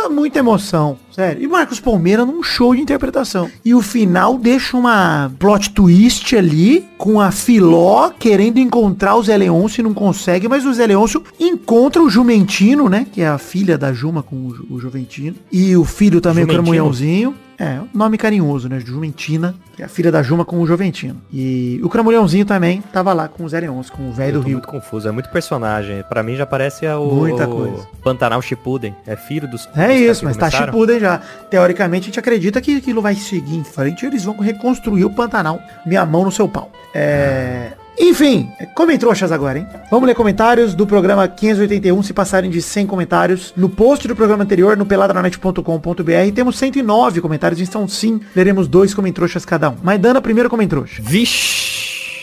Muita 0.10 0.39
emoção. 0.39 0.97
Sério. 1.12 1.43
E 1.43 1.47
Marcos 1.47 1.80
Palmeira 1.80 2.26
num 2.26 2.41
show 2.41 2.74
de 2.76 2.82
interpretação. 2.82 3.49
E 3.66 3.74
o 3.76 3.82
final 3.82 4.38
deixa 4.38 4.78
uma 4.78 5.32
plot 5.39 5.72
twist 5.72 6.36
ali 6.36 6.86
com 6.97 7.20
a 7.20 7.32
Filó 7.32 8.10
querendo 8.18 8.58
encontrar 8.60 9.16
o 9.16 9.24
Zé 9.24 9.36
Leôncio 9.38 9.82
e 9.82 9.84
não 9.84 9.93
consegue, 9.93 10.47
mas 10.47 10.66
o 10.66 10.74
Zé 10.74 10.88
Leôncio 10.88 11.24
encontra 11.39 12.02
o 12.02 12.10
Jumentino, 12.10 12.88
né? 12.89 13.06
Que 13.12 13.22
é 13.22 13.28
a 13.28 13.38
filha 13.38 13.78
da 13.78 13.91
Juma 13.93 14.24
com 14.24 14.47
o, 14.47 14.56
Ju- 14.56 14.68
o 14.70 14.80
Juventino. 14.80 15.36
E 15.52 15.76
o 15.76 15.84
filho 15.84 16.22
também, 16.22 16.43
o 16.43 16.47
Jumentino? 16.47 16.64
Cramunhãozinho. 16.74 17.36
É, 17.62 17.80
nome 17.93 18.18
carinhoso, 18.18 18.68
né? 18.68 18.80
Jumentina, 18.80 19.53
que 19.76 19.84
é 19.84 19.86
a 19.86 19.88
filha 19.88 20.12
da 20.12 20.24
Juma 20.24 20.43
com 20.43 20.59
o 20.59 20.66
Juventino. 20.66 21.22
E 21.32 21.80
o 21.84 21.89
Cramulhãozinho 21.89 22.43
também 22.43 22.82
tava 22.91 23.14
lá 23.14 23.28
com 23.28 23.43
o 23.43 23.49
Zé 23.49 23.59
Leôncio, 23.59 23.93
com 23.93 24.09
o 24.09 24.12
velho 24.12 24.39
do 24.39 24.41
Rio. 24.41 24.53
muito 24.53 24.68
confuso, 24.68 25.07
é 25.07 25.12
muito 25.12 25.30
personagem. 25.30 26.03
Pra 26.09 26.24
mim 26.24 26.36
já 26.36 26.43
parece 26.47 26.88
o, 26.88 27.05
Muita 27.05 27.47
o 27.47 27.55
coisa. 27.55 27.88
Pantanal 28.03 28.41
Shippuden. 28.41 28.95
É 29.05 29.16
filho 29.16 29.47
dos... 29.47 29.68
dos 29.68 29.78
É 29.78 29.88
caras 29.88 29.95
isso, 30.01 30.26
mas 30.26 30.38
tá. 30.38 30.49
Shippuden 30.49 30.99
já. 30.99 31.20
Teoricamente, 31.51 32.05
a 32.05 32.07
gente 32.07 32.20
acredita 32.20 32.59
que 32.59 32.78
aquilo 32.78 32.99
vai 32.99 33.14
seguir 33.14 33.55
em 33.55 33.64
frente 33.64 34.01
e 34.01 34.07
eles 34.07 34.24
vão 34.24 34.39
reconstruir 34.39 35.05
o 35.05 35.12
Pantanal. 35.12 35.62
Minha 35.86 36.03
mão 36.03 36.24
no 36.24 36.32
seu 36.32 36.49
pau. 36.49 36.72
É... 36.95 37.74
Enfim, 38.04 38.49
comem 38.74 38.97
trouxas 38.97 39.32
agora, 39.32 39.60
hein? 39.60 39.68
Vamos 39.91 40.08
ler 40.08 40.16
comentários 40.16 40.74
do 40.74 40.88
programa 40.88 41.28
581, 41.28 42.02
se 42.02 42.14
passarem 42.14 42.49
de 42.49 42.60
100 42.60 42.88
comentários. 42.88 43.54
No 43.56 43.70
post 43.70 44.08
do 44.08 44.16
programa 44.16 44.43
anterior, 44.43 44.76
no 44.76 44.86
peladranet.com.br, 44.88 46.34
temos 46.34 46.58
109 46.58 47.22
comentários, 47.22 47.62
então 47.62 47.88
sim, 47.88 48.20
leremos 48.36 48.68
dois 48.68 48.93
comentroxas 48.95 49.45
cada 49.45 49.70
um. 49.70 49.76
Maidana, 49.84 50.20
primeiro 50.20 50.49
comentroxa. 50.49 50.99
Vixe! 51.02 51.62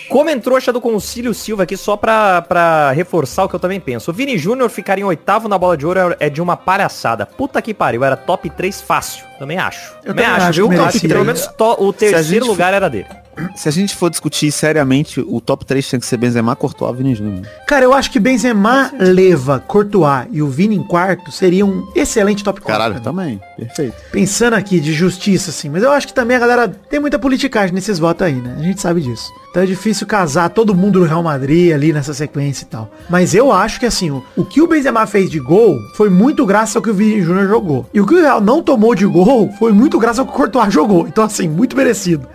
Comentrouxa 0.08 0.72
do 0.72 0.80
Concílio 0.80 1.34
Silva 1.34 1.64
aqui 1.64 1.76
só 1.76 1.94
pra, 1.94 2.40
pra 2.40 2.90
reforçar 2.92 3.44
o 3.44 3.48
que 3.48 3.54
eu 3.54 3.60
também 3.60 3.78
penso. 3.78 4.10
O 4.10 4.14
Vini 4.14 4.38
Júnior 4.38 4.70
ficar 4.70 4.98
em 4.98 5.04
oitavo 5.04 5.48
na 5.48 5.58
bola 5.58 5.76
de 5.76 5.86
ouro 5.86 6.16
é 6.18 6.30
de 6.30 6.40
uma 6.40 6.56
palhaçada. 6.56 7.26
Puta 7.26 7.60
que 7.60 7.74
pariu, 7.74 8.02
era 8.02 8.16
top 8.16 8.48
3 8.48 8.80
fácil. 8.80 9.26
Também 9.38 9.58
acho. 9.58 9.92
Eu 10.02 10.14
também 10.14 10.24
também 10.24 10.26
acho, 10.26 10.46
acho 10.46 10.52
viu? 10.60 10.68
que 10.70 10.76
merecia. 10.76 11.08
pelo 11.10 11.24
menos 11.26 11.46
to- 11.46 11.76
o 11.84 11.92
terceiro 11.92 12.46
for- 12.46 12.52
lugar 12.52 12.72
era 12.72 12.88
dele. 12.88 13.06
Se 13.54 13.68
a 13.68 13.72
gente 13.72 13.94
for 13.94 14.10
discutir 14.10 14.50
seriamente, 14.52 15.20
o 15.20 15.40
top 15.40 15.64
3 15.64 15.86
tinha 15.86 15.98
que 15.98 16.06
ser 16.06 16.16
Benzema, 16.16 16.54
Courtois, 16.56 16.96
Vini 16.96 17.14
Júnior. 17.14 17.46
Cara, 17.66 17.84
eu 17.84 17.92
acho 17.92 18.10
que 18.10 18.18
Benzema, 18.18 18.92
Leva, 18.98 19.58
Courtois 19.58 20.26
e 20.30 20.42
o 20.42 20.48
Vini 20.48 20.76
em 20.76 20.82
quarto 20.82 21.30
seria 21.32 21.64
um 21.64 21.86
excelente 21.94 22.44
top 22.44 22.60
4. 22.60 22.72
Caralho, 22.78 23.00
também. 23.02 23.40
Perfeito. 23.56 23.94
Pensando 24.12 24.54
aqui 24.54 24.80
de 24.80 24.92
justiça, 24.92 25.50
assim. 25.50 25.68
Mas 25.68 25.82
eu 25.82 25.92
acho 25.92 26.06
que 26.06 26.14
também 26.14 26.36
a 26.36 26.40
galera 26.40 26.68
tem 26.68 27.00
muita 27.00 27.18
politicagem 27.18 27.74
nesses 27.74 27.98
votos 27.98 28.26
aí, 28.26 28.34
né? 28.34 28.56
A 28.58 28.62
gente 28.62 28.80
sabe 28.80 29.00
disso. 29.00 29.30
Então 29.50 29.62
é 29.62 29.66
difícil 29.66 30.06
casar 30.06 30.50
todo 30.50 30.74
mundo 30.74 31.00
no 31.00 31.06
Real 31.06 31.22
Madrid 31.22 31.72
ali 31.72 31.92
nessa 31.92 32.12
sequência 32.12 32.64
e 32.64 32.66
tal. 32.66 32.90
Mas 33.08 33.34
eu 33.34 33.50
acho 33.50 33.80
que 33.80 33.86
assim, 33.86 34.10
o, 34.10 34.22
o 34.36 34.44
que 34.44 34.60
o 34.60 34.66
Benzema 34.66 35.06
fez 35.06 35.30
de 35.30 35.40
gol 35.40 35.78
foi 35.94 36.10
muito 36.10 36.44
graças 36.44 36.76
ao 36.76 36.82
que 36.82 36.90
o 36.90 36.94
Vini 36.94 37.22
Júnior 37.22 37.48
jogou. 37.48 37.86
E 37.92 38.00
o 38.00 38.06
que 38.06 38.14
o 38.14 38.20
Real 38.20 38.40
não 38.40 38.62
tomou 38.62 38.94
de 38.94 39.06
gol 39.06 39.50
foi 39.58 39.72
muito 39.72 39.98
graças 39.98 40.18
ao 40.18 40.26
que 40.26 40.32
o 40.32 40.34
Courtois 40.34 40.72
jogou. 40.72 41.08
Então 41.08 41.24
assim, 41.24 41.48
muito 41.48 41.76
merecido. 41.76 42.26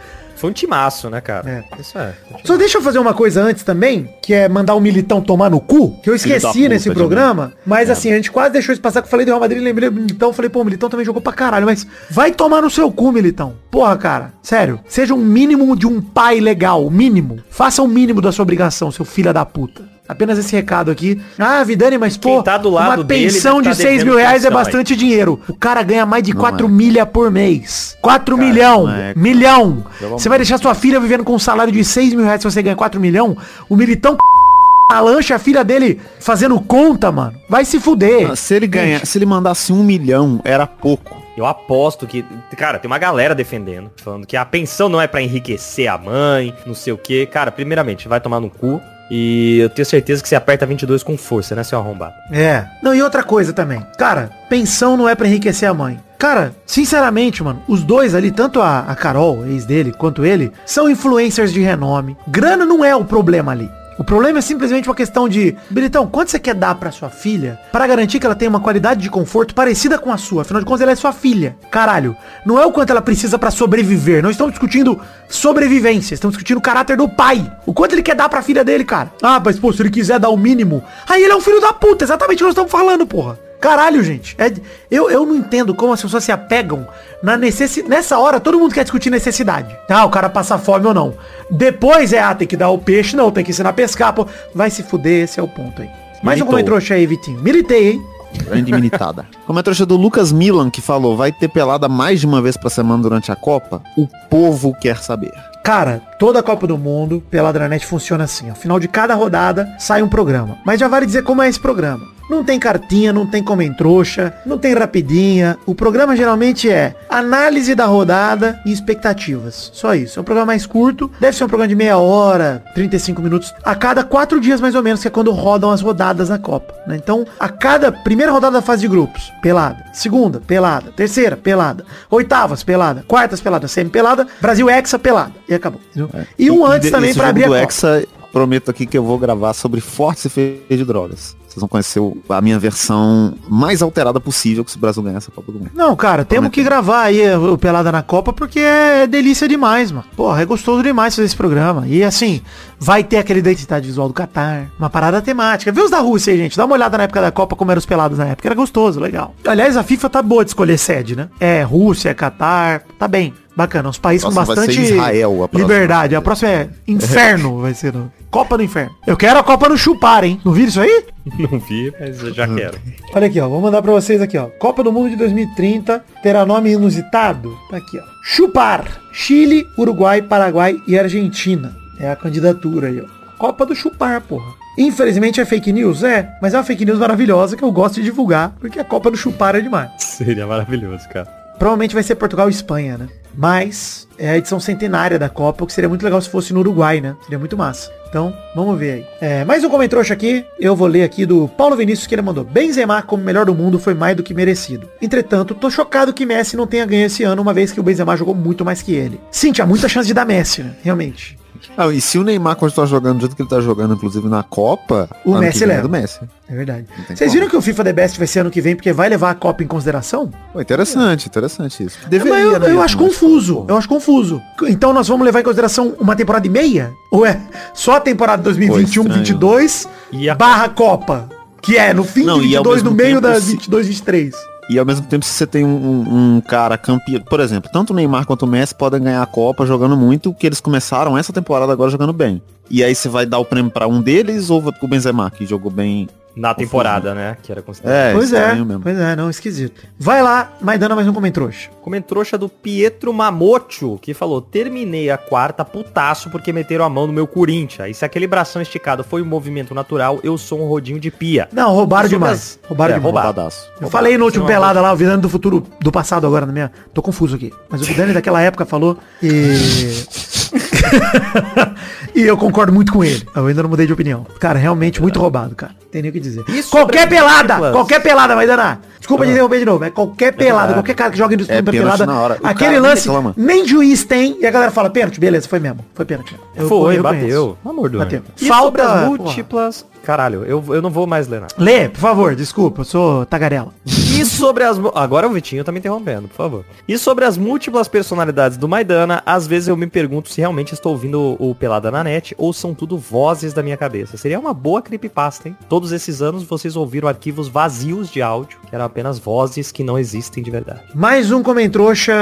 Foi 0.44 0.50
um 0.50 0.54
timaço, 0.54 1.10
né, 1.10 1.22
cara? 1.22 1.50
É. 1.50 1.80
Isso 1.80 1.98
é. 1.98 2.14
Só 2.44 2.58
deixa 2.58 2.78
eu 2.78 2.82
fazer 2.82 3.00
uma 3.00 3.14
coisa 3.14 3.42
antes 3.42 3.64
também, 3.64 4.14
que 4.22 4.34
é 4.34 4.50
mandar 4.50 4.76
o 4.76 4.80
Militão 4.82 5.22
tomar 5.22 5.50
no 5.50 5.62
cu, 5.62 5.98
que 6.02 6.10
eu 6.10 6.16
esqueci 6.16 6.46
puta 6.46 6.68
nesse 6.68 6.92
programa, 6.92 7.54
mas 7.66 7.90
assim, 7.90 8.12
a 8.12 8.16
gente 8.18 8.30
quase 8.30 8.52
deixou 8.52 8.74
isso 8.74 8.82
passar, 8.82 9.02
que 9.02 9.08
eu 9.08 9.10
falei 9.10 9.26
do 9.26 9.30
Real 9.30 9.40
Madrid, 9.40 9.64
lembrei 9.64 9.90
do 9.90 9.96
Militão, 9.96 10.34
falei, 10.34 10.50
pô, 10.50 10.60
o 10.60 10.66
Militão 10.66 10.90
também 10.90 11.06
jogou 11.06 11.22
pra 11.22 11.32
caralho, 11.32 11.66
mas 11.66 11.88
vai 12.10 12.34
tomar 12.34 12.62
no 12.62 12.70
seu 12.70 12.92
cu, 12.92 13.14
Militão. 13.14 13.56
Porra, 13.72 13.96
cara, 13.96 14.34
sério, 14.42 14.82
seja 14.86 15.14
um 15.14 15.18
mínimo 15.24 15.78
de 15.78 15.88
um 15.88 16.02
pai 16.02 16.42
legal, 16.42 16.86
o 16.86 16.92
mínimo. 16.92 17.40
Faça 17.50 17.82
o 17.82 17.88
mínimo 17.88 18.20
da 18.20 18.34
sua 18.34 18.44
obrigação, 18.44 18.92
seu 18.92 19.06
filho 19.06 19.34
da 19.34 19.46
puta. 19.46 19.93
Apenas 20.14 20.38
esse 20.38 20.56
recado 20.56 20.90
aqui. 20.90 21.20
Ah, 21.38 21.64
Vidani, 21.64 21.98
mas 21.98 22.16
pô, 22.16 22.30
Quem 22.30 22.44
tá 22.44 22.58
do 22.58 22.70
lado 22.70 23.00
uma 23.02 23.04
dele 23.04 23.26
pensão 23.26 23.62
tá 23.62 23.72
de 23.72 23.76
6 23.76 23.90
devendo 23.90 24.06
mil 24.06 24.16
reais 24.18 24.44
é 24.44 24.48
pensão 24.48 24.58
aí. 24.60 24.66
bastante 24.66 24.96
dinheiro. 24.96 25.40
O 25.48 25.54
cara 25.54 25.84
ganha 25.84 26.06
mais 26.06 26.24
de 26.24 26.34
Não 26.34 26.40
4 26.40 26.66
é. 26.66 26.70
milha 26.70 27.06
por 27.06 27.30
mês. 27.30 27.98
4 28.02 28.38
milhão. 28.38 28.84
não 28.88 28.94
é, 28.94 29.00
cara. 29.00 29.14
Milhão. 29.20 29.86
Você 30.12 30.30
vai 30.30 30.38
deixar 30.38 30.58
sua 30.58 30.74
filha 30.74 31.00
vivendo 31.00 31.24
com 31.24 31.34
um 31.34 31.40
salário 31.40 31.74
de 31.74 31.84
6 31.84 32.14
mil 32.14 32.24
reais 32.24 32.42
se 32.42 32.50
você 32.50 32.62
ganha 32.62 32.76
4 32.76 33.00
milhão? 33.00 33.36
O 33.68 33.76
militão 33.76 34.18
a 34.92 35.00
lancha 35.00 35.36
a 35.36 35.40
filha 35.40 35.64
dele 35.64 36.00
fazendo 36.20 36.60
conta, 36.62 37.12
mano. 37.12 37.34
Vai 37.50 37.66
se 37.66 37.80
fuder. 37.80 38.32
Ah, 38.32 38.36
Se 38.36 38.54
ele 38.54 38.68
ganhar, 38.68 39.06
se 39.06 39.18
ele 39.18 39.26
mandasse 39.26 39.74
um 39.74 39.84
milhão, 39.84 40.40
era 40.44 40.68
pouco. 40.68 41.22
Eu 41.36 41.48
aposto 41.48 42.06
que, 42.06 42.24
cara, 42.56 42.78
tem 42.78 42.86
uma 42.88 43.00
galera 43.00 43.34
defendendo, 43.34 43.90
falando 43.98 44.28
que 44.28 44.38
a 44.38 44.46
pensão 44.46 44.88
não 44.88 45.02
é 45.02 45.08
pra 45.08 45.20
enriquecer 45.20 45.88
a 45.88 45.98
mãe, 45.98 46.54
não 46.64 46.76
sei 46.76 46.94
o 46.94 46.98
que. 46.98 47.26
Cara, 47.26 47.52
primeiramente, 47.52 48.08
vai 48.08 48.22
tomar 48.22 48.40
no 48.40 48.52
cu. 48.52 48.80
E 49.10 49.60
eu 49.60 49.70
tenho 49.70 49.86
certeza 49.86 50.22
que 50.22 50.30
você 50.30 50.36
aperta 50.36 50.66
22 50.66 51.04
com 51.04 51.18
força, 51.18 51.56
né, 51.56 51.64
seu 51.64 51.78
arrombado? 51.80 52.14
É. 52.32 52.66
Não, 52.82 52.96
e 52.96 53.02
outra 53.02 53.24
coisa 53.24 53.54
também. 53.54 53.86
Cara, 53.98 54.30
pensão 54.50 54.98
não 54.98 55.08
é 55.08 55.16
pra 55.16 55.28
enriquecer 55.28 55.70
a 55.70 55.74
mãe. 55.74 56.00
Cara, 56.18 56.54
sinceramente, 56.66 57.44
mano, 57.44 57.62
os 57.68 57.84
dois 57.84 58.16
ali, 58.16 58.32
tanto 58.32 58.62
a, 58.62 58.80
a 58.80 58.96
Carol, 58.96 59.46
ex 59.46 59.66
dele, 59.66 59.92
quanto 59.92 60.24
ele, 60.24 60.54
são 60.66 60.90
influencers 60.90 61.52
de 61.52 61.60
renome. 61.60 62.16
Grana 62.28 62.66
não 62.66 62.84
é 62.84 62.96
o 62.96 63.04
problema 63.04 63.52
ali. 63.52 63.70
O 63.98 64.04
problema 64.04 64.40
é 64.40 64.42
simplesmente 64.42 64.90
uma 64.90 64.96
questão 64.96 65.30
de, 65.30 65.56
Bilitão, 65.70 66.08
quanto 66.08 66.32
você 66.32 66.40
quer 66.40 66.56
dar 66.56 66.76
pra 66.76 66.92
sua 66.92 67.10
filha 67.10 67.60
para 67.72 67.86
garantir 67.86 68.20
que 68.20 68.26
ela 68.26 68.36
tenha 68.36 68.50
uma 68.50 68.60
qualidade 68.60 69.02
de 69.02 69.10
conforto 69.10 69.54
parecida 69.54 70.00
com 70.00 70.12
a 70.12 70.18
sua? 70.18 70.42
Afinal 70.42 70.62
de 70.62 70.66
contas, 70.66 70.82
ela 70.82 70.92
é 70.92 70.96
sua 70.96 71.14
filha. 71.14 71.56
Caralho, 71.70 72.16
não 72.46 72.60
é 72.60 72.66
o 72.66 72.72
quanto 72.72 72.90
ela 72.90 73.02
precisa 73.02 73.38
para 73.38 73.52
sobreviver. 73.52 74.24
Não 74.24 74.32
estamos 74.32 74.54
discutindo 74.54 75.00
sobrevivência, 75.30 76.16
estamos 76.16 76.36
discutindo 76.36 76.58
o 76.58 76.62
caráter 76.62 76.98
do 76.98 77.08
pai. 77.08 77.52
O 77.66 77.74
quanto 77.74 77.94
ele 77.94 78.04
quer 78.04 78.16
dar 78.16 78.30
pra 78.30 78.42
filha 78.42 78.64
dele, 78.64 78.84
cara. 78.84 79.12
Ah, 79.22 79.42
mas 79.44 79.60
pô, 79.60 79.72
se 79.72 79.82
ele 79.82 79.92
quiser 79.92 80.20
dar 80.20 80.30
o 80.30 80.38
mínimo, 80.38 80.84
aí 81.08 81.24
ele 81.24 81.34
é 81.34 81.36
um 81.36 81.42
filho 81.42 81.62
da 81.62 81.72
puta, 81.72 82.04
exatamente 82.04 82.38
o 82.38 82.40
que 82.40 82.44
nós 82.44 82.52
estamos 82.54 82.72
falando, 82.72 83.06
porra. 83.06 83.38
Caralho, 83.64 84.04
gente. 84.04 84.36
É, 84.38 84.52
eu, 84.92 85.10
eu 85.10 85.26
não 85.26 85.38
entendo 85.38 85.74
como 85.74 85.94
as 85.94 86.02
pessoas 86.02 86.26
se 86.26 86.34
apegam 86.34 86.86
na 87.24 87.38
necessidade. 87.38 87.90
Nessa 87.90 88.20
hora, 88.20 88.38
todo 88.38 88.60
mundo 88.60 88.74
quer 88.74 88.84
discutir 88.84 89.10
necessidade. 89.10 89.74
Ah, 89.90 90.04
o 90.04 90.10
cara 90.10 90.30
passa 90.30 90.58
fome 90.58 90.86
ou 90.86 90.94
não. 90.94 91.14
Depois 91.50 92.12
é, 92.12 92.22
ah, 92.22 92.36
tem 92.36 92.46
que 92.46 92.58
dar 92.58 92.70
o 92.72 92.78
peixe, 92.78 93.16
não, 93.16 93.32
tem 93.32 93.42
que 93.42 93.52
ensinar 93.52 93.70
a 93.70 93.74
pescar, 93.74 94.12
pô. 94.12 94.28
Vai 94.54 94.70
se 94.70 94.84
fuder, 94.84 95.24
esse 95.24 95.40
é 95.40 95.44
o 95.44 95.48
ponto 95.48 95.82
aí. 95.82 95.90
Mais 96.22 96.42
um 96.42 96.46
comentário 96.46 96.94
aí, 96.94 97.08
Vitinho. 97.08 97.40
Militei, 97.40 97.92
hein? 97.92 98.06
Grande 98.44 98.74
militada. 98.74 99.26
Comentário 99.48 99.86
do 99.86 99.96
Lucas 99.96 100.34
Milan, 100.34 100.70
que 100.70 100.82
falou, 100.82 101.16
vai 101.16 101.32
ter 101.32 101.48
pelada 101.48 101.88
mais 101.88 102.20
de 102.20 102.26
uma 102.26 102.42
vez 102.42 102.58
por 102.58 102.70
semana 102.70 103.02
durante 103.02 103.32
a 103.32 103.36
Copa? 103.38 103.82
O 103.98 104.10
povo 104.30 104.76
quer 104.78 104.98
saber. 104.98 105.32
Cara, 105.64 106.02
toda 106.20 106.40
a 106.40 106.44
Copa 106.44 106.68
do 106.68 106.78
Mundo, 106.78 107.24
pela 107.32 107.54
Dranet, 107.54 107.86
funciona 107.86 108.26
assim. 108.26 108.50
Ao 108.50 108.56
final 108.58 108.78
de 108.78 108.90
cada 108.90 109.16
rodada, 109.16 109.74
sai 109.80 110.04
um 110.04 110.10
programa. 110.10 110.58
Mas 110.66 110.82
já 110.82 110.90
vale 110.90 111.06
dizer 111.06 111.24
como 111.24 111.42
é 111.42 111.48
esse 111.48 111.62
programa. 111.62 112.13
Não 112.30 112.44
tem 112.44 112.58
cartinha, 112.60 113.12
não 113.12 113.26
tem 113.26 113.44
comentrouxa, 113.44 114.34
não 114.46 114.58
tem 114.58 114.74
rapidinha. 114.74 115.58
O 115.66 115.76
programa 115.76 116.16
geralmente 116.16 116.70
é 116.70 116.96
análise 117.10 117.76
da 117.76 117.86
rodada 117.86 118.60
e 118.66 118.72
expectativas. 118.72 119.70
Só 119.74 119.94
isso. 119.94 120.18
É 120.18 120.22
um 120.22 120.24
programa 120.24 120.48
mais 120.48 120.66
curto. 120.66 121.12
Deve 121.20 121.36
ser 121.36 121.44
um 121.44 121.48
programa 121.48 121.68
de 121.68 121.76
meia 121.76 121.98
hora, 121.98 122.64
35 122.74 123.22
minutos. 123.22 123.54
A 123.64 123.76
cada 123.76 124.04
quatro 124.04 124.40
dias 124.40 124.62
mais 124.62 124.74
ou 124.76 124.82
menos, 124.82 125.02
que 125.02 125.08
é 125.08 125.12
quando 125.12 125.32
rodam 125.32 125.70
as 125.72 125.82
rodadas 125.82 126.30
na 126.30 126.38
Copa. 126.40 126.74
né? 126.88 126.96
Então, 126.96 127.26
a 127.40 127.50
cada 127.50 127.92
primeira 127.92 128.32
rodada 128.32 128.54
da 128.58 128.62
fase 128.62 128.82
de 128.82 128.88
grupos, 128.88 129.32
pelada. 129.42 129.84
Segunda, 129.94 130.40
pelada. 130.40 130.92
Terceira, 130.96 131.36
pelada. 131.38 131.86
Oitavas, 132.10 132.64
pelada. 132.64 133.04
Quartas, 133.08 133.42
pelada. 133.42 133.68
Semi, 133.68 133.90
pelada. 133.90 134.28
Brasil, 134.42 134.70
Hexa, 134.70 134.98
pelada. 134.98 135.34
E 135.48 135.54
acabou. 135.54 135.82
entendeu? 135.96 136.10
E 136.40 136.50
um 136.50 136.66
antes 136.66 136.88
de- 136.88 136.92
também 136.92 137.14
jogo 137.14 137.28
abrir 137.28 137.44
a 137.44 137.48
Copa. 137.48 137.60
Hexa, 137.60 138.04
prometo 138.32 138.72
aqui 138.72 138.86
que 138.86 138.98
eu 138.98 139.04
vou 139.04 139.18
gravar 139.20 139.54
sobre 139.54 139.80
fortes 139.82 140.26
efeitos 140.26 140.78
de 140.78 140.84
drogas. 140.86 141.36
Vocês 141.54 141.62
vão 141.62 141.70
conhecer 141.70 142.02
a 142.30 142.42
minha 142.42 142.58
versão 142.58 143.36
mais 143.48 143.84
alterada 143.84 144.20
possível 144.20 144.66
que 144.66 144.72
se 144.72 144.78
o 144.78 144.80
Brasil 144.80 145.04
ganhar 145.04 145.18
essa 145.18 145.30
Copa 145.30 145.52
do 145.52 145.60
Mundo. 145.60 145.70
Não, 145.76 145.96
cara, 145.96 146.26
temos 146.26 146.50
que 146.50 146.64
gravar 146.64 147.04
aí 147.04 147.22
o 147.36 147.58
Pelada 147.60 147.92
na 147.92 148.02
Copa 148.02 148.34
porque 148.34 148.60
é 148.60 149.06
delícia 149.06 149.48
demais, 149.48 149.92
mano. 149.92 150.06
Porra, 150.16 150.42
é 150.42 150.46
gostoso 150.46 150.82
demais 150.82 151.16
fazer 151.16 151.28
esse 151.28 151.36
programa. 151.36 151.88
E 151.88 152.04
assim, 152.04 152.42
vai 152.80 153.04
ter 153.04 153.18
aquela 153.18 153.38
identidade 153.38 153.86
visual 153.86 154.08
do 154.08 154.16
Qatar, 154.16 154.72
uma 154.80 154.90
parada 154.90 155.22
temática. 155.22 155.72
Vê 155.72 155.82
os 155.82 155.92
da 155.92 156.00
Rússia 156.00 156.34
aí, 156.34 156.40
gente. 156.40 156.58
Dá 156.58 156.66
uma 156.66 156.74
olhada 156.74 156.98
na 156.98 157.04
época 157.04 157.22
da 157.22 157.32
Copa 157.32 157.56
como 157.56 157.70
eram 157.70 157.78
os 157.80 157.86
pelados 157.86 158.18
na 158.18 158.26
época. 158.26 158.48
Era 158.48 158.56
gostoso, 158.56 159.00
legal. 159.00 159.36
Aliás, 159.46 159.78
a 159.78 159.84
FIFA 159.84 160.10
tá 160.10 160.22
boa 160.24 160.44
de 160.44 160.50
escolher 160.50 160.80
sede, 160.80 161.16
né? 161.16 161.30
É 161.40 161.62
Rússia, 161.62 162.10
é 162.10 162.14
Qatar, 162.16 162.82
tá 162.98 163.08
bem. 163.08 163.32
Bacana, 163.56 163.88
uns 163.88 164.00
países 164.00 164.26
com 164.26 164.34
bastante 164.34 164.82
Israel, 164.82 165.44
a 165.44 165.48
próxima. 165.48 165.60
liberdade. 165.72 166.16
A 166.16 166.22
próxima 166.24 166.50
é 166.50 166.70
Inferno, 166.88 167.60
vai 167.62 167.76
ser. 167.76 167.94
no- 167.94 168.12
Copa 168.32 168.58
do 168.58 168.64
Inferno. 168.64 168.96
Eu 169.06 169.16
quero 169.16 169.38
a 169.38 169.44
Copa 169.44 169.70
no 169.70 169.78
chupar, 169.78 170.24
hein? 170.24 170.42
Não 170.44 170.52
viram 170.54 170.70
isso 170.70 170.82
aí? 170.82 171.06
Não 171.40 171.60
vi, 171.60 171.94
mas 172.00 172.22
eu 172.22 172.34
já 172.34 172.48
quero. 172.48 172.78
Olha 173.14 173.28
aqui, 173.28 173.40
ó. 173.40 173.48
Vou 173.48 173.62
mandar 173.62 173.82
pra 173.82 173.92
vocês 173.92 174.22
aqui, 174.22 174.38
ó. 174.38 174.48
Copa 174.48 174.84
do 174.84 174.92
Mundo 174.92 175.10
de 175.10 175.16
2030 175.16 176.04
terá 176.22 176.46
nome 176.46 176.72
inusitado. 176.72 177.58
Tá 177.70 177.78
aqui, 177.78 177.98
ó. 177.98 178.04
Chupar. 178.24 179.02
Chile, 179.12 179.66
Uruguai, 179.78 180.22
Paraguai 180.22 180.76
e 180.88 180.98
Argentina. 180.98 181.76
É 182.00 182.10
a 182.10 182.16
candidatura 182.16 182.88
aí, 182.88 183.02
ó. 183.02 183.38
Copa 183.38 183.66
do 183.66 183.76
chupar, 183.76 184.22
porra. 184.22 184.54
Infelizmente 184.78 185.40
é 185.40 185.46
fake 185.46 185.72
news, 185.72 186.04
é, 186.04 186.36
mas 186.42 186.54
é 186.54 186.58
uma 186.58 186.64
fake 186.64 186.84
news 186.84 186.98
maravilhosa 186.98 187.56
que 187.56 187.64
eu 187.64 187.72
gosto 187.72 187.96
de 187.96 188.04
divulgar, 188.04 188.56
porque 188.60 188.80
a 188.80 188.84
Copa 188.84 189.12
do 189.12 189.18
chupar 189.18 189.56
é 189.56 189.62
demais. 189.62 189.92
Seria 190.00 190.48
maravilhoso, 190.48 191.08
cara. 191.10 191.26
Provavelmente 191.60 191.94
vai 191.94 192.04
ser 192.04 192.16
Portugal 192.16 192.48
e 192.48 192.52
Espanha, 192.52 192.98
né? 192.98 193.08
Mas 193.36 194.08
é 194.18 194.30
a 194.30 194.38
edição 194.38 194.60
centenária 194.60 195.18
da 195.18 195.30
Copa, 195.30 195.64
o 195.64 195.68
que 195.68 195.74
seria 195.74 195.90
muito 195.90 196.04
legal 196.04 196.22
se 196.22 196.30
fosse 196.30 196.54
no 196.54 196.60
Uruguai, 196.60 197.02
né? 197.02 197.16
Seria 197.24 197.40
muito 197.40 197.58
massa. 197.58 197.92
Então, 198.08 198.32
vamos 198.54 198.78
ver 198.78 198.92
aí. 198.92 199.06
É, 199.20 199.44
mais 199.44 199.64
um 199.64 199.70
comentário 199.70 200.14
aqui, 200.14 200.46
eu 200.60 200.76
vou 200.76 200.88
ler 200.88 201.02
aqui 201.02 201.26
do 201.26 201.48
Paulo 201.48 201.76
Vinícius, 201.76 202.06
que 202.06 202.14
ele 202.14 202.22
mandou. 202.22 202.44
Benzema 202.44 203.02
como 203.02 203.24
melhor 203.24 203.46
do 203.46 203.56
mundo 203.56 203.80
foi 203.80 203.96
mais 203.96 204.16
do 204.16 204.22
que 204.22 204.36
merecido. 204.36 204.88
Entretanto, 205.02 205.56
tô 205.56 205.70
chocado 205.72 206.14
que 206.14 206.26
Messi 206.26 206.56
não 206.56 206.68
tenha 206.68 206.86
ganho 206.86 207.08
esse 207.08 207.24
ano, 207.24 207.42
uma 207.42 207.54
vez 207.54 207.72
que 207.72 207.80
o 207.80 207.84
Benzema 207.84 208.16
jogou 208.16 208.36
muito 208.36 208.64
mais 208.64 208.84
que 208.84 208.94
ele. 208.94 209.20
Sim, 209.32 209.52
tinha 209.52 209.66
muita 209.66 209.90
chance 209.90 210.08
de 210.08 210.14
dar 210.14 210.26
Messi, 210.26 210.62
né? 210.62 210.74
Realmente. 210.84 211.43
Ah, 211.78 211.88
e 211.88 212.00
se 212.02 212.18
o 212.18 212.24
Neymar 212.24 212.56
continuar 212.56 212.86
jogando 212.88 213.18
do 213.18 213.22
jeito 213.22 213.36
que 213.36 213.42
ele 213.42 213.50
tá 213.50 213.60
jogando, 213.62 213.94
inclusive 213.96 214.28
na 214.28 214.44
Copa, 214.44 215.10
O 215.26 215.38
Messi 215.38 215.64
é 215.64 215.68
leva. 215.68 215.82
do 215.84 215.90
Messi. 215.90 216.20
É 216.50 216.56
verdade. 216.56 216.86
Vocês 217.14 217.32
viram 217.34 217.48
que 217.50 217.56
o 217.56 217.62
FIFA 217.62 217.84
The 217.86 217.94
Best 217.94 218.18
vai 218.18 218.28
ser 218.28 218.40
ano 218.42 218.52
que 218.52 218.62
vem, 218.62 218.76
porque 218.76 218.92
vai 218.94 219.10
levar 219.10 219.32
a 219.32 219.36
Copa 219.36 219.64
em 219.64 219.68
consideração? 219.68 220.30
Pô, 220.52 220.62
interessante, 220.62 221.28
interessante 221.28 221.84
isso. 221.84 221.98
Mas 222.02 222.10
Deveria, 222.10 222.40
eu, 222.40 222.60
né, 222.60 222.72
eu 222.72 222.82
acho 222.82 222.98
mas, 222.98 223.08
confuso. 223.10 223.66
Eu 223.68 223.78
acho 223.78 223.88
confuso. 223.88 224.42
Então 224.68 224.94
nós 224.94 225.08
vamos 225.08 225.26
levar 225.26 225.40
em 225.40 225.44
consideração 225.44 225.96
uma 226.00 226.16
temporada 226.16 226.46
e 226.46 226.50
meia? 226.50 226.92
Ou 227.12 227.26
é 227.26 227.40
só 227.74 227.96
a 227.96 228.00
temporada 228.00 228.44
2021, 228.44 229.04
Pô, 229.04 229.10
estranho. 229.10 229.26
22 229.26 229.88
E 230.12 230.30
a- 230.30 230.36
barra 230.36 230.70
Copa? 230.70 231.30
Que 231.62 231.78
é 231.78 231.94
no 231.94 232.04
fim 232.04 232.24
Não, 232.26 232.40
de 232.42 232.48
e 232.48 232.56
ao 232.58 232.64
22, 232.64 232.84
no 232.84 232.92
meio 232.92 233.10
tempo, 233.16 233.22
da 233.22 233.40
se- 233.40 233.52
22, 233.52 233.88
23. 233.88 234.36
E 234.70 234.80
ao 234.80 234.86
mesmo 234.86 235.06
tempo, 235.06 235.26
se 235.26 235.32
você 235.32 235.46
tem 235.46 235.66
um, 235.66 236.36
um- 236.38 236.42
cara 236.42 236.78
campeão, 236.78 237.22
por 237.22 237.40
exemplo, 237.40 237.70
tanto 237.72 237.92
o 237.92 237.96
Neymar 237.96 238.26
quanto 238.26 238.44
o 238.44 238.48
Messi 238.48 238.74
podem 238.74 239.02
ganhar 239.02 239.22
a 239.22 239.26
Copa 239.26 239.66
jogando 239.66 239.96
muito, 239.98 240.34
que 240.34 240.46
eles 240.48 240.60
começaram 240.62 241.18
essa 241.18 241.34
temporada 241.34 241.72
agora 241.72 241.92
jogando 241.92 242.14
bem. 242.14 242.42
E 242.70 242.84
aí 242.84 242.94
você 242.96 243.10
vai 243.10 243.26
dar 243.26 243.40
o 243.40 243.46
prêmio 243.46 243.72
pra 243.72 243.88
um 243.88 244.02
deles 244.02 244.50
ou 244.50 244.64
o 244.82 244.88
Benzema, 244.88 245.30
que 245.30 245.46
jogou 245.46 245.72
bem? 245.72 246.08
Na 246.36 246.52
temporada, 246.52 247.14
né? 247.14 247.38
Que 247.44 247.52
era 247.52 247.62
considerado. 247.62 247.96
É, 247.96 248.12
pois 248.12 248.34
é, 248.34 248.56
mesmo. 248.56 248.80
pois 248.82 248.98
é, 248.98 249.16
não, 249.16 249.30
esquisito. 249.30 249.84
Vai 250.00 250.24
lá, 250.24 250.52
Maidana 250.60 250.96
mais 250.96 251.08
um 251.08 251.14
comentrouxa. 251.14 251.70
Comentrouxa 251.80 252.40
do 252.40 252.50
Pietro 252.50 253.14
Mamocho, 253.14 254.00
que 254.02 254.16
falou, 254.16 254.42
terminei 254.42 255.12
a 255.12 255.18
quarta 255.20 255.64
putaço 255.64 256.32
porque 256.32 256.52
meteram 256.52 256.86
a 256.86 256.90
mão 256.90 257.06
no 257.06 257.14
meu 257.14 257.28
Corinthians. 257.28 257.88
E 257.92 257.94
se 257.94 258.04
aquele 258.04 258.26
bração 258.26 258.64
esticado 258.64 259.04
foi 259.04 259.22
um 259.22 259.26
movimento 259.26 259.76
natural, 259.76 260.20
eu 260.24 260.36
sou 260.36 260.60
um 260.60 260.68
rodinho 260.68 261.00
de 261.00 261.12
pia. 261.12 261.48
Não, 261.52 261.72
roubaram 261.72 262.10
Sobre 262.10 262.16
demais. 262.18 262.40
as- 262.40 262.60
Roubaram 262.68 262.96
É, 262.96 262.98
demais. 262.98 263.14
Roubadaço. 263.14 263.70
Eu 263.80 263.90
falei 263.92 264.18
no 264.18 264.26
último 264.26 264.48
pelada 264.48 264.82
lá, 264.82 264.92
o 264.92 264.96
Vidani 264.96 265.22
do 265.22 265.30
futuro, 265.30 265.64
do 265.80 265.92
passado 265.92 266.26
agora 266.26 266.48
na 266.48 266.52
minha. 266.52 266.72
Tô 266.96 267.04
confuso 267.04 267.36
aqui. 267.36 267.54
Mas 267.70 267.80
o 267.80 267.86
Vidani 267.86 268.12
daquela 268.12 268.42
época 268.42 268.66
falou 268.66 268.98
e. 269.22 270.04
e 272.16 272.22
eu 272.22 272.38
concordo 272.38 272.72
muito 272.74 272.92
com 272.92 273.04
ele. 273.04 273.26
Eu 273.36 273.48
ainda 273.48 273.64
não 273.64 273.70
mudei 273.70 273.86
de 273.88 273.94
opinião. 273.94 274.26
Cara, 274.40 274.58
realmente 274.60 275.02
muito 275.02 275.20
roubado, 275.20 275.56
cara. 275.56 275.74
Tem 275.92 276.02
nem 276.02 276.10
o 276.10 276.14
que 276.14 276.20
dizer. 276.20 276.44
Sobre 276.46 276.64
qualquer 276.70 277.04
as 277.04 277.10
pelada! 277.10 277.54
múltiplas? 277.56 277.72
Qualquer 277.74 278.00
pelada, 278.02 278.36
vai 278.36 278.48
danar. 278.48 278.80
Desculpa 279.00 279.26
te 279.26 279.32
interromper 279.32 279.60
de 279.60 279.66
novo. 279.66 279.84
É 279.84 279.90
qualquer 279.90 280.34
pelada, 280.34 280.68
verdade. 280.68 280.74
qualquer 280.80 280.94
cara 280.96 281.12
que 281.12 281.18
joga 281.18 281.36
no 281.36 281.44
É 281.48 281.62
pelada. 281.62 282.06
na 282.06 282.20
hora. 282.20 282.38
O 282.42 282.48
Aquele 282.48 282.80
lance, 282.80 283.08
reclama. 283.08 283.34
nem 283.36 283.68
juiz 283.68 284.04
tem. 284.06 284.38
E 284.40 284.46
a 284.46 284.52
galera 284.52 284.72
fala, 284.72 284.90
pênalti, 284.90 285.20
beleza, 285.20 285.48
foi 285.48 285.60
mesmo. 285.60 285.80
Foi 285.94 286.06
pênalti. 286.06 286.36
Eu- 286.56 286.68
Foi, 286.70 286.98
eu 286.98 287.04
bateu. 287.04 287.58
Amor 287.66 287.90
do 287.90 287.98
Bateu. 288.00 288.22
Falta- 288.48 289.06
múltiplas... 289.06 289.86
Caralho, 290.04 290.44
eu, 290.44 290.64
eu 290.68 290.82
não 290.82 290.90
vou 290.90 291.08
mais 291.08 291.28
ler 291.28 291.40
nada. 291.42 291.56
Lê, 291.58 291.88
por 291.88 292.00
favor, 292.00 292.36
desculpa, 292.36 292.82
eu 292.82 292.86
sou 292.86 293.26
tagarela. 293.26 293.74
E 293.86 294.26
sobre 294.26 294.64
as... 294.64 294.78
Agora 294.94 295.28
o 295.28 295.32
Vitinho 295.32 295.64
tá 295.64 295.72
me 295.72 295.80
interrompendo, 295.80 296.28
por 296.28 296.36
favor. 296.36 296.66
E 296.88 296.98
sobre 296.98 297.26
as 297.26 297.38
múltiplas 297.38 297.88
personalidades 297.88 298.58
do 298.58 298.68
Maidana, 298.68 299.24
às 299.26 299.48
vezes 299.48 299.70
eu 299.70 299.78
me 299.78 299.88
pergunto 299.88 300.30
se 300.30 300.42
realmente 300.42 300.74
estou 300.74 300.92
ouvindo 300.92 301.36
o 301.40 301.56
Pelada 301.56 301.90
na 301.90 302.04
net 302.04 302.36
ou 302.38 302.52
são 302.54 302.74
tudo 302.74 302.98
vozes 302.98 303.54
da 303.54 303.64
minha 303.64 303.78
cabeça. 303.78 304.18
Seria 304.18 304.40
uma 304.40 304.54
boa 304.54 304.82
creepypasta, 304.82 305.48
hein? 305.48 305.58
Todos 305.70 305.92
esses 305.92 306.22
anos 306.22 306.44
vocês 306.44 306.76
ouviram 306.76 307.08
arquivos 307.08 307.48
vazios 307.48 308.12
de 308.12 308.22
áudio, 308.22 308.58
que 308.70 308.76
eram 308.76 308.86
apenas 308.86 309.18
vozes 309.18 309.72
que 309.72 309.84
não 309.84 309.98
existem 309.98 310.44
de 310.44 310.52
verdade. 310.52 310.82
Mais 310.94 311.32
um 311.32 311.42
comentrouxa 311.42 312.14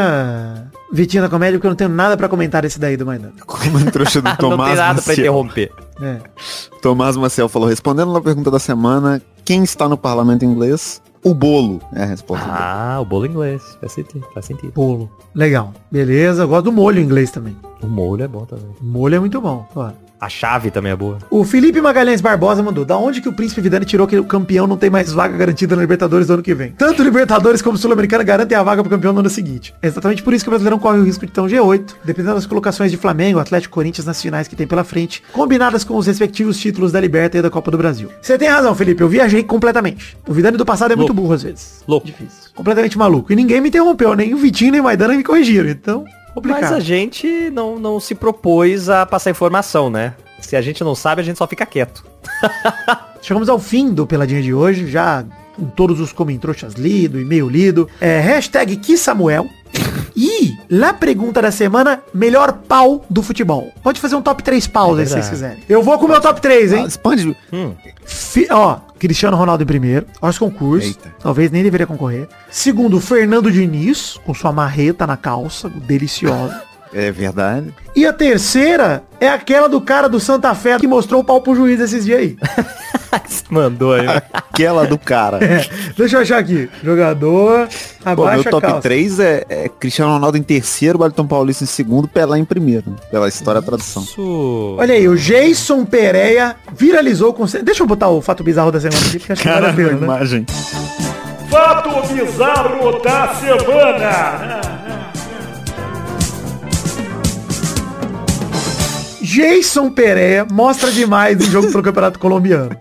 Vitinho 0.93 1.23
da 1.23 1.29
Comédia, 1.29 1.57
porque 1.57 1.67
eu 1.67 1.71
não 1.71 1.75
tenho 1.75 1.89
nada 1.89 2.15
pra 2.15 2.29
comentar 2.29 2.61
desse 2.61 2.79
daí 2.79 2.95
do 2.95 3.05
Maidana. 3.05 3.33
Como 3.45 3.77
a 3.77 3.91
trouxa 3.91 4.21
do 4.21 4.25
não 4.29 4.35
tem 4.35 4.49
Tomás 4.49 4.77
nada 4.77 5.01
pra 5.01 5.11
Maciel. 5.11 5.25
interromper. 5.25 5.71
É. 6.01 6.19
Tomás 6.81 7.15
Maciel 7.15 7.47
falou, 7.47 7.67
respondendo 7.69 8.11
na 8.11 8.21
pergunta 8.21 8.49
da 8.49 8.59
semana, 8.59 9.21
quem 9.45 9.63
está 9.63 9.87
no 9.87 9.97
parlamento 9.97 10.43
inglês? 10.43 11.01
O 11.23 11.33
bolo 11.35 11.79
é 11.93 12.01
a 12.01 12.05
resposta. 12.05 12.43
dele. 12.43 12.57
Ah, 12.59 12.97
o 12.99 13.05
bolo 13.05 13.27
inglês. 13.27 13.61
Faz 13.79 13.91
sentido. 13.91 14.25
Faz 14.33 14.45
sentido. 14.45 14.73
Bolo. 14.73 15.09
Legal. 15.35 15.71
Beleza, 15.91 16.43
eu 16.43 16.47
gosto 16.47 16.63
do 16.65 16.71
molho 16.71 16.99
em 16.99 17.03
inglês 17.03 17.29
também. 17.29 17.55
O 17.81 17.87
molho 17.87 18.23
é 18.23 18.27
bom 18.27 18.43
também. 18.45 18.65
O 18.81 18.83
molho 18.83 19.15
é 19.15 19.19
muito 19.19 19.39
bom. 19.39 19.67
Ó. 19.75 19.91
A 20.21 20.29
chave 20.29 20.69
também 20.69 20.91
é 20.91 20.95
boa. 20.95 21.17
O 21.31 21.43
Felipe 21.43 21.81
Magalhães 21.81 22.21
Barbosa 22.21 22.61
mandou, 22.61 22.85
da 22.85 22.95
onde 22.95 23.19
que 23.19 23.27
o 23.27 23.33
Príncipe 23.33 23.59
Vidani 23.59 23.85
tirou 23.85 24.05
que 24.05 24.19
o 24.19 24.23
campeão 24.23 24.67
não 24.67 24.77
tem 24.77 24.87
mais 24.87 25.11
vaga 25.11 25.35
garantida 25.35 25.75
na 25.75 25.81
Libertadores 25.81 26.27
do 26.27 26.33
ano 26.33 26.43
que 26.43 26.53
vem? 26.53 26.73
Tanto 26.77 27.01
Libertadores 27.01 27.59
como 27.59 27.75
Sul-Americana 27.75 28.23
garantem 28.23 28.55
a 28.55 28.61
vaga 28.61 28.83
pro 28.83 28.91
campeão 28.91 29.13
no 29.13 29.21
ano 29.21 29.31
seguinte. 29.31 29.73
É 29.81 29.87
exatamente 29.87 30.21
por 30.21 30.31
isso 30.31 30.45
que 30.45 30.49
o 30.49 30.51
Brasileirão 30.51 30.77
corre 30.77 30.99
o 30.99 31.03
risco 31.03 31.25
de 31.25 31.31
ter 31.31 31.41
um 31.41 31.47
G8, 31.47 31.95
dependendo 32.05 32.35
das 32.35 32.45
colocações 32.45 32.91
de 32.91 32.97
Flamengo, 32.97 33.39
Atlético, 33.39 33.73
Corinthians 33.73 34.05
nas 34.05 34.21
finais 34.21 34.47
que 34.47 34.55
tem 34.55 34.67
pela 34.67 34.83
frente, 34.83 35.23
combinadas 35.33 35.83
com 35.83 35.97
os 35.97 36.05
respectivos 36.05 36.55
títulos 36.59 36.91
da 36.91 37.01
Liberta 37.01 37.39
e 37.39 37.41
da 37.41 37.49
Copa 37.49 37.71
do 37.71 37.77
Brasil. 37.79 38.07
Você 38.21 38.37
tem 38.37 38.47
razão, 38.47 38.75
Felipe, 38.75 39.01
eu 39.01 39.09
viajei 39.09 39.41
completamente. 39.41 40.15
O 40.27 40.33
Vidani 40.33 40.55
do 40.55 40.65
passado 40.65 40.91
é 40.91 40.95
muito 40.95 41.09
Louco. 41.09 41.21
burro 41.23 41.33
às 41.33 41.41
vezes. 41.41 41.83
Louco. 41.87 42.05
Difícil. 42.05 42.51
Completamente 42.53 42.95
maluco. 42.95 43.33
E 43.33 43.35
ninguém 43.35 43.59
me 43.59 43.69
interrompeu, 43.69 44.15
nem 44.15 44.35
o 44.35 44.37
Vitinho, 44.37 44.73
nem 44.73 44.81
o 44.81 44.83
Maidana 44.83 45.15
me 45.15 45.23
corrigiram, 45.23 45.67
então... 45.67 46.05
Complicado. 46.33 46.61
Mas 46.61 46.71
a 46.71 46.79
gente 46.79 47.49
não, 47.51 47.79
não 47.79 47.99
se 47.99 48.15
propôs 48.15 48.89
a 48.89 49.05
passar 49.05 49.31
informação, 49.31 49.89
né? 49.89 50.15
Se 50.39 50.55
a 50.55 50.61
gente 50.61 50.83
não 50.83 50.95
sabe, 50.95 51.21
a 51.21 51.23
gente 51.23 51.37
só 51.37 51.47
fica 51.47 51.65
quieto. 51.65 52.05
Chegamos 53.21 53.49
ao 53.49 53.59
fim 53.59 53.93
do 53.93 54.07
Peladinha 54.07 54.41
de 54.41 54.53
hoje, 54.53 54.87
já 54.87 55.23
com 55.55 55.65
todos 55.65 55.99
os 55.99 56.11
comentroxas 56.11 56.73
lido, 56.73 57.19
e-mail 57.19 57.47
lido. 57.47 57.87
É, 57.99 58.19
hashtag 58.19 58.77
que 58.77 58.97
Samuel. 58.97 59.47
E, 60.15 60.57
lá 60.69 60.93
pergunta 60.93 61.41
da 61.41 61.51
semana, 61.51 62.01
melhor 62.13 62.51
pau 62.67 63.05
do 63.09 63.23
futebol. 63.23 63.71
Pode 63.81 63.99
fazer 63.99 64.15
um 64.15 64.21
top 64.21 64.43
3 64.43 64.67
paus 64.67 64.97
É 64.97 65.01
aí 65.01 65.07
se 65.07 65.13
vocês 65.13 65.29
quiserem. 65.29 65.63
Eu 65.69 65.81
vou 65.81 65.97
com 65.97 66.05
o 66.05 66.09
meu 66.09 66.19
top 66.21 66.41
3, 66.41 66.73
hein? 66.73 66.83
Ah, 66.83 66.87
expande. 66.87 67.35
Hum. 67.51 67.73
Fi- 68.05 68.47
ó, 68.51 68.77
Cristiano 68.99 69.37
Ronaldo 69.37 69.63
em 69.63 69.65
primeiro. 69.65 70.05
Aos 70.21 70.37
concursos. 70.37 70.89
Eita. 70.89 71.13
Talvez 71.19 71.49
nem 71.49 71.63
deveria 71.63 71.87
concorrer. 71.87 72.27
Segundo, 72.49 72.99
Fernando 72.99 73.51
Diniz, 73.51 74.17
com 74.25 74.33
sua 74.33 74.51
marreta 74.51 75.07
na 75.07 75.15
calça, 75.17 75.69
deliciosa. 75.69 76.61
É 76.93 77.11
verdade. 77.11 77.73
E 77.95 78.05
a 78.05 78.13
terceira 78.13 79.03
é 79.19 79.27
aquela 79.29 79.67
do 79.67 79.79
cara 79.81 80.07
do 80.07 80.19
Santa 80.19 80.53
Fé 80.55 80.77
que 80.77 80.87
mostrou 80.87 81.21
o 81.21 81.23
pau 81.23 81.41
pro 81.41 81.55
juiz 81.55 81.79
esses 81.79 82.05
dias 82.05 82.19
aí. 82.19 82.37
Mandou 83.49 83.93
aí. 83.93 84.05
né? 84.05 84.21
Aquela 84.31 84.85
do 84.85 84.97
cara. 84.97 85.37
É, 85.43 85.67
deixa 85.97 86.17
eu 86.17 86.21
achar 86.21 86.37
aqui. 86.37 86.69
Jogador, 86.83 87.67
Pô, 88.15 88.25
meu 88.25 88.43
top 88.43 88.65
calça. 88.65 88.81
3 88.81 89.19
é, 89.19 89.45
é 89.49 89.69
Cristiano 89.69 90.13
Ronaldo 90.13 90.37
em 90.37 90.43
terceiro, 90.43 90.99
Wellington 91.01 91.27
Paulista 91.27 91.63
em 91.63 91.67
segundo, 91.67 92.07
Pelé 92.07 92.37
em 92.39 92.45
primeiro. 92.45 92.95
Pela 93.09 93.27
história 93.27 93.59
e 93.59 93.61
tradução. 93.61 94.03
Isso. 94.03 94.75
Olha 94.79 94.93
aí, 94.93 95.07
o 95.07 95.17
Jason 95.17 95.83
Pereira 95.85 96.55
viralizou 96.73 97.33
com... 97.33 97.45
Deixa 97.45 97.83
eu 97.83 97.87
botar 97.87 98.09
o 98.09 98.21
fato 98.21 98.43
bizarro 98.43 98.71
da 98.71 98.79
semana 98.79 99.05
aqui, 99.05 99.19
porque 99.19 99.33
acho 99.33 99.41
que 99.41 99.49
vale 99.49 99.65
a 99.67 99.73
pena, 99.73 99.91
né? 99.91 99.97
imagem. 99.97 100.45
Fato 101.49 102.13
bizarro 102.13 102.99
da 103.01 103.33
semana. 103.35 104.70
Jason 109.31 109.89
Pereira 109.89 110.45
mostra 110.51 110.91
demais 110.91 111.39
em 111.39 111.49
jogo 111.49 111.71
pelo 111.71 111.81
Campeonato 111.81 112.19
Colombiano. 112.19 112.75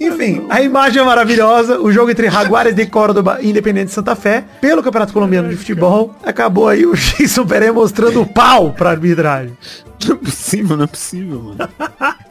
Enfim, 0.00 0.44
a 0.50 0.60
imagem 0.60 1.00
é 1.00 1.04
maravilhosa. 1.04 1.80
O 1.80 1.92
jogo 1.92 2.10
entre 2.10 2.28
Jaguares 2.28 2.74
de 2.74 2.86
Córdoba 2.86 3.38
e 3.40 3.50
Independente 3.50 3.92
Santa 3.92 4.16
Fé, 4.16 4.44
pelo 4.60 4.82
Campeonato 4.82 5.12
Colombiano 5.12 5.48
de 5.48 5.56
Futebol, 5.56 6.12
acabou 6.24 6.68
aí 6.68 6.84
o 6.84 6.92
Jason 6.96 7.46
Pereira 7.46 7.72
mostrando 7.72 8.20
o 8.20 8.26
pau 8.26 8.72
pra 8.72 8.90
arbitragem. 8.90 9.56
Não 10.04 10.16
é 10.16 10.18
possível, 10.18 10.76
não 10.76 10.84
é 10.84 10.86
possível, 10.88 11.40
mano. 11.40 11.56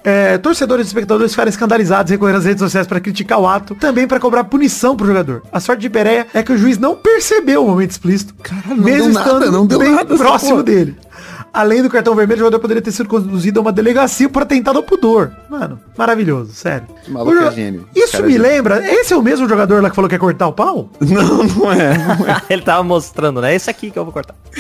É, 0.04 0.38
torcedores 0.38 0.86
e 0.86 0.90
espectadores 0.90 1.32
ficaram 1.32 1.50
escandalizados, 1.50 2.12
recorreram 2.12 2.40
às 2.40 2.46
redes 2.46 2.62
sociais 2.62 2.86
para 2.86 3.00
criticar 3.00 3.40
o 3.40 3.48
ato, 3.48 3.74
também 3.74 4.06
para 4.06 4.20
cobrar 4.20 4.44
punição 4.44 4.96
pro 4.96 5.08
jogador. 5.08 5.42
A 5.52 5.60
sorte 5.60 5.82
de 5.82 5.90
Pereira 5.90 6.28
é 6.34 6.44
que 6.44 6.52
o 6.52 6.58
juiz 6.58 6.78
não 6.78 6.96
percebeu 6.96 7.64
o 7.64 7.68
momento 7.68 7.92
explícito, 7.92 8.36
Caralho, 8.36 8.76
não 8.76 8.84
mesmo 8.84 9.06
deu 9.06 9.14
nada, 9.14 9.30
estando 9.30 9.52
não 9.52 9.66
deu 9.66 9.80
bem 9.80 9.92
nada 9.92 10.16
próximo 10.16 10.62
dele. 10.62 10.96
Além 11.58 11.82
do 11.82 11.90
cartão 11.90 12.14
vermelho, 12.14 12.36
o 12.42 12.46
jogador 12.46 12.60
poderia 12.60 12.82
ter 12.82 12.92
sido 12.92 13.08
conduzido 13.08 13.60
a 13.60 13.62
uma 13.62 13.72
delegacia 13.72 14.28
por 14.28 14.42
atentado 14.44 14.78
ao 14.78 14.84
pudor. 14.84 15.32
Mano, 15.50 15.80
maravilhoso, 15.98 16.52
sério. 16.54 16.86
Maluco 17.08 17.32
O 17.32 17.40
jo- 17.40 17.48
é 17.48 17.52
gênio. 17.52 17.88
Isso 17.96 18.12
Cara, 18.12 18.24
é 18.26 18.28
me 18.28 18.34
gênio. 18.34 18.48
lembra, 18.50 18.92
esse 18.94 19.14
é 19.14 19.18
o 19.18 19.22
mesmo 19.22 19.48
jogador 19.48 19.82
lá 19.82 19.90
que 19.90 19.96
falou 19.96 20.10
que 20.10 20.16
ia 20.16 20.20
cortar 20.20 20.48
o 20.48 20.52
pau? 20.54 20.90
Não, 21.00 21.44
não 21.46 21.72
é. 21.72 21.98
Não 21.98 22.28
é. 22.28 22.42
Ele 22.50 22.62
tava 22.62 22.84
mostrando, 22.84 23.40
né? 23.40 23.56
Esse 23.56 23.70
aqui 23.70 23.90
que 23.90 23.98
eu 23.98 24.04
vou 24.04 24.12
cortar. 24.12 24.36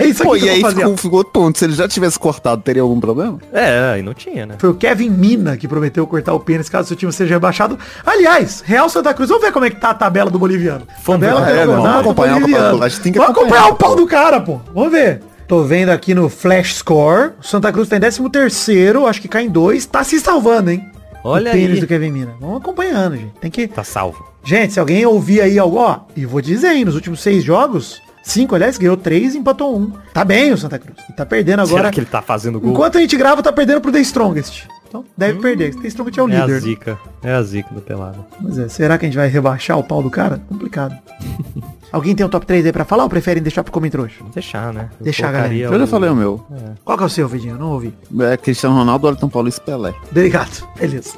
é 0.00 0.04
isso 0.06 0.22
aqui 0.22 0.30
Pô, 0.30 0.36
que 0.36 0.44
e 0.44 0.48
eu 0.48 0.54
aí 0.54 0.74
ficou, 0.74 0.96
ficou 0.96 1.18
outro 1.18 1.32
ponto. 1.32 1.58
Se 1.58 1.64
ele 1.64 1.74
já 1.74 1.86
tivesse 1.86 2.18
cortado, 2.18 2.60
teria 2.62 2.82
algum 2.82 2.98
problema? 2.98 3.38
É, 3.52 3.92
aí 3.94 4.02
não 4.02 4.12
tinha, 4.14 4.46
né? 4.46 4.56
Foi 4.58 4.70
o 4.70 4.74
Kevin 4.74 5.10
Mina 5.10 5.56
que 5.56 5.68
prometeu 5.68 6.06
cortar 6.08 6.34
o 6.34 6.40
pênis 6.40 6.68
caso 6.68 6.88
seu 6.88 6.96
time 6.96 7.12
seja 7.12 7.34
rebaixado. 7.34 7.78
Aliás, 8.04 8.62
Real 8.66 8.88
Santa 8.88 9.14
Cruz, 9.14 9.28
vamos 9.28 9.44
ver 9.44 9.52
como 9.52 9.64
é 9.64 9.70
que 9.70 9.76
tá 9.80 9.90
a 9.90 9.94
tabela 9.94 10.28
do 10.30 10.38
boliviano. 10.40 10.82
Vamos 11.04 11.20
tabela 11.20 11.48
É, 11.48 11.54
vamos 11.66 11.76
campeonato 11.76 12.00
acompanhar 12.00 12.36
o 12.36 12.40
boliviano. 12.40 12.64
campeonato. 12.64 12.84
A 12.84 12.88
gente 12.88 13.00
tem 13.02 13.12
que 13.12 13.18
Vamos 13.18 13.30
acompanhar. 13.32 13.60
acompanhar 13.66 13.72
o 13.74 13.76
pau 13.76 13.96
do 13.96 14.06
cara, 14.06 14.40
pô. 14.40 14.60
Vamos 14.74 14.90
ver. 14.90 15.22
Tô 15.48 15.62
vendo 15.62 15.90
aqui 15.90 16.12
no 16.14 16.28
Flash 16.28 16.74
Score. 16.76 17.32
O 17.40 17.42
Santa 17.44 17.72
Cruz 17.72 17.88
tá 17.88 17.96
em 17.96 18.00
13 18.00 18.28
terceiro, 18.30 19.06
acho 19.06 19.20
que 19.22 19.28
cai 19.28 19.44
em 19.44 19.48
dois. 19.48 19.86
Tá 19.86 20.02
se 20.02 20.18
salvando, 20.18 20.70
hein? 20.70 20.84
Olha 21.22 21.50
o 21.50 21.54
pênis 21.54 21.74
aí. 21.74 21.80
do 21.80 21.86
Kevin 21.86 22.10
Mina. 22.10 22.34
Vamos 22.40 22.58
acompanhando, 22.58 23.16
gente. 23.16 23.32
Tem 23.40 23.50
que... 23.50 23.68
Tá 23.68 23.84
salvo. 23.84 24.24
Gente, 24.44 24.72
se 24.72 24.80
alguém 24.80 25.04
ouvir 25.06 25.40
aí 25.40 25.58
algo, 25.58 25.76
ó, 25.76 26.00
e 26.16 26.24
vou 26.26 26.40
dizer 26.40 26.68
aí, 26.68 26.84
nos 26.84 26.94
últimos 26.94 27.20
seis 27.20 27.42
jogos, 27.44 28.00
cinco, 28.22 28.54
aliás, 28.54 28.76
ganhou 28.78 28.96
três 28.96 29.34
e 29.34 29.38
empatou 29.38 29.76
um. 29.76 29.92
Tá 30.12 30.24
bem 30.24 30.52
o 30.52 30.58
Santa 30.58 30.78
Cruz. 30.78 30.96
E 31.08 31.12
tá 31.12 31.24
perdendo 31.26 31.60
agora. 31.60 31.76
Será 31.76 31.90
que 31.90 32.00
ele 32.00 32.06
tá 32.06 32.22
fazendo 32.22 32.60
gol? 32.60 32.70
Enquanto 32.72 32.98
a 32.98 33.00
gente 33.00 33.16
grava, 33.16 33.42
tá 33.42 33.52
perdendo 33.52 33.80
pro 33.80 33.90
The 33.92 34.00
Strongest. 34.00 34.64
Então, 34.88 35.04
deve 35.16 35.40
perder. 35.40 35.74
The 35.74 35.88
Strongest 35.88 36.18
é 36.18 36.22
o 36.22 36.28
É 36.28 36.36
a 36.40 36.46
líder. 36.46 36.60
zica. 36.60 36.98
É 37.22 37.32
a 37.32 37.42
zica 37.42 37.74
do 37.74 37.80
pelado. 37.80 38.24
Mas 38.40 38.58
é, 38.58 38.68
será 38.68 38.96
que 38.98 39.04
a 39.04 39.08
gente 39.08 39.16
vai 39.16 39.28
rebaixar 39.28 39.78
o 39.78 39.84
pau 39.84 40.02
do 40.02 40.10
cara? 40.10 40.40
Complicado. 40.48 40.96
Alguém 41.92 42.14
tem 42.14 42.26
um 42.26 42.28
top 42.28 42.44
3 42.44 42.66
aí 42.66 42.72
pra 42.72 42.84
falar 42.84 43.04
ou 43.04 43.08
preferem 43.08 43.42
deixar 43.42 43.62
pro 43.62 43.72
Comentrouxa? 43.72 44.16
Vamos 44.18 44.34
deixar, 44.34 44.72
né? 44.72 44.90
Eu 44.98 45.04
Deixar, 45.04 45.28
colocaria 45.30 45.66
Eu 45.66 45.78
já 45.78 45.86
falei 45.86 46.10
o 46.10 46.16
meu. 46.16 46.44
Qual 46.84 46.96
que 46.98 47.04
é 47.04 47.06
o 47.06 47.10
seu, 47.10 47.28
Vidinho? 47.28 47.54
Eu 47.54 47.58
não 47.58 47.70
ouvi. 47.72 47.94
É 48.20 48.36
Cristiano 48.36 48.74
Ronaldo, 48.76 49.06
Wellington 49.06 49.28
Paulista 49.28 49.60
e 49.62 49.64
Pelé. 49.64 49.94
Delicado. 50.10 50.66
Beleza. 50.78 51.14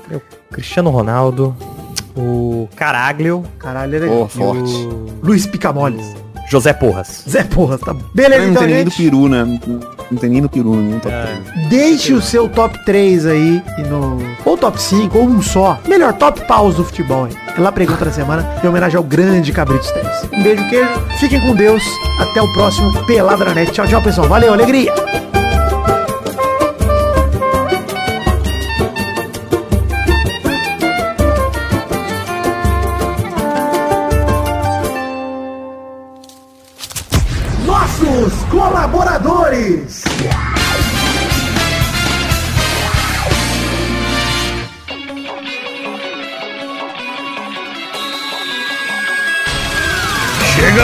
Cristiano 0.52 0.90
Ronaldo, 0.90 1.56
o 2.16 2.68
Caraglio 2.76 3.44
Caralho, 3.58 3.94
ele 3.94 4.06
é 4.06 4.08
legal. 4.08 4.28
forte. 4.28 4.72
o 4.72 5.18
Luiz 5.22 5.46
Picamoles. 5.46 6.14
José 6.48 6.72
Porras. 6.72 7.24
Zé 7.28 7.44
Porra, 7.44 7.78
tá 7.78 7.92
bom. 7.92 8.00
Beleza, 8.14 8.42
não 8.44 8.50
então, 8.50 8.62
tem 8.64 8.74
nem 8.74 8.84
do 8.84 8.90
peru, 8.90 9.28
né? 9.28 9.44
Não- 9.44 10.18
tem 10.18 10.30
nem 10.30 10.40
do 10.40 10.48
peru, 10.48 10.74
nenhum 10.74 10.98
top 10.98 11.14
É. 11.14 11.36
3. 11.52 11.68
Deixe 11.68 12.14
o 12.14 12.22
seu 12.22 12.48
top 12.48 12.82
3 12.86 13.26
aí 13.26 13.62
e 13.76 13.82
no. 13.82 14.18
Ou 14.44 14.56
top 14.56 14.80
5, 14.80 15.18
ou 15.18 15.24
um 15.26 15.42
só. 15.42 15.78
Melhor, 15.86 16.14
top 16.14 16.40
paus 16.46 16.76
do 16.76 16.84
futebol, 16.84 17.26
hein? 17.26 17.34
É 17.56 17.60
lá 17.60 17.70
pergunta 17.70 18.04
da 18.04 18.10
semana, 18.10 18.48
em 18.64 18.66
homenagem 18.66 18.96
ao 18.96 19.02
grande 19.04 19.52
Cabritos 19.52 19.90
Teres. 19.90 20.24
Um 20.32 20.42
beijo, 20.42 20.66
queijo. 20.70 20.88
Fiquem 21.20 21.40
com 21.40 21.54
Deus. 21.54 21.82
Até 22.20 22.40
o 22.40 22.50
próximo 22.54 22.90
Pelada 23.04 23.44
na 23.44 23.54
Net. 23.54 23.70
Tchau, 23.72 23.86
tchau, 23.86 24.00
pessoal. 24.02 24.26
Valeu, 24.28 24.52
alegria. 24.52 24.92
Aries. 39.58 40.07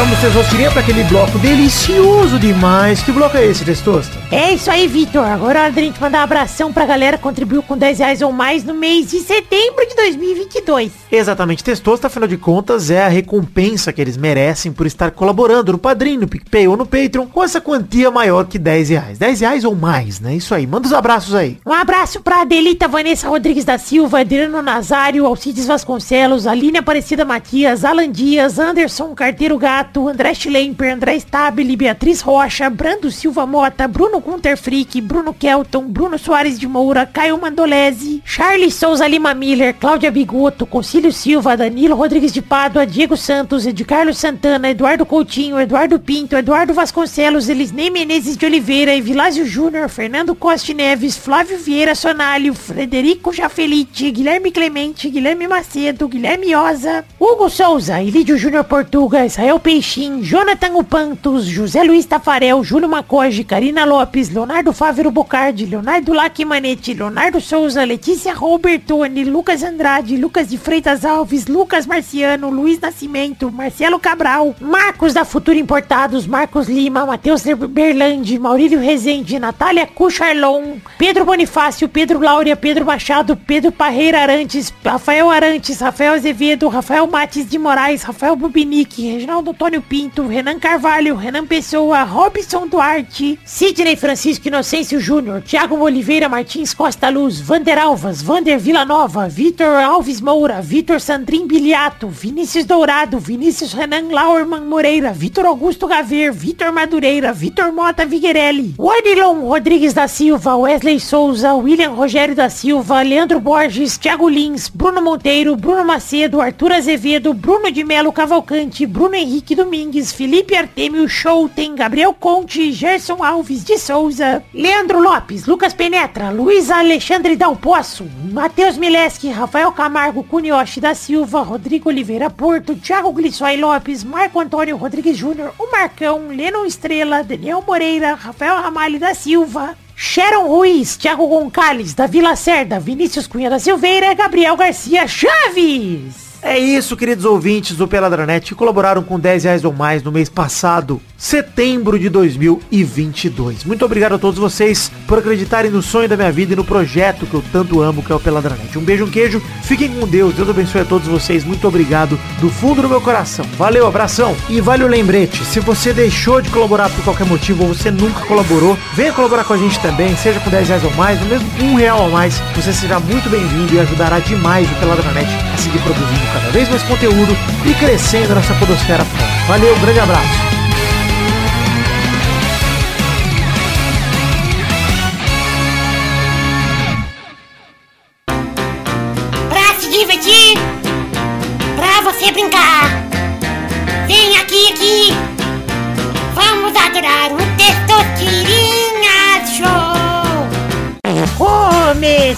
Chegamos, 0.05 0.19
vocês 0.19 0.35
rostirinha, 0.35 0.71
para 0.71 0.81
aquele 0.81 1.03
bloco 1.05 1.39
delicioso 1.39 2.39
demais. 2.39 3.03
Que 3.03 3.11
bloco 3.11 3.37
é 3.39 3.47
esse, 3.47 3.65
Testosta? 3.65 4.13
É 4.31 4.53
isso 4.53 4.71
aí, 4.71 4.87
Vitor. 4.87 5.25
Agora 5.25 5.61
é 5.61 5.63
hora 5.63 5.73
da 5.73 5.81
gente 5.81 6.01
mandar 6.01 6.19
um 6.19 6.23
abração 6.25 6.73
pra 6.73 6.85
galera 6.85 7.17
que 7.17 7.23
contribuiu 7.23 7.63
com 7.63 7.77
10 7.77 7.99
reais 8.01 8.21
ou 8.21 8.31
mais 8.31 8.65
no 8.65 8.75
mês 8.75 9.11
de 9.11 9.21
setembro 9.21 9.87
de 9.89 9.95
2022. 9.95 10.93
Exatamente, 11.11 11.65
Testosta, 11.65 12.09
afinal 12.09 12.29
de 12.29 12.37
contas, 12.37 12.91
é 12.91 13.03
a 13.03 13.09
recompensa 13.09 13.93
que 13.93 14.01
eles 14.01 14.17
merecem 14.17 14.73
por 14.73 14.87
estar 14.87 15.11
colaborando 15.11 15.73
no 15.73 15.79
Padrinho, 15.79 16.21
no 16.21 16.29
PicPay 16.29 16.69
ou 16.69 16.77
no 16.77 16.85
Patreon 16.85 17.27
com 17.27 17.43
essa 17.43 17.61
quantia 17.61 18.11
maior 18.11 18.45
que 18.45 18.59
10 18.59 18.89
reais. 18.91 19.19
10 19.19 19.41
reais 19.41 19.65
ou 19.65 19.75
mais, 19.75 20.21
né? 20.21 20.35
Isso 20.35 20.55
aí, 20.55 20.67
manda 20.67 20.87
os 20.87 20.93
abraços 20.93 21.35
aí. 21.35 21.59
Um 21.65 21.73
abraço 21.73 22.21
pra 22.21 22.43
Adelita 22.43 22.89
Vanessa 22.89 23.29
Rodrigues 23.29 23.65
da 23.65 23.79
Silva, 23.79 24.21
Adriano 24.21 24.61
Nazário, 24.61 25.25
Alcides 25.25 25.67
Vasconcelos, 25.67 26.47
Aline 26.47 26.79
Aparecida 26.79 27.25
Matias, 27.25 27.85
Alan 27.85 28.11
Dias, 28.11 28.59
Anderson 28.59 29.15
Carteiro 29.15 29.57
Gato, 29.57 29.94
André 30.01 30.35
Schlemper, 30.35 30.91
André 30.91 31.19
Stabile, 31.19 31.77
Beatriz 31.77 32.21
Rocha, 32.21 32.69
Brando 32.69 33.11
Silva 33.11 33.47
Mota, 33.47 33.89
Bruno 33.89 34.21
Gunter 34.21 34.57
Frick, 34.59 35.01
Bruno 35.01 35.33
Kelton, 35.33 35.87
Bruno 35.87 36.19
Soares 36.19 36.59
de 36.59 36.67
Moura, 36.67 37.07
Caio 37.07 37.39
Mandolese, 37.39 38.21
Charles 38.25 38.75
Souza 38.75 39.07
Lima 39.07 39.33
Miller, 39.33 39.73
Cláudia 39.75 40.11
Bigoto, 40.11 40.67
Concílio 40.67 41.11
Silva, 41.13 41.57
Danilo 41.57 41.97
Rodrigues 41.97 42.33
de 42.33 42.43
Pádua, 42.43 42.85
Diego 42.85 43.17
Santos, 43.17 43.65
Ed 43.65 43.83
Carlos 43.87 44.19
Santana, 44.19 44.69
Eduardo 44.69 45.07
Coutinho, 45.07 45.59
Eduardo 45.59 45.99
Pinto, 45.99 46.37
Eduardo 46.37 46.75
Vasconcelos, 46.75 47.49
Elisnei 47.49 47.89
Menezes 47.89 48.37
de 48.37 48.45
Oliveira, 48.45 48.95
Evilásio 48.95 49.47
Júnior, 49.47 49.89
Fernando 49.89 50.35
Costa 50.35 50.75
Neves, 50.75 51.17
Flávio 51.17 51.59
Vieira 51.59 51.95
Sonalho, 51.95 52.53
Frederico 52.55 53.33
Jafelite, 53.33 54.11
Guilherme 54.11 54.51
Clemente, 54.51 55.09
Guilherme 55.09 55.49
Macedo, 55.49 56.07
Guilherme 56.07 56.55
Oza, 56.55 57.05
Hugo 57.19 57.49
Souza, 57.49 58.03
Ilídio 58.03 58.37
Júnior 58.37 58.65
Portuga, 58.65 59.25
Israel 59.25 59.55
Rafael 59.55 59.61
Peixin, 59.85 60.23
Jonathan 60.23 60.77
Upantos, 60.77 61.47
José 61.47 61.85
Luiz 61.85 62.07
Tafarel, 62.07 62.65
Júlio 62.65 62.89
Macoge, 62.89 63.45
Karina 63.45 63.85
Lopes, 63.85 64.31
Leonardo 64.31 64.73
Fávero 64.73 65.11
Bocardi, 65.11 65.67
Leonardo 65.67 66.15
Lacimanetti, 66.15 66.95
Leonardo 66.95 67.39
Souza, 67.39 67.85
Letícia 67.85 68.33
Robertoni, 68.33 69.25
Lucas 69.25 69.63
Andrade, 69.63 70.17
Lucas 70.17 70.49
de 70.49 70.57
Freitas 70.57 71.05
Alves, 71.05 71.47
Lucas 71.47 71.87
Marciano, 71.87 72.49
Luiz 72.49 72.81
Nascimento, 72.81 73.51
Marcelo 73.51 73.99
Cabral, 73.99 74.57
Marcos 74.59 75.13
da 75.13 75.23
Futura 75.23 75.59
Importados, 75.59 76.27
Marcos 76.27 76.67
Lima, 76.67 77.05
Matheus 77.05 77.43
Berlandi, 77.43 78.39
Maurílio 78.39 78.81
Rezende, 78.81 79.39
Natália 79.39 79.87
Cucharlon, 79.87 80.81
Pedro 80.97 81.27
Bonifácio, 81.27 81.91
Pedro 81.91 82.21
Laura, 82.21 82.57
Pedro 82.57 82.87
Machado, 82.87 83.37
Pedro 83.37 83.71
Parreira 83.71 84.23
Arantes, 84.23 84.73
Rafael 84.83 85.29
Arantes, 85.29 85.79
Rafael 85.79 86.15
Azevedo, 86.15 86.69
Rafael 86.69 87.07
Mates 87.07 87.45
de 87.45 87.59
Moraes, 87.59 88.03
Rafael 88.03 88.35
Bubinique, 88.35 89.13
Reginaldo 89.13 89.51
Antônio 89.51 89.74
Pinto, 89.81 90.27
Renan 90.27 90.59
Carvalho, 90.59 91.17
Renan 91.17 91.47
Pessoa, 91.47 92.05
Robson 92.05 92.67
Duarte, 92.69 93.39
Sidney 93.45 93.97
Francisco 93.97 94.49
Inocêncio 94.49 95.01
Júnior, 95.01 95.43
Thiago 95.43 95.81
Oliveira 95.81 96.29
Martins 96.29 96.75
Costa 96.75 97.09
Luz, 97.09 97.41
Vander 97.41 97.79
Alvas, 97.79 98.23
Vander 98.23 98.59
Villanova, 98.59 99.29
Vitor 99.29 99.67
Alves 99.67 100.21
Moura, 100.21 100.61
Vitor 100.61 101.01
Sandrin 101.01 101.47
Biliato, 101.47 102.09
Vinícius 102.09 102.65
Dourado, 102.65 103.19
Vinícius 103.19 103.73
Renan 103.73 104.09
Laurman 104.11 104.67
Moreira, 104.67 105.13
Vitor 105.13 105.47
Augusto 105.47 105.87
Gaver, 105.87 106.33
Vitor 106.33 106.73
Madureira, 106.73 107.33
Vitor 107.33 107.73
Mota 107.73 108.05
Viguerelli, 108.05 108.75
Wadilon 108.79 109.41
Rodrigues 109.49 109.95
da 109.95 110.09
Silva, 110.09 110.57
Wesley 110.57 111.01
Souza, 111.01 111.55
William 111.55 111.95
Rogério 111.95 112.35
da 112.35 112.49
Silva, 112.49 113.03
Leandro 113.03 113.41
Borges, 113.41 113.97
Thiago 113.99 114.29
Lins, 114.29 114.69
Bruno 114.69 115.01
Monteiro, 115.03 115.57
Bruno 115.57 115.85
Macedo, 115.85 116.41
Arthur 116.41 116.73
Azevedo, 116.73 117.33
Bruno 117.35 117.71
de 117.71 117.85
Melo 117.85 118.13
Cavalcante, 118.13 118.87
Bruno 118.87 119.15
Henrique 119.15 119.55
Domingues, 119.65 120.13
Felipe 120.13 120.55
Artemio 120.55 121.09
Schouten, 121.09 121.75
Gabriel 121.75 122.13
Conte, 122.13 122.71
Gerson 122.71 123.25
Alves 123.25 123.65
de 123.65 123.79
Souza, 123.79 124.45
Leandro 124.53 125.01
Lopes, 125.01 125.47
Lucas 125.47 125.73
Penetra, 125.73 126.31
Luiz 126.31 126.71
Alexandre 126.71 127.35
Dal 127.35 127.57
Poço, 127.57 128.07
Matheus 128.31 128.77
Mileski, 128.77 129.31
Rafael 129.31 129.73
Camargo, 129.73 130.23
Cunioche 130.23 130.83
da 130.83 130.95
Silva, 130.95 131.41
Rodrigo 131.41 131.89
Oliveira 131.89 132.29
Porto, 132.29 132.77
Thiago 132.77 133.11
Glissói 133.11 133.57
Lopes, 133.57 134.05
Marco 134.05 134.39
Antônio 134.39 134.77
Rodrigues 134.77 135.17
Júnior, 135.17 135.55
o 135.59 135.73
Marcão, 135.73 136.29
Lennon 136.29 136.67
Estrela, 136.67 137.25
Daniel 137.25 137.65
Moreira, 137.67 138.13
Rafael 138.13 138.61
Ramalho 138.61 139.01
da 139.01 139.15
Silva, 139.15 139.79
Sharon 139.97 140.47
Ruiz, 140.47 140.99
Thiago 140.99 141.27
Gonçalves, 141.27 141.95
Davi 141.95 142.21
Lacerda, 142.21 142.79
Vinícius 142.79 143.27
Cunha 143.27 143.49
da 143.49 143.59
Silveira, 143.59 144.13
Gabriel 144.13 144.59
Garcia 144.59 145.09
Chaves. 145.09 146.24
É 146.47 146.59
isso, 146.59 146.95
queridos 146.95 147.25
ouvintes 147.25 147.75
do 147.75 147.89
Peladranet 147.89 148.45
que 148.45 148.55
colaboraram 148.55 149.03
com 149.03 149.19
10 149.19 149.45
reais 149.45 149.65
ou 149.65 149.73
mais 149.73 150.03
no 150.03 150.13
mês 150.13 150.29
passado, 150.29 151.01
setembro 151.17 151.99
de 151.99 152.11
2022. 152.11 153.65
Muito 153.65 153.83
obrigado 153.83 154.17
a 154.17 154.19
todos 154.19 154.39
vocês 154.39 154.93
por 155.09 155.21
acreditarem 155.21 155.71
no 155.71 155.81
sonho 155.81 156.07
da 156.07 156.19
minha 156.19 156.31
vida 156.31 156.53
e 156.53 156.57
no 156.57 156.63
projeto 156.63 157.25
que 157.25 157.33
eu 157.33 157.43
tanto 157.51 157.81
amo, 157.81 158.03
que 158.03 158.13
é 158.13 158.15
o 158.15 158.21
Peladranet. 158.21 158.77
Um 158.77 158.83
beijo, 158.83 159.07
um 159.07 159.11
queijo, 159.11 159.41
fiquem 159.63 159.89
com 159.89 160.07
Deus, 160.07 160.35
Deus 160.35 160.51
abençoe 160.51 160.83
a 160.83 160.85
todos 160.85 161.09
vocês. 161.09 161.45
Muito 161.45 161.67
obrigado 161.67 162.21
do 162.43 162.51
fundo 162.51 162.83
do 162.83 162.91
meu 162.91 163.01
coração. 163.01 163.47
Valeu, 163.57 163.87
abração. 163.87 164.37
E 164.51 164.61
vale 164.61 164.85
o 164.85 164.89
lembrete, 164.89 165.43
se 165.47 165.61
você 165.61 165.95
deixou 165.95 166.43
de 166.43 166.51
colaborar 166.51 166.91
por 166.91 167.05
qualquer 167.05 167.27
motivo 167.27 167.63
ou 167.63 167.73
você 167.73 167.91
nunca 167.91 168.21
colaborou, 168.27 168.77
venha 168.93 169.15
colaborar 169.15 169.45
com 169.45 169.55
a 169.55 169.59
gente 169.59 169.81
também, 169.81 170.15
seja 170.15 170.39
com 170.41 170.51
10 170.51 170.69
reais 170.69 170.85
ou 170.85 170.93
mais, 170.93 171.23
ou 171.23 171.27
mesmo 171.27 171.49
um 171.63 171.75
real 171.75 172.03
ou 172.03 172.11
mais. 172.11 172.39
Você 172.55 172.71
será 172.71 173.01
muito 173.01 173.31
bem-vindo 173.31 173.75
e 173.75 173.81
ajudará 173.81 174.19
demais 174.19 174.71
o 174.71 174.75
Peladranet 174.75 175.31
a 175.55 175.57
seguir 175.57 175.79
produzindo 175.79 176.34
cada 176.35 176.51
vez 176.51 176.69
mais 176.69 176.83
conteúdo 176.83 177.37
e 177.65 177.75
crescendo 177.75 178.35
nessa 178.35 178.55
podosfera. 178.55 179.05
Valeu, 179.47 179.75
um 179.75 179.81
grande 179.81 180.01
abraço. 180.01 180.54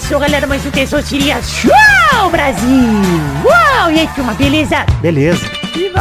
Começou, 0.07 0.25
galera, 0.25 0.47
mais 0.47 0.65
um 0.65 0.71
Testosterinha 0.71 1.41
Show, 1.41 2.29
Brasil. 2.31 2.69
Uau, 3.43 3.91
e 3.91 3.99
aí, 3.99 4.09
turma, 4.15 4.33
beleza? 4.35 4.85
Beleza. 5.01 5.45
Viva. 5.73 5.99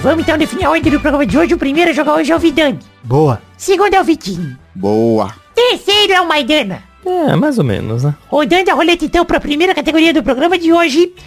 Vamos 0.00 0.22
então 0.22 0.38
definir 0.38 0.66
a 0.66 0.70
ordem 0.70 0.92
do 0.92 1.00
programa 1.00 1.26
de 1.26 1.36
hoje. 1.36 1.54
O 1.54 1.58
primeiro 1.58 1.90
a 1.90 1.92
jogar 1.92 2.14
hoje 2.14 2.30
é 2.30 2.36
o 2.36 2.38
Vidani. 2.38 2.78
Boa. 3.02 3.42
Segundo 3.56 3.94
é 3.94 4.00
o 4.00 4.04
Vitinho. 4.04 4.56
Boa. 4.72 5.34
Terceiro 5.56 6.12
é 6.12 6.20
o 6.20 6.28
Maidana. 6.28 6.84
É, 7.04 7.34
mais 7.34 7.58
ou 7.58 7.64
menos, 7.64 8.04
né? 8.04 8.14
Rodando 8.28 8.70
a 8.70 8.74
roleta 8.74 9.04
então 9.04 9.24
para 9.24 9.38
a 9.38 9.40
primeira 9.40 9.74
categoria 9.74 10.14
do 10.14 10.22
programa 10.22 10.56
de 10.56 10.72
hoje. 10.72 11.12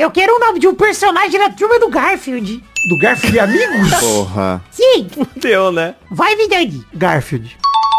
Eu 0.00 0.10
quero 0.10 0.34
o 0.34 0.38
nome 0.38 0.58
de 0.58 0.66
um 0.66 0.74
personagem 0.74 1.38
da 1.38 1.50
turma 1.50 1.78
do 1.78 1.90
Garfield. 1.90 2.64
Do 2.88 2.98
Garfield 3.02 3.38
Amigos? 3.38 3.92
Porra. 4.00 4.64
Sim, 4.70 5.06
Deu, 5.36 5.70
né? 5.70 5.94
vai 6.10 6.34
Vidani. 6.36 6.82
Garfield. 6.94 7.54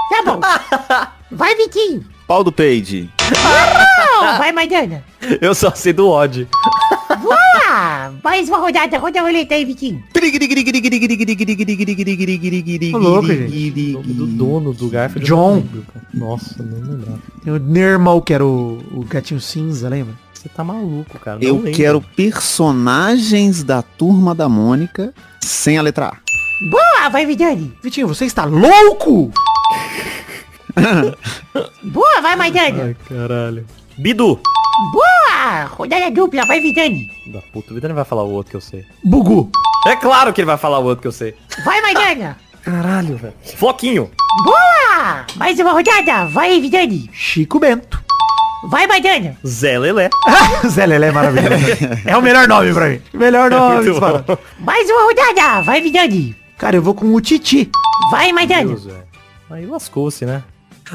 Tá 0.10 0.24
bom. 0.26 0.42
Vai 1.32 1.56
Vitinho. 1.56 2.04
Pau 2.28 2.44
do 2.44 2.52
peide. 2.52 3.10
Não, 3.22 4.38
vai 4.38 4.52
Maidana. 4.52 5.02
Eu 5.40 5.56
só 5.56 5.72
sei 5.72 5.94
do 5.94 6.10
odd. 6.10 6.46
Boa! 7.22 8.14
Mais 8.22 8.50
uma 8.50 8.58
rodada, 8.58 8.98
roda 8.98 9.20
a 9.20 9.22
roleta 9.22 9.56
aí, 9.56 9.64
Vitinho. 9.64 10.04
Louco, 12.94 13.28
gente. 13.28 13.94
Do 13.94 14.26
dono 14.26 14.74
do 14.74 14.90
Garfield. 14.90 15.26
John. 15.26 15.56
lembro. 15.56 15.86
Nossa, 16.14 16.62
não 16.64 16.80
lembrava. 16.80 17.22
Tem 17.44 17.54
o 17.54 17.60
Nermal, 17.60 18.22
que 18.22 18.34
era 18.34 18.46
o, 18.46 18.84
o 18.92 19.06
gatinho 19.06 19.40
cinza, 19.40 19.88
lembra? 19.88 20.16
Você 20.42 20.50
tá 20.50 20.64
maluco, 20.64 21.20
cara. 21.20 21.38
Não 21.38 21.48
Eu 21.48 21.56
lembro. 21.58 21.72
quero 21.72 22.02
personagens 22.02 23.64
da 23.64 23.84
turma 23.84 24.34
da 24.34 24.50
Mônica 24.50 25.14
sem 25.40 25.78
a 25.78 25.84
letra 25.84 26.08
A. 26.08 26.18
Boa, 26.72 27.10
vai 27.10 27.28
Vidani. 27.28 27.72
Vitinho, 27.84 28.08
você 28.08 28.26
está 28.26 28.44
louco? 28.46 29.32
Boa, 31.84 32.22
vai 32.22 32.36
Maidana. 32.36 32.86
Ai, 32.86 32.96
caralho. 33.08 33.68
Bidu. 34.00 34.40
Boa! 34.94 35.66
Rodada 35.66 36.10
dupla, 36.10 36.44
vai 36.48 36.60
Vidani. 36.60 37.08
Da 37.32 37.40
puta, 37.54 37.70
o 37.72 37.76
Vidani 37.76 37.94
vai 37.94 38.06
falar 38.06 38.24
o 38.24 38.32
outro 38.32 38.50
que 38.50 38.58
eu 38.58 38.62
sei. 38.62 38.84
Bugu. 39.04 39.52
É 39.86 39.96
claro 39.96 40.34
que 40.34 40.42
ele 40.42 40.48
vai 40.48 40.58
falar 40.58 40.80
o 40.80 40.86
outro 40.86 41.04
que 41.04 41.08
eu 41.08 41.12
sei. 41.12 41.36
Vai 41.64 41.80
Maidana. 41.82 42.36
Caralho, 42.64 43.16
velho. 43.16 43.34
Floquinho. 43.58 44.10
Boa! 44.44 45.24
Mais 45.36 45.60
uma 45.60 45.72
rodada, 45.74 46.26
vai 46.26 46.60
Vidani. 46.60 47.12
Chico 47.14 47.60
Bento. 47.60 48.02
Vai 48.70 48.86
Maidana. 48.86 49.36
Zé 49.46 49.78
Lelé. 49.80 50.10
Zé 50.70 50.86
Lelé 50.86 51.08
é 51.08 51.12
maravilhoso. 51.12 51.66
é 52.06 52.16
o 52.16 52.22
melhor 52.22 52.48
nome 52.48 52.74
pra 52.74 52.90
mim. 52.90 53.02
Melhor 53.14 53.50
nome. 53.50 53.90
Bom. 53.92 54.38
Mais 54.60 54.90
uma 54.90 55.04
rodada, 55.06 55.62
vai 55.64 55.82
Vidani. 55.82 56.36
Cara, 56.58 56.76
eu 56.76 56.82
vou 56.82 56.94
com 56.94 57.08
o 57.14 57.20
Titi. 57.22 57.70
Vai 58.12 58.32
velho. 58.32 58.80
Aí 59.50 59.66
lascou-se, 59.66 60.26
né? 60.26 60.44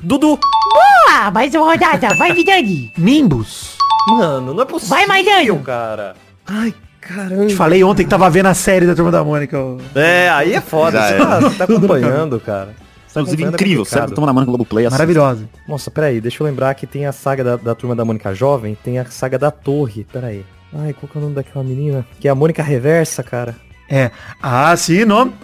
Dudu. 0.02 0.38
Boa! 0.38 1.30
Mais 1.32 1.54
uma 1.54 1.66
rodada, 1.72 2.14
vai 2.16 2.32
Vidani. 2.32 2.92
Nimbus. 2.98 3.76
Mano, 4.08 4.54
não 4.54 4.62
é 4.62 4.66
possível, 4.66 4.96
Vai, 4.96 5.06
Maidana. 5.06 5.58
cara. 5.64 6.14
Ai, 6.46 6.72
caramba. 7.00 7.46
Te 7.46 7.56
falei 7.56 7.82
ontem 7.82 8.04
que 8.04 8.10
tava 8.10 8.30
vendo 8.30 8.46
a 8.46 8.54
série 8.54 8.86
da 8.86 8.94
Turma 8.94 9.10
da 9.10 9.24
Mônica. 9.24 9.56
É, 9.96 10.28
aí 10.30 10.54
é 10.54 10.60
foda. 10.60 10.98
Já 10.98 11.08
Você 11.08 11.14
é. 11.14 11.18
tá, 11.18 11.40
você 11.40 11.56
tá 11.56 11.64
acompanhando, 11.74 12.38
cara. 12.38 12.76
Tá 13.16 13.22
Inclusive, 13.22 13.44
incrível. 13.44 13.84
Sério, 13.86 14.14
toma 14.14 14.26
na 14.26 14.32
mão 14.34 14.42
no 14.42 14.46
Globoplay. 14.46 14.84
assista. 14.84 14.98
Maravilhosa. 14.98 15.48
Nossa, 15.66 15.90
peraí, 15.90 16.20
deixa 16.20 16.42
eu 16.42 16.46
lembrar 16.46 16.74
que 16.74 16.86
tem 16.86 17.06
a 17.06 17.12
saga 17.12 17.42
da, 17.42 17.56
da 17.56 17.74
Turma 17.74 17.96
da 17.96 18.04
Mônica 18.04 18.34
Jovem, 18.34 18.76
tem 18.84 18.98
a 18.98 19.06
saga 19.06 19.38
da 19.38 19.50
Torre, 19.50 20.06
peraí. 20.12 20.44
Ai, 20.74 20.92
qual 20.92 21.08
que 21.10 21.16
é 21.16 21.20
o 21.20 21.22
nome 21.22 21.34
daquela 21.34 21.64
menina? 21.64 22.06
Que 22.20 22.28
é 22.28 22.30
a 22.30 22.34
Mônica 22.34 22.62
Reversa, 22.62 23.22
cara. 23.22 23.54
É. 23.88 24.10
Ah, 24.42 24.76
sim, 24.76 25.06
nome. 25.06 25.32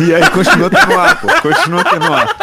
E 0.00 0.14
aí 0.14 0.30
continua 0.30 0.70
tendo 0.70 0.98
ar, 0.98 1.20
pô. 1.20 1.26
Continua 1.42 1.84
tendo 1.84 2.10
ar. 2.12 2.34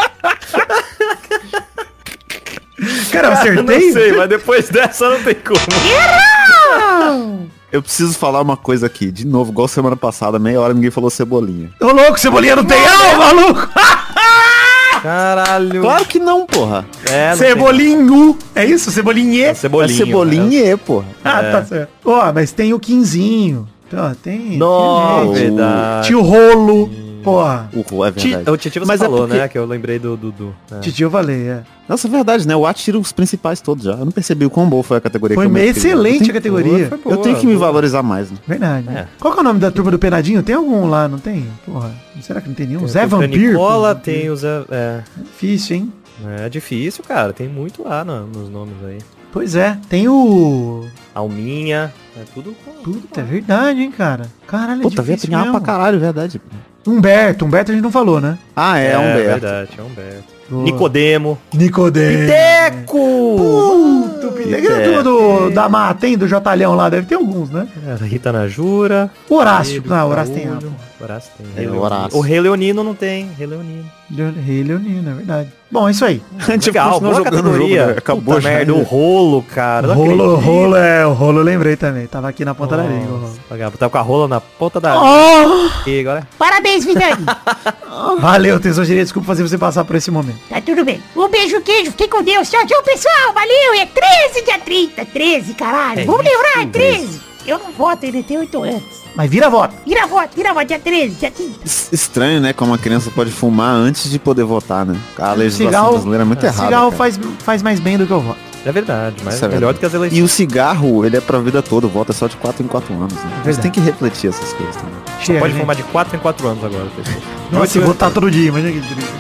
Cara, 3.11 3.27
eu 3.27 3.31
Não 3.31 3.39
acertei? 3.39 3.91
sei, 3.91 4.11
mas 4.13 4.29
depois 4.29 4.69
dessa 4.69 5.09
não 5.09 5.23
tem 5.23 5.35
como. 5.35 5.59
Eu 7.71 7.81
preciso 7.83 8.13
falar 8.17 8.41
uma 8.41 8.57
coisa 8.57 8.87
aqui. 8.87 9.11
De 9.11 9.25
novo, 9.27 9.51
igual 9.51 9.67
semana 9.67 9.95
passada, 9.95 10.39
meia 10.39 10.59
hora 10.59 10.73
ninguém 10.73 10.89
falou 10.89 11.09
cebolinha. 11.09 11.69
Ô, 11.79 11.87
louco, 11.91 12.19
Cebolinha 12.19 12.55
não 12.55 12.65
tem 12.65 12.79
alma, 12.87 13.25
maluco. 13.33 13.67
Caralho. 15.03 15.81
Claro 15.81 16.05
que 16.05 16.19
não, 16.19 16.45
porra. 16.45 16.85
É, 17.09 17.31
não 17.31 17.37
tem- 17.37 17.47
Cebolinho. 17.47 18.37
É 18.55 18.65
isso? 18.65 18.91
Cebolinhe? 18.91 19.41
É 19.41 19.53
cebolinho. 19.53 19.93
é 19.93 19.97
cebolinha, 20.05 20.77
porra. 20.77 21.05
Ah, 21.23 21.41
É. 21.41 21.51
tá 21.51 21.63
certo. 21.65 21.89
Ó, 22.05 22.33
mas 22.33 22.51
tem 22.51 22.73
o 22.73 22.79
Quinzinho. 22.79 23.67
Ó, 23.93 24.11
tem... 24.21 24.57
Não, 24.57 25.31
tem 25.33 25.43
verdade. 25.43 26.07
Tio 26.07 26.21
Rolo. 26.21 26.89
Porra. 27.23 27.69
O 27.73 27.81
Ro, 27.81 28.05
é 28.05 28.11
Ti- 28.11 28.29
verdade. 28.29 28.49
O 28.51 28.57
Titi 28.57 28.79
você 28.79 28.85
Mas 28.85 29.01
é 29.01 29.05
falou, 29.05 29.21
porque- 29.21 29.37
né? 29.37 29.47
Que 29.47 29.57
eu 29.57 29.65
lembrei 29.65 29.99
do 29.99 30.15
Dudu. 30.17 30.55
É. 30.71 30.79
Titio 30.79 31.05
eu 31.07 31.11
falei, 31.11 31.47
é. 31.49 31.63
Nossa, 31.87 32.07
é 32.07 32.11
verdade, 32.11 32.47
né? 32.47 32.55
O 32.55 32.65
At 32.65 32.77
tira 32.77 32.97
os 32.99 33.11
principais 33.11 33.59
todos 33.61 33.83
já. 33.85 33.91
Eu 33.93 34.05
não 34.05 34.11
percebi 34.11 34.45
o 34.45 34.49
quão 34.49 34.69
boa 34.69 34.83
foi 34.83 34.97
a 34.97 35.01
categoria. 35.01 35.35
Foi 35.35 35.49
que 35.49 35.53
eu 35.57 35.63
excelente 35.63 36.11
a 36.11 36.15
Eu 36.15 36.19
tenho- 36.19 36.33
categoria. 36.33 36.87
Foi 36.89 36.97
Eu 36.97 37.03
boa, 37.03 37.17
tenho 37.23 37.37
que 37.37 37.45
me 37.47 37.53
boa. 37.55 37.67
valorizar 37.67 38.03
mais, 38.03 38.29
né? 38.31 38.37
Verdade. 38.47 38.87
É. 38.89 39.07
Qual 39.19 39.33
que 39.33 39.39
é 39.39 39.41
o 39.41 39.43
nome 39.43 39.59
da 39.59 39.71
turma 39.71 39.91
do 39.91 39.97
Penadinho? 39.99 40.43
Tem 40.43 40.55
algum 40.55 40.87
lá, 40.87 41.07
não 41.07 41.17
tem? 41.19 41.45
Porra. 41.65 41.91
Será 42.21 42.41
que 42.41 42.47
não 42.47 42.55
tem 42.55 42.67
nenhum? 42.67 42.87
Zé 42.87 42.99
Tem 42.99 43.07
o 43.07 43.09
Vampir? 43.09 43.49
Nicola, 43.51 43.95
tem 43.95 44.29
o 44.29 44.35
Zé... 44.35 44.63
É, 44.69 44.99
Difícil, 45.17 45.75
hein? 45.77 45.93
é 46.39 46.49
difícil, 46.49 47.03
cara. 47.07 47.31
Tem 47.33 47.47
muito 47.47 47.83
lá 47.83 48.03
no- 48.03 48.27
nos 48.27 48.49
nomes 48.49 48.75
aí. 48.85 48.97
Pois 49.31 49.55
é. 49.55 49.77
Tem 49.89 50.07
o... 50.07 50.85
Alminha, 51.13 51.93
é 52.17 52.21
tudo 52.33 52.55
com... 52.63 52.71
Puta, 52.83 53.21
é 53.21 53.23
verdade, 53.23 53.81
hein, 53.81 53.91
cara. 53.91 54.25
Caralho, 54.47 54.81
é 54.81 54.83
Puta, 54.83 55.01
veio 55.01 55.17
difícil 55.17 55.27
apinhar 55.35 55.43
pra 55.51 55.53
mesmo. 55.59 55.65
caralho, 55.65 55.95
é 55.97 55.99
verdade. 55.99 56.41
Humberto. 56.87 57.45
Humberto 57.45 57.71
a 57.71 57.73
gente 57.75 57.83
não 57.83 57.91
falou, 57.91 58.21
né? 58.21 58.37
Ah, 58.55 58.79
é, 58.79 58.91
é 58.93 58.97
Humberto. 58.97 59.41
verdade, 59.41 59.69
é 59.77 59.81
Humberto. 59.81 60.23
Boa. 60.49 60.63
Nicodemo. 60.63 61.37
Nicodemo. 61.53 62.19
Piteco. 62.21 64.05
Aquele 64.39 64.67
É. 64.67 64.83
turma 64.85 65.03
do, 65.03 65.49
da 65.51 65.69
Mata, 65.69 66.07
hein? 66.07 66.17
Do 66.17 66.27
Jotalhão 66.27 66.73
lá. 66.73 66.89
Deve 66.89 67.05
ter 67.05 67.15
alguns, 67.15 67.49
né? 67.51 67.67
É, 67.85 68.03
Rita 68.05 68.31
Najura. 68.31 69.11
Horácio. 69.29 69.83
Não, 69.85 70.07
o 70.07 70.09
Horácio 70.09 70.33
tem 70.33 70.47
Caolho. 70.47 70.73
Horácio 71.01 71.31
tem. 71.37 71.45
É, 71.55 71.59
Rei 71.59 71.67
o 71.67 71.71
Leonino. 71.71 71.85
Horácio. 71.85 72.17
O 72.17 72.21
Rei 72.21 72.39
Leonino 72.41 72.83
não 72.83 72.93
tem. 72.95 73.29
Rei 73.37 73.47
Leonino. 73.47 73.85
Le- 74.11 74.41
Rei 74.41 74.63
Leonino, 74.63 75.09
é 75.09 75.13
verdade. 75.13 75.49
Bom, 75.71 75.87
é 75.87 75.91
isso 75.91 76.03
aí. 76.03 76.21
A 76.39 76.51
gente 76.51 76.65
Legal, 76.67 76.99
boa 76.99 77.11
o 77.11 77.15
jogo, 77.17 77.25
categoria. 77.29 77.87
né? 77.87 77.95
Acabou 77.97 78.23
Puta 78.35 78.41
já. 78.41 78.49
merda, 78.49 78.73
o 78.73 78.83
rolo, 78.83 79.43
cara. 79.43 79.87
não 79.87 79.95
rolo, 79.95 80.23
acredito. 80.33 80.45
rolo, 80.45 80.75
é. 80.75 81.05
O 81.05 81.13
rolo 81.13 81.39
eu 81.39 81.43
lembrei 81.43 81.75
também. 81.75 82.07
Tava 82.07 82.27
aqui 82.27 82.43
na 82.43 82.53
ponta 82.55 82.75
da 82.77 82.83
língua. 82.83 83.19
Nossa, 83.19 83.39
pagava. 83.47 83.77
Tava 83.77 83.89
com 83.91 83.97
a 83.97 84.01
rola 84.01 84.27
na 84.27 84.41
ponta 84.41 84.79
da... 84.81 84.99
Oh! 85.01 85.69
E 85.89 85.99
agora? 86.01 86.27
Parabéns, 86.37 86.83
Vidani. 86.85 87.25
Valeu, 88.19 88.59
Tesourinha. 88.59 89.03
Desculpa 89.03 89.27
fazer 89.27 89.43
você 89.43 89.57
passar 89.57 89.85
por 89.85 89.95
esse 89.95 90.09
momento. 90.11 90.39
tá 90.49 90.59
tudo 90.61 90.83
bem. 90.83 91.01
Um 91.15 91.29
beijo, 91.29 91.61
queijo. 91.61 91.91
Fiquem 91.91 92.09
com 92.09 92.23
Deus. 92.23 92.49
Tchau, 92.49 92.65
tchau, 92.65 92.81
pessoal. 92.83 93.33
Valeu. 93.33 93.73
É 93.79 93.85
13 93.85 94.45
dia 94.45 94.59
30. 94.59 95.05
13, 95.05 95.53
caralho. 95.53 96.01
É 96.01 96.05
Vamos 96.05 96.23
lembrar, 96.25 96.63
é 96.63 96.65
13. 96.65 97.28
Eu 97.49 97.57
não 97.59 97.71
voto, 97.71 98.03
ele 98.03 98.21
tem 98.21 98.37
8 98.37 98.63
anos. 98.63 98.83
Mas 99.15 99.29
vira 99.29 99.49
voto. 99.49 99.73
Vira 99.85 100.05
voto, 100.05 100.29
vira 100.35 100.53
voto. 100.53 100.65
Dia 100.67 100.77
13, 100.79 101.15
dia 101.15 101.31
30. 101.31 101.51
Es- 101.65 101.89
Estranho, 101.91 102.39
né? 102.39 102.53
Como 102.53 102.71
uma 102.71 102.77
criança 102.77 103.09
pode 103.09 103.31
fumar 103.31 103.73
antes 103.73 104.09
de 104.09 104.19
poder 104.19 104.43
votar, 104.43 104.85
né? 104.85 104.95
A 105.17 105.33
legislação 105.33 105.67
Cigarro- 105.71 105.91
brasileira 105.93 106.23
é 106.23 106.25
muito 106.25 106.43
errada. 106.43 106.63
Cigarro 106.65 106.85
cara. 106.91 106.97
faz, 106.97 107.19
faz 107.39 107.61
mais 107.63 107.79
bem 107.79 107.97
do 107.97 108.05
que 108.05 108.11
eu 108.13 108.21
voto. 108.21 108.39
É 108.65 108.71
verdade, 108.71 109.15
mas 109.23 109.35
Isso 109.35 109.45
é 109.45 109.47
melhor 109.47 109.73
do 109.73 109.79
que 109.79 109.85
as 109.85 109.93
E 109.93 109.95
eleições. 109.95 110.21
o 110.21 110.27
cigarro, 110.27 111.05
ele 111.05 111.15
é 111.17 111.21
pra 111.21 111.39
vida 111.39 111.61
toda, 111.61 111.87
o 111.87 111.89
voto 111.89 112.11
é 112.11 112.13
só 112.15 112.27
de 112.27 112.35
4 112.37 112.61
em 112.63 112.67
4 112.67 112.93
anos. 112.93 113.13
Né? 113.13 113.21
Você 113.37 113.43
Verdade. 113.45 113.61
tem 113.61 113.71
que 113.71 113.79
refletir 113.79 114.27
essas 114.29 114.51
coisas 114.53 114.75
também. 114.75 114.93
Chega, 115.21 115.39
Pode 115.39 115.53
gente. 115.53 115.61
fumar 115.61 115.75
de 115.77 115.83
4 115.83 116.15
em 116.15 116.19
4 116.19 116.47
anos 116.47 116.63
agora, 116.63 116.85
pessoal. 116.95 117.17
Nossa, 117.51 117.67
se 117.67 117.79
votar 117.79 118.11
todo 118.11 118.29
dia, 118.29 118.49
imagina 118.49 118.71
que 118.73 118.81
triste. 118.81 119.13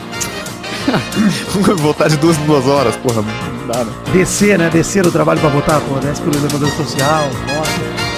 votar 1.81 2.09
de 2.09 2.17
duas 2.17 2.37
em 2.37 2.45
duas 2.45 2.65
horas, 2.67 2.95
porra, 2.97 3.21
não 3.21 3.67
dá, 3.67 3.83
né? 3.83 3.91
Descer, 4.11 4.57
né? 4.59 4.69
Descer 4.69 5.05
o 5.05 5.11
trabalho 5.11 5.39
pra 5.39 5.49
votar, 5.49 5.79
pô. 5.81 5.95
Desce 5.95 6.21
pelo 6.21 6.35
elevador 6.35 6.69
social, 6.71 7.23
vota. 7.29 8.08